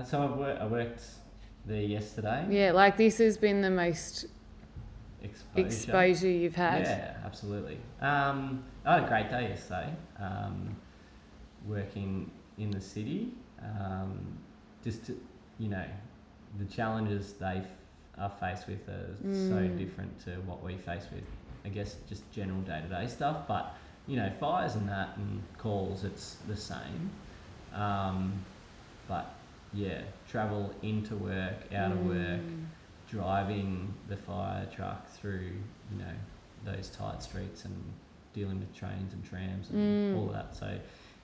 so 0.05 0.23
I, 0.23 0.27
wor- 0.37 0.59
I 0.61 0.67
worked 0.67 1.03
there 1.67 1.83
yesterday. 1.83 2.47
Yeah, 2.51 2.73
like 2.73 2.97
this 2.97 3.19
has 3.19 3.39
been 3.39 3.61
the 3.61 3.71
most 3.71 4.27
Exposure. 5.23 5.67
exposure 5.67 6.29
you've 6.29 6.55
had. 6.57 6.83
Yeah, 6.83 7.15
absolutely. 7.25 7.79
Um, 8.01 8.65
I 8.85 8.95
had 8.95 9.05
a 9.05 9.09
great 9.09 9.31
day 9.31 9.49
yesterday. 9.49 9.93
Um, 10.19 10.77
working 11.67 12.31
in 12.59 12.71
the 12.71 12.81
city, 12.81 13.33
um, 13.63 14.19
just 14.85 15.05
to, 15.07 15.19
you 15.59 15.69
know, 15.69 15.85
the 16.59 16.65
challenges 16.67 17.33
they 17.35 17.59
f- 17.59 17.67
are 18.19 18.31
faced 18.41 18.69
with 18.69 18.89
are 18.89 19.15
so 19.21 19.57
Mm. 19.59 19.79
different 19.79 20.19
to 20.25 20.31
what 20.47 20.63
we 20.63 20.77
face 20.77 21.07
with. 21.13 21.25
I 21.65 21.69
guess 21.69 21.97
just 22.09 22.31
general 22.31 22.61
day 22.61 22.81
to 22.81 22.89
day 22.89 23.09
stuff, 23.09 23.49
but 23.49 23.75
you 24.07 24.17
know, 24.17 24.31
fires 24.39 24.75
and 24.77 24.89
that 24.89 25.17
and 25.17 25.43
calls, 25.59 26.05
it's 26.05 26.37
the 26.49 26.57
same. 26.57 27.11
Um, 27.75 28.33
but 29.09 29.35
yeah, 29.75 30.03
travel 30.29 30.73
into 30.83 31.17
work, 31.17 31.73
out 31.75 31.93
of 31.93 32.07
work, 32.07 32.41
Mm. 32.41 32.67
driving 33.09 33.93
the 34.09 34.17
fire 34.17 34.67
truck 34.75 35.09
through, 35.09 35.53
you 35.93 35.99
know, 35.99 36.15
those 36.65 36.89
tight 36.91 37.23
streets 37.23 37.65
and 37.65 37.75
dealing 38.33 38.59
with 38.59 38.75
trains 38.75 39.13
and 39.13 39.25
trams 39.25 39.71
and 39.71 40.15
Mm. 40.15 40.17
all 40.19 40.27
of 40.29 40.33
that. 40.35 40.55
So 40.57 40.79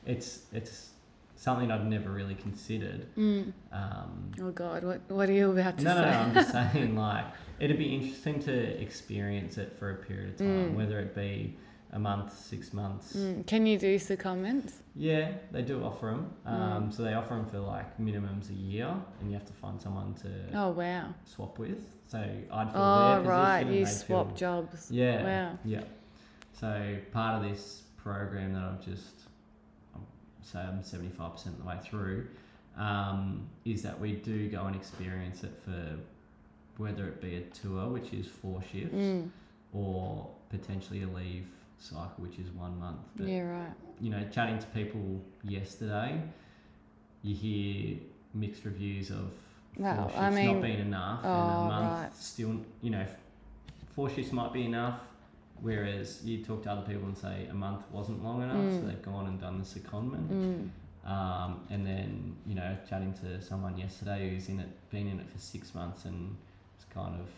it's 0.07 0.47
it's 0.53 0.91
something 1.37 1.71
I'd 1.73 1.87
never 1.87 2.11
really 2.11 2.35
considered. 2.37 3.07
Mm. 3.17 3.53
Um, 3.73 4.33
Oh 4.41 4.51
God, 4.51 4.85
what 4.85 5.01
what 5.09 5.29
are 5.29 5.33
you 5.33 5.51
about 5.53 5.79
to 5.79 5.85
no, 5.85 5.95
no, 5.95 6.03
say? 6.03 6.11
no, 6.11 6.19
I'm 6.19 6.35
just 6.35 6.53
saying 6.73 6.97
like 6.97 7.25
it'd 7.59 7.79
be 7.79 7.95
interesting 7.95 8.41
to 8.41 8.53
experience 8.83 9.57
it 9.59 9.73
for 9.79 9.91
a 9.91 9.95
period 9.97 10.31
of 10.31 10.37
time, 10.39 10.73
Mm. 10.73 10.75
whether 10.77 10.99
it 11.01 11.15
be 11.15 11.57
a 11.93 11.99
month, 11.99 12.33
six 12.37 12.73
months. 12.73 13.15
Mm. 13.15 13.47
Can 13.47 13.67
you 13.67 13.79
do 13.79 13.99
secondments? 13.99 14.73
Yeah, 14.97 15.33
they 15.51 15.63
do 15.63 15.83
offer 15.85 16.07
them. 16.07 16.33
Mm. 16.47 16.51
Um, 16.53 16.93
So 16.93 17.03
they 17.03 17.13
offer 17.15 17.35
them 17.35 17.47
for 17.47 17.59
like 17.59 17.99
minimums 17.99 18.49
a 18.51 18.55
year, 18.55 18.95
and 19.21 19.31
you 19.31 19.35
have 19.37 19.47
to 19.47 19.53
find 19.53 19.81
someone 19.81 20.15
to 20.23 20.29
Oh 20.55 20.71
wow. 20.71 21.15
swap 21.25 21.59
with. 21.59 21.79
So 22.07 22.19
I'd 22.19 22.71
fill 22.73 22.81
Oh 22.81 23.23
their 23.23 23.31
right, 23.31 23.67
you 23.67 23.87
swap 23.87 24.29
fill- 24.29 24.37
jobs. 24.37 24.91
Yeah. 24.91 25.23
Wow. 25.25 25.59
Yeah. 25.65 25.83
So 26.53 26.97
part 27.13 27.43
of 27.43 27.51
this 27.51 27.83
program 27.99 28.55
that 28.55 28.63
I've 28.63 28.85
just, 28.85 29.15
say 30.43 30.61
I'm 30.61 30.83
seventy 30.83 31.11
five 31.15 31.33
percent 31.33 31.57
of 31.57 31.63
the 31.63 31.69
way 31.69 31.79
through, 31.83 32.27
um, 32.77 33.47
is 33.65 33.83
that 33.83 33.99
we 34.01 34.13
do 34.13 34.49
go 34.49 34.65
and 34.65 34.75
experience 34.77 35.45
it 35.45 35.53
for 35.65 35.99
whether 36.79 37.07
it 37.07 37.21
be 37.21 37.37
a 37.37 37.43
tour, 37.43 37.89
which 37.89 38.13
is 38.15 38.27
four 38.27 38.63
shifts, 38.63 38.95
Mm. 38.95 39.29
or 39.75 40.31
potentially 40.49 41.03
a 41.03 41.07
leave 41.07 41.47
cycle, 41.83 42.13
which 42.19 42.39
is 42.39 42.51
one 42.53 42.79
month. 42.79 42.99
But, 43.17 43.27
Yeah 43.29 43.43
right. 43.43 43.73
You 44.01 44.11
know, 44.11 44.25
chatting 44.31 44.59
to 44.59 44.67
people 44.69 45.21
yesterday, 45.45 46.21
you 47.23 47.35
hear 47.35 47.97
mixed 48.35 48.65
reviews 48.65 49.11
of 49.11 49.33
Wow, 49.77 50.09
four 50.09 50.21
shifts 50.23 50.37
mean- 50.37 50.53
not 50.55 50.63
being 50.63 50.79
enough, 50.81 51.25
and 51.25 51.33
Oh, 51.33 51.65
a 51.65 51.65
month 51.69 52.01
right. 52.03 52.15
still, 52.17 52.61
you 52.83 52.91
know, 52.91 53.07
four 53.95 54.09
shifts 54.11 54.33
might 54.33 54.53
be 54.53 54.65
enough. 54.65 55.01
Whereas 55.61 56.25
you 56.25 56.43
talk 56.45 56.65
to 56.65 56.73
other 56.73 56.83
people 56.83 57.07
and 57.07 57.17
say 57.17 57.47
a 57.49 57.55
month 57.55 57.85
wasn't 57.93 58.25
long 58.25 58.43
enough, 58.43 58.57
so 58.75 58.81
Mm. 58.81 58.87
they've 58.89 59.03
gone 59.03 59.27
and 59.29 59.41
done 59.41 59.59
the 59.59 59.65
secondment. 59.65 60.29
Mm. 60.29 60.71
Um, 61.09 61.61
and 61.71 61.87
then 61.87 62.37
you 62.47 62.55
know, 62.57 62.77
chatting 62.89 63.13
to 63.15 63.41
someone 63.41 63.77
yesterday 63.79 64.31
who's 64.31 64.49
in 64.49 64.59
it, 64.59 64.69
been 64.91 65.07
in 65.07 65.21
it 65.21 65.31
for 65.31 65.39
six 65.39 65.73
months, 65.75 66.05
and 66.05 66.37
it's 66.75 66.85
kind 66.87 67.15
of 67.21 67.29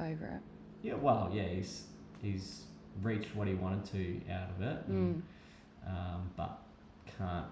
Over 0.00 0.26
it. 0.26 0.40
yeah, 0.82 0.94
well, 0.94 1.28
yeah, 1.32 1.42
he's 1.48 1.86
he's 2.22 2.62
reached 3.02 3.34
what 3.34 3.48
he 3.48 3.54
wanted 3.54 3.84
to 3.92 4.20
out 4.32 4.50
of 4.50 4.62
it, 4.62 4.78
and, 4.88 5.22
um, 5.86 6.30
but 6.36 6.58
can't 7.18 7.46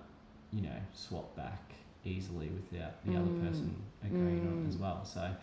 you 0.53 0.63
know 0.63 0.77
swap 0.93 1.35
back 1.37 1.73
easily 2.05 2.49
without 2.51 3.03
the 3.05 3.17
other 3.17 3.31
Mm. 3.31 3.41
person 3.41 3.83
agreeing 4.05 4.47
on 4.47 4.59
it 4.59 4.65
Mm. 4.65 4.69
as 4.69 4.77
well. 4.77 5.05
So. 5.05 5.35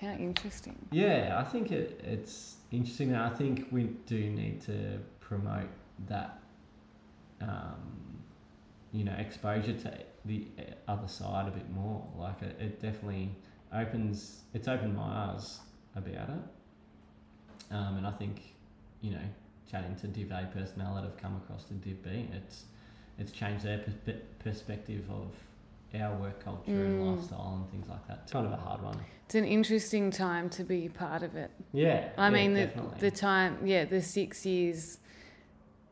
How 0.00 0.08
interesting. 0.08 0.76
Yeah, 0.90 1.36
I 1.38 1.44
think 1.44 1.72
it, 1.72 2.00
it's 2.04 2.56
interesting, 2.70 3.08
and 3.12 3.18
I 3.22 3.30
think 3.30 3.68
we 3.70 3.84
do 4.04 4.28
need 4.28 4.60
to 4.62 4.98
promote 5.20 5.68
that, 6.08 6.38
um, 7.40 8.18
you 8.92 9.04
know, 9.04 9.12
exposure 9.14 9.72
to 9.72 9.98
the 10.26 10.46
other 10.86 11.08
side 11.08 11.48
a 11.48 11.50
bit 11.50 11.70
more. 11.70 12.06
Like 12.18 12.42
it, 12.42 12.56
it 12.60 12.80
definitely 12.82 13.30
opens, 13.72 14.42
it's 14.52 14.68
opened 14.68 14.94
my 14.96 15.02
eyes 15.32 15.60
about 15.94 16.28
it, 16.28 17.74
um, 17.74 17.96
and 17.96 18.06
I 18.06 18.10
think, 18.12 18.54
you 19.00 19.12
know, 19.12 19.26
chatting 19.70 19.94
to 19.96 20.06
Div 20.06 20.30
A 20.30 20.48
personnel 20.52 20.94
that 20.94 21.04
have 21.04 21.16
come 21.16 21.36
across 21.36 21.64
to 21.64 21.74
Div 21.74 22.02
B, 22.02 22.28
it's 22.32 22.64
it's 23.18 23.32
changed 23.32 23.64
their 23.64 23.78
perspe- 23.78 24.20
perspective 24.40 25.04
of 25.10 25.32
our 25.98 26.14
work 26.16 26.44
culture 26.44 26.70
and 26.84 27.00
Mm. 27.00 27.16
lifestyle 27.16 27.54
and 27.62 27.70
things 27.70 27.88
like 27.88 28.06
that. 28.08 28.20
It's 28.24 28.32
kind 28.32 28.44
of 28.46 28.52
a 28.52 28.56
hard 28.56 28.82
one. 28.82 28.98
It's 29.24 29.34
an 29.34 29.46
interesting 29.46 30.10
time 30.10 30.50
to 30.50 30.64
be 30.64 30.88
part 30.90 31.22
of 31.22 31.34
it. 31.34 31.50
Yeah. 31.72 32.10
I 32.18 32.26
yeah, 32.26 32.30
mean, 32.30 32.52
the, 32.54 32.66
definitely. 32.66 32.98
the 33.00 33.10
time, 33.10 33.66
yeah, 33.66 33.84
the 33.86 34.02
six 34.02 34.44
years. 34.44 34.98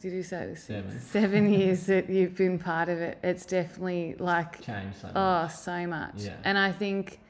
Did 0.00 0.12
you 0.12 0.22
say 0.22 0.48
six? 0.50 0.64
Seven. 0.66 1.00
Seven 1.00 1.52
years 1.58 1.86
that 1.86 2.10
you've 2.10 2.34
been 2.36 2.58
part 2.58 2.90
of 2.90 2.98
it. 2.98 3.16
It's 3.22 3.46
definitely 3.46 4.16
like, 4.18 4.60
changed 4.60 4.98
so 5.00 5.06
much. 5.06 5.16
oh, 5.16 5.48
so 5.48 5.86
much. 5.86 6.14
Yeah. 6.16 6.34
And 6.44 6.58
I 6.58 6.70
think 6.72 7.20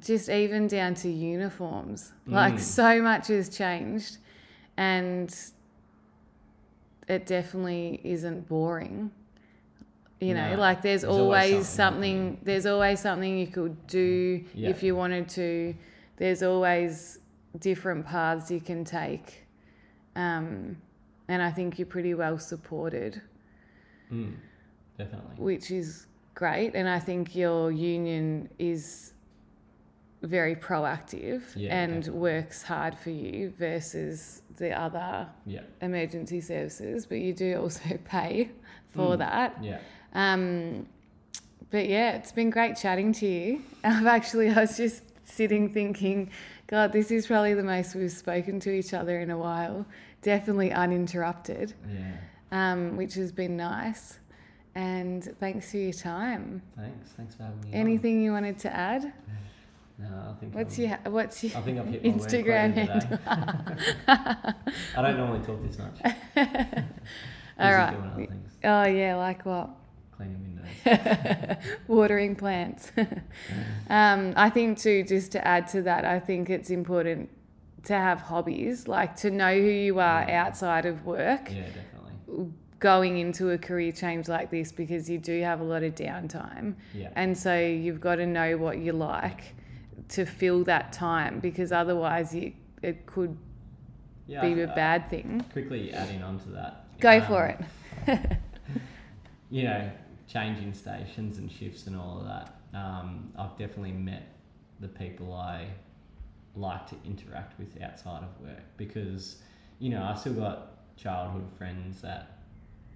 just 0.00 0.28
even 0.28 0.66
down 0.66 0.94
to 0.94 1.08
uniforms, 1.08 2.12
like 2.26 2.54
Mm. 2.54 2.60
so 2.60 3.00
much 3.00 3.28
has 3.28 3.48
changed. 3.48 4.18
And 4.76 5.34
it 7.08 7.26
definitely 7.26 8.00
isn't 8.04 8.48
boring. 8.48 9.10
You 10.20 10.34
know, 10.34 10.54
No, 10.54 10.60
like 10.60 10.80
there's, 10.82 11.02
there's 11.02 11.12
always 11.12 11.52
always, 11.52 11.68
something 11.68 12.28
something, 12.30 12.38
there's 12.44 12.66
always 12.66 13.00
something 13.00 13.36
you 13.38 13.46
could 13.46 13.86
do 13.86 14.42
Yeah. 14.54 14.70
if 14.70 14.82
you 14.82 14.96
wanted 14.96 15.28
to. 15.30 15.74
There's 16.16 16.42
always 16.42 17.18
different 17.58 18.06
paths 18.06 18.50
you 18.50 18.60
can 18.60 18.84
take. 18.84 19.44
Um, 20.16 20.76
and 21.28 21.42
I 21.42 21.50
think 21.50 21.78
you're 21.78 21.86
pretty 21.86 22.14
well 22.14 22.38
supported, 22.38 23.20
Mm, 24.12 24.34
definitely. 24.96 25.34
which 25.36 25.70
is 25.70 26.06
great. 26.34 26.74
And 26.74 26.88
I 26.88 27.00
think 27.00 27.34
your 27.34 27.70
union 27.72 28.48
is 28.58 29.13
very 30.26 30.54
proactive 30.56 31.42
Yeah, 31.54 31.74
and 31.76 32.06
works 32.08 32.62
hard 32.62 32.96
for 32.98 33.10
you 33.10 33.50
versus 33.58 34.42
the 34.56 34.70
other 34.78 35.26
Yeah. 35.46 35.60
emergency 35.82 36.40
services, 36.40 37.06
but 37.06 37.18
you 37.18 37.32
do 37.32 37.60
also 37.60 37.98
pay 38.04 38.50
for 38.88 39.14
Mm. 39.16 39.18
that. 39.18 39.62
Yeah. 39.62 39.78
Um, 40.14 40.86
but 41.70 41.88
yeah, 41.88 42.12
it's 42.16 42.32
been 42.32 42.50
great 42.50 42.76
chatting 42.76 43.12
to 43.14 43.26
you. 43.26 43.62
I've 43.84 44.06
actually, 44.06 44.50
I 44.50 44.60
was 44.60 44.76
just 44.76 45.02
sitting 45.24 45.68
thinking, 45.68 46.30
God, 46.66 46.92
this 46.92 47.10
is 47.10 47.26
probably 47.26 47.54
the 47.54 47.62
most 47.64 47.94
we've 47.94 48.12
spoken 48.12 48.60
to 48.60 48.70
each 48.70 48.94
other 48.94 49.18
in 49.20 49.30
a 49.30 49.38
while. 49.38 49.84
Definitely 50.22 50.72
uninterrupted, 50.72 51.74
Yeah. 51.92 52.12
um, 52.72 52.96
which 52.96 53.14
has 53.14 53.32
been 53.32 53.56
nice. 53.56 54.18
And 54.76 55.22
thanks 55.38 55.70
for 55.70 55.76
your 55.76 55.92
time. 55.92 56.62
Thanks. 56.76 57.10
Thanks 57.16 57.34
for 57.36 57.42
having 57.44 57.60
me. 57.60 57.68
on. 57.68 57.74
Anything 57.74 58.22
you 58.22 58.32
wanted 58.32 58.58
to 58.60 58.74
add? 58.74 59.12
No, 59.98 60.06
I 60.06 60.34
think. 60.40 60.54
What's 60.54 60.78
I'm, 60.78 60.84
your 60.84 60.98
What's 61.12 61.44
your 61.44 61.56
I 61.56 61.60
think 61.60 61.78
I've 61.78 61.86
hit 61.86 62.02
Instagram 62.02 62.74
handle? 62.74 63.18
I 64.96 65.02
don't 65.02 65.16
normally 65.16 65.44
talk 65.46 65.62
this 65.62 65.78
much. 65.78 65.98
All 67.58 67.72
right. 67.72 67.90
Doing 67.92 68.10
other 68.10 68.26
things, 68.26 68.50
Oh 68.64 68.84
yeah, 68.84 69.16
like 69.16 69.44
what? 69.46 69.70
cleaning 70.16 70.58
windows. 70.84 71.56
watering 71.88 72.34
plants. 72.36 72.90
um, 73.88 74.32
I 74.36 74.50
think 74.50 74.78
too, 74.78 75.04
just 75.04 75.32
to 75.32 75.46
add 75.46 75.68
to 75.68 75.82
that, 75.82 76.04
I 76.04 76.18
think 76.20 76.50
it's 76.50 76.70
important 76.70 77.30
to 77.84 77.92
have 77.94 78.20
hobbies, 78.20 78.88
like 78.88 79.14
to 79.16 79.30
know 79.30 79.52
who 79.54 79.68
you 79.68 80.00
are 80.00 80.24
Yeah. 80.26 80.44
outside 80.46 80.86
of 80.86 81.04
work, 81.04 81.50
Yeah, 81.52 81.62
definitely. 81.66 82.52
going 82.80 83.18
into 83.18 83.50
a 83.50 83.58
career 83.58 83.92
change 83.92 84.28
like 84.28 84.50
this, 84.50 84.72
because 84.72 85.08
you 85.10 85.18
do 85.18 85.40
have 85.42 85.60
a 85.60 85.64
lot 85.64 85.82
of 85.82 85.94
downtime, 85.94 86.74
Yeah. 86.94 87.10
and 87.14 87.36
so 87.36 87.58
you've 87.58 88.00
got 88.00 88.16
to 88.16 88.26
know 88.26 88.56
what 88.56 88.78
you 88.78 88.92
like 88.92 89.54
to 90.10 90.24
fill 90.24 90.64
that 90.64 90.92
time, 90.92 91.40
because 91.40 91.72
otherwise 91.72 92.34
you, 92.34 92.52
it 92.82 93.06
could 93.06 93.36
Yeah. 94.26 94.40
be 94.40 94.60
a 94.62 94.66
bad 94.66 95.08
thing. 95.08 95.44
Quickly 95.52 95.92
adding 95.92 96.22
on 96.22 96.38
to 96.40 96.48
that. 96.50 96.84
Go 97.00 97.18
um, 97.18 97.22
for 97.26 97.46
it. 97.46 97.60
you 99.50 99.64
know, 99.64 99.90
changing 100.26 100.72
stations 100.74 101.38
and 101.38 101.50
shifts 101.50 101.86
and 101.86 101.96
all 101.96 102.20
of 102.20 102.26
that, 102.26 102.56
um, 102.74 103.32
I've 103.38 103.56
definitely 103.58 103.92
met 103.92 104.28
the 104.80 104.88
people 104.88 105.32
I 105.34 105.66
like 106.56 106.86
to 106.88 106.96
interact 107.04 107.58
with 107.58 107.80
outside 107.82 108.22
of 108.22 108.40
work 108.40 108.62
because, 108.76 109.36
you 109.78 109.90
know, 109.90 110.02
I've 110.02 110.18
still 110.18 110.34
got 110.34 110.72
childhood 110.96 111.48
friends 111.58 112.00
that 112.02 112.38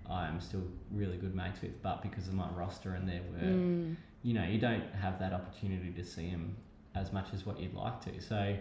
I'm 0.08 0.40
still 0.40 0.62
really 0.90 1.16
good 1.16 1.34
mates 1.34 1.60
with, 1.60 1.80
but 1.82 2.02
because 2.02 2.28
of 2.28 2.34
my 2.34 2.48
roster 2.50 2.94
and 2.94 3.08
their 3.08 3.20
work, 3.32 3.42
Mm, 3.42 3.96
you 4.22 4.34
know, 4.34 4.44
you 4.44 4.58
don't 4.58 4.84
have 5.00 5.18
that 5.20 5.32
opportunity 5.32 5.90
to 5.90 6.04
see 6.04 6.30
them 6.30 6.56
as 6.98 7.12
much 7.12 7.26
as 7.34 7.46
what 7.46 7.58
you'd 7.60 7.74
like 7.74 8.00
to. 8.04 8.20
So, 8.20 8.56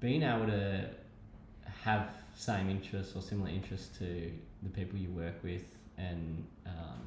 being 0.00 0.22
able 0.22 0.46
to 0.46 0.88
have 1.82 2.08
same 2.36 2.68
interests 2.68 3.16
or 3.16 3.22
similar 3.22 3.50
interests 3.50 3.96
to 3.98 4.30
the 4.62 4.68
people 4.70 4.98
you 4.98 5.08
work 5.10 5.42
with 5.42 5.76
and 5.98 6.44
um, 6.66 7.00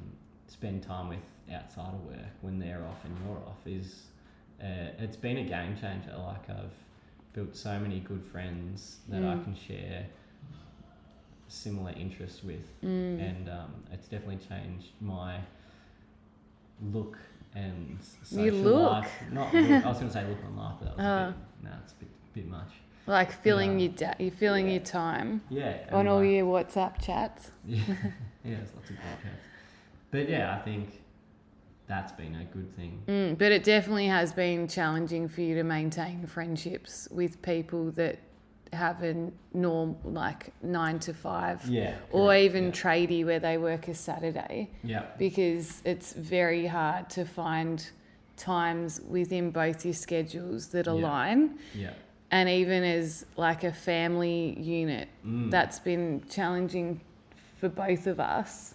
spend 0.48 0.82
time 0.82 1.08
with 1.08 1.18
outside 1.52 1.94
of 1.94 2.04
work 2.04 2.32
when 2.40 2.58
they're 2.58 2.82
off 2.88 3.04
and 3.04 3.16
you're 3.24 3.38
off 3.38 3.64
is 3.66 4.06
uh, 4.62 4.90
it's 5.04 5.16
been 5.16 5.38
a 5.38 5.44
game 5.44 5.76
changer. 5.80 6.14
Like 6.18 6.50
I've 6.50 6.72
built 7.32 7.56
so 7.56 7.78
many 7.78 8.00
good 8.00 8.24
friends 8.24 8.98
that 9.08 9.22
I 9.22 9.34
Mm. 9.36 9.44
can 9.44 9.54
share 9.56 10.06
similar 11.48 11.92
interests 11.92 12.42
with 12.44 12.64
mm, 12.82 13.18
and 13.20 13.48
um, 13.48 13.72
it's 13.92 14.06
definitely 14.08 14.38
changed 14.48 14.88
my 15.00 15.38
look 16.92 17.18
and 17.54 17.98
social 18.22 18.44
You 18.44 18.52
look. 18.52 18.90
life. 18.92 19.12
Not 19.32 19.52
look, 19.54 19.84
I 19.84 19.88
was 19.88 19.98
going 19.98 20.08
to 20.08 20.12
say 20.12 20.26
look 20.26 20.38
on 20.44 20.56
life, 20.56 20.74
but 20.80 20.84
that 20.86 20.96
was 20.96 21.04
Oh. 21.06 21.08
a 21.08 21.14
uh. 21.14 21.26
bit, 21.30 21.36
no, 21.64 21.70
it's 21.82 21.92
a 21.92 21.96
bit, 21.96 22.08
bit 22.34 22.48
much. 22.48 22.68
like 23.06 23.32
filling 23.32 23.78
Yeah. 23.80 23.86
your 23.86 23.94
da- 23.96 24.14
you're 24.18 24.30
filling 24.30 24.66
Yeah. 24.66 24.72
your 24.74 24.82
time 24.84 25.40
Yeah. 25.50 25.78
on 25.92 26.06
all 26.06 26.18
like- 26.20 26.30
your 26.30 26.46
WhatsApp 26.46 27.00
chats. 27.02 27.50
Yeah, 27.66 27.78
yeah, 28.44 28.56
there's 28.56 28.72
lots 28.74 28.88
of 28.90 28.96
good 28.96 29.04
chats. 29.22 29.44
But 30.10 30.28
yeah, 30.28 30.56
I 30.56 30.58
think 30.60 31.02
that's 31.86 32.12
been 32.12 32.34
a 32.36 32.44
good 32.44 32.70
thing. 32.74 33.02
Mm, 33.08 33.36
but 33.36 33.50
it 33.52 33.64
definitely 33.64 34.06
has 34.06 34.32
been 34.32 34.66
challenging 34.68 35.28
for 35.28 35.40
you 35.40 35.54
to 35.56 35.64
maintain 35.64 36.26
friendships 36.26 37.08
with 37.10 37.42
people 37.42 37.90
that 37.92 38.18
have 38.72 39.02
a 39.02 39.30
norm 39.52 39.96
like 40.04 40.52
nine 40.62 40.98
to 41.00 41.12
five 41.12 41.64
Yeah. 41.66 41.96
or 42.12 42.28
correct, 42.28 42.44
even 42.44 42.64
yeah. 42.66 42.70
tradie 42.70 43.24
where 43.24 43.40
they 43.40 43.58
work 43.58 43.88
a 43.88 43.94
Saturday 43.94 44.70
yeah. 44.84 45.06
because 45.18 45.82
it's 45.84 46.12
very 46.12 46.66
hard 46.66 47.10
to 47.10 47.24
find 47.24 47.90
times 48.36 49.00
within 49.08 49.50
both 49.50 49.84
your 49.84 49.94
schedules 49.94 50.68
that 50.68 50.86
Yeah. 50.86 50.92
align. 50.92 51.58
Yeah. 51.74 51.90
and 52.32 52.48
even 52.48 52.84
as 52.84 53.26
like 53.36 53.64
a 53.64 53.72
family 53.72 54.56
unit, 54.60 55.08
Mm. 55.26 55.50
that's 55.50 55.80
been 55.80 56.22
challenging 56.30 57.00
for 57.56 57.68
both 57.68 58.06
of 58.06 58.20
us. 58.20 58.74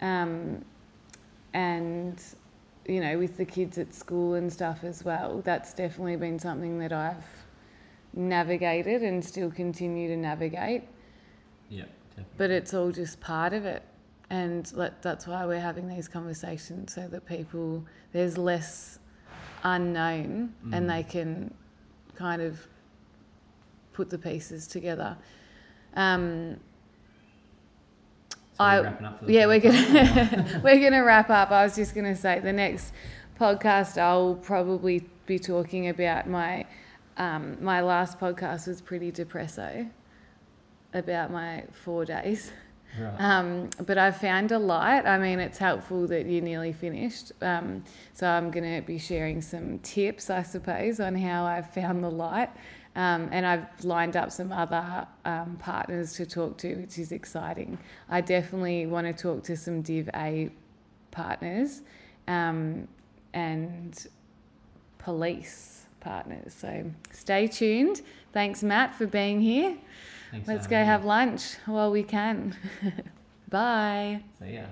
Um, 0.00 0.64
and 1.54 2.20
you 2.88 3.00
know, 3.00 3.16
with 3.18 3.36
the 3.36 3.44
kids 3.44 3.78
at 3.78 3.94
school 3.94 4.34
and 4.34 4.52
stuff 4.52 4.82
as 4.82 5.04
well, 5.04 5.40
that's 5.44 5.72
definitely 5.72 6.16
been 6.16 6.40
something 6.40 6.80
that 6.80 6.92
I've 6.92 7.24
navigated 8.14 9.02
and 9.02 9.24
still 9.24 9.50
continue 9.50 10.08
to 10.08 10.16
navigate. 10.16 10.82
Yeah, 11.68 11.84
definitely. 12.10 12.34
But 12.36 12.50
it's 12.50 12.74
all 12.74 12.90
just 12.92 13.20
part 13.20 13.52
of 13.52 13.64
it. 13.64 13.82
And 14.30 14.70
let, 14.74 15.02
that's 15.02 15.26
why 15.26 15.44
we're 15.46 15.60
having 15.60 15.88
these 15.88 16.08
conversations 16.08 16.94
so 16.94 17.06
that 17.08 17.26
people, 17.26 17.84
there's 18.12 18.38
less 18.38 18.98
unknown 19.62 20.54
and 20.72 20.86
Mm. 20.86 20.88
they 20.88 21.02
can 21.02 21.54
kind 22.14 22.40
of 22.42 22.66
put 23.92 24.08
the 24.10 24.18
pieces 24.18 24.66
together. 24.66 25.16
Um, 25.94 26.56
So 28.56 28.64
I- 28.64 28.80
we're 28.80 28.86
up 29.06 29.20
for 29.20 29.30
yeah, 29.30 29.46
we're 29.46 29.60
gonna 29.60 30.60
we're 30.64 30.80
gonna 30.80 31.04
wrap 31.04 31.30
up. 31.30 31.50
I 31.50 31.62
was 31.64 31.74
just 31.74 31.94
gonna 31.94 32.16
say 32.16 32.40
the 32.40 32.52
next 32.52 32.92
podcast 33.38 33.98
I'll 34.00 34.34
probably 34.36 35.08
be 35.26 35.38
talking 35.38 35.88
about 35.88 36.28
my 36.28 36.66
um, 37.16 37.62
my 37.62 37.80
last 37.80 38.18
podcast 38.18 38.66
was 38.66 38.80
pretty 38.80 39.12
depresso 39.12 39.88
about 40.94 41.30
my 41.30 41.64
four 41.72 42.04
days. 42.04 42.52
Right. 43.00 43.14
Um, 43.18 43.70
but 43.86 43.96
I've 43.96 44.18
found 44.18 44.52
a 44.52 44.58
light. 44.58 45.06
I 45.06 45.16
mean, 45.18 45.40
it's 45.40 45.58
helpful 45.58 46.06
that 46.08 46.26
you're 46.26 46.42
nearly 46.42 46.72
finished. 46.72 47.32
Um, 47.40 47.84
so 48.12 48.26
I'm 48.26 48.50
going 48.50 48.80
to 48.80 48.86
be 48.86 48.98
sharing 48.98 49.40
some 49.40 49.78
tips, 49.78 50.28
I 50.28 50.42
suppose, 50.42 51.00
on 51.00 51.14
how 51.14 51.44
I've 51.44 51.70
found 51.70 52.04
the 52.04 52.10
light. 52.10 52.50
Um, 52.94 53.30
and 53.32 53.46
I've 53.46 53.82
lined 53.84 54.16
up 54.16 54.30
some 54.30 54.52
other 54.52 55.06
um, 55.24 55.56
partners 55.58 56.12
to 56.14 56.26
talk 56.26 56.58
to, 56.58 56.74
which 56.74 56.98
is 56.98 57.12
exciting. 57.12 57.78
I 58.10 58.20
definitely 58.20 58.84
want 58.86 59.06
to 59.06 59.14
talk 59.14 59.42
to 59.44 59.56
some 59.56 59.80
Div 59.80 60.10
A 60.14 60.50
partners 61.10 61.80
um, 62.28 62.86
and 63.32 64.06
police 64.98 65.81
partners. 66.02 66.54
So 66.54 66.90
stay 67.10 67.46
tuned. 67.46 68.02
Thanks, 68.32 68.62
Matt, 68.62 68.94
for 68.94 69.06
being 69.06 69.40
here. 69.40 69.76
Thanks 70.30 70.48
Let's 70.48 70.66
go 70.66 70.80
me. 70.80 70.86
have 70.86 71.04
lunch 71.04 71.56
while 71.66 71.90
we 71.90 72.02
can. 72.02 72.56
Bye. 73.48 74.22
See 74.38 74.54
ya. 74.54 74.64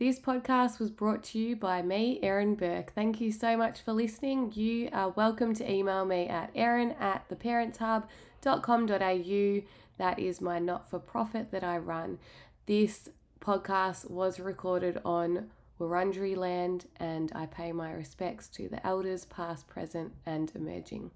This 0.00 0.18
podcast 0.18 0.80
was 0.80 0.90
brought 0.90 1.22
to 1.24 1.38
you 1.38 1.56
by 1.56 1.82
me, 1.82 2.18
Erin 2.22 2.54
Bourke. 2.54 2.90
Thank 2.94 3.20
you 3.20 3.30
so 3.30 3.54
much 3.56 3.82
for 3.82 3.92
listening. 3.92 4.50
You 4.54 4.88
are 4.94 5.10
welcome 5.10 5.52
to 5.56 5.70
email 5.70 6.06
me 6.06 6.26
at 6.26 6.50
erin 6.54 6.92
at 6.92 7.28
theparentshub.com.au. 7.28 9.62
That 9.98 10.18
is 10.18 10.40
my 10.40 10.58
not 10.58 10.88
for 10.88 10.98
profit 10.98 11.50
that 11.50 11.62
I 11.62 11.76
run. 11.76 12.18
This 12.64 13.10
podcast 13.42 14.10
was 14.10 14.40
recorded 14.40 15.02
on 15.04 15.50
Wurundjeri 15.80 16.36
land, 16.36 16.86
and 16.96 17.32
I 17.34 17.46
pay 17.46 17.72
my 17.72 17.92
respects 17.92 18.48
to 18.50 18.68
the 18.68 18.86
elders, 18.86 19.24
past, 19.24 19.66
present, 19.66 20.12
and 20.26 20.52
emerging. 20.54 21.10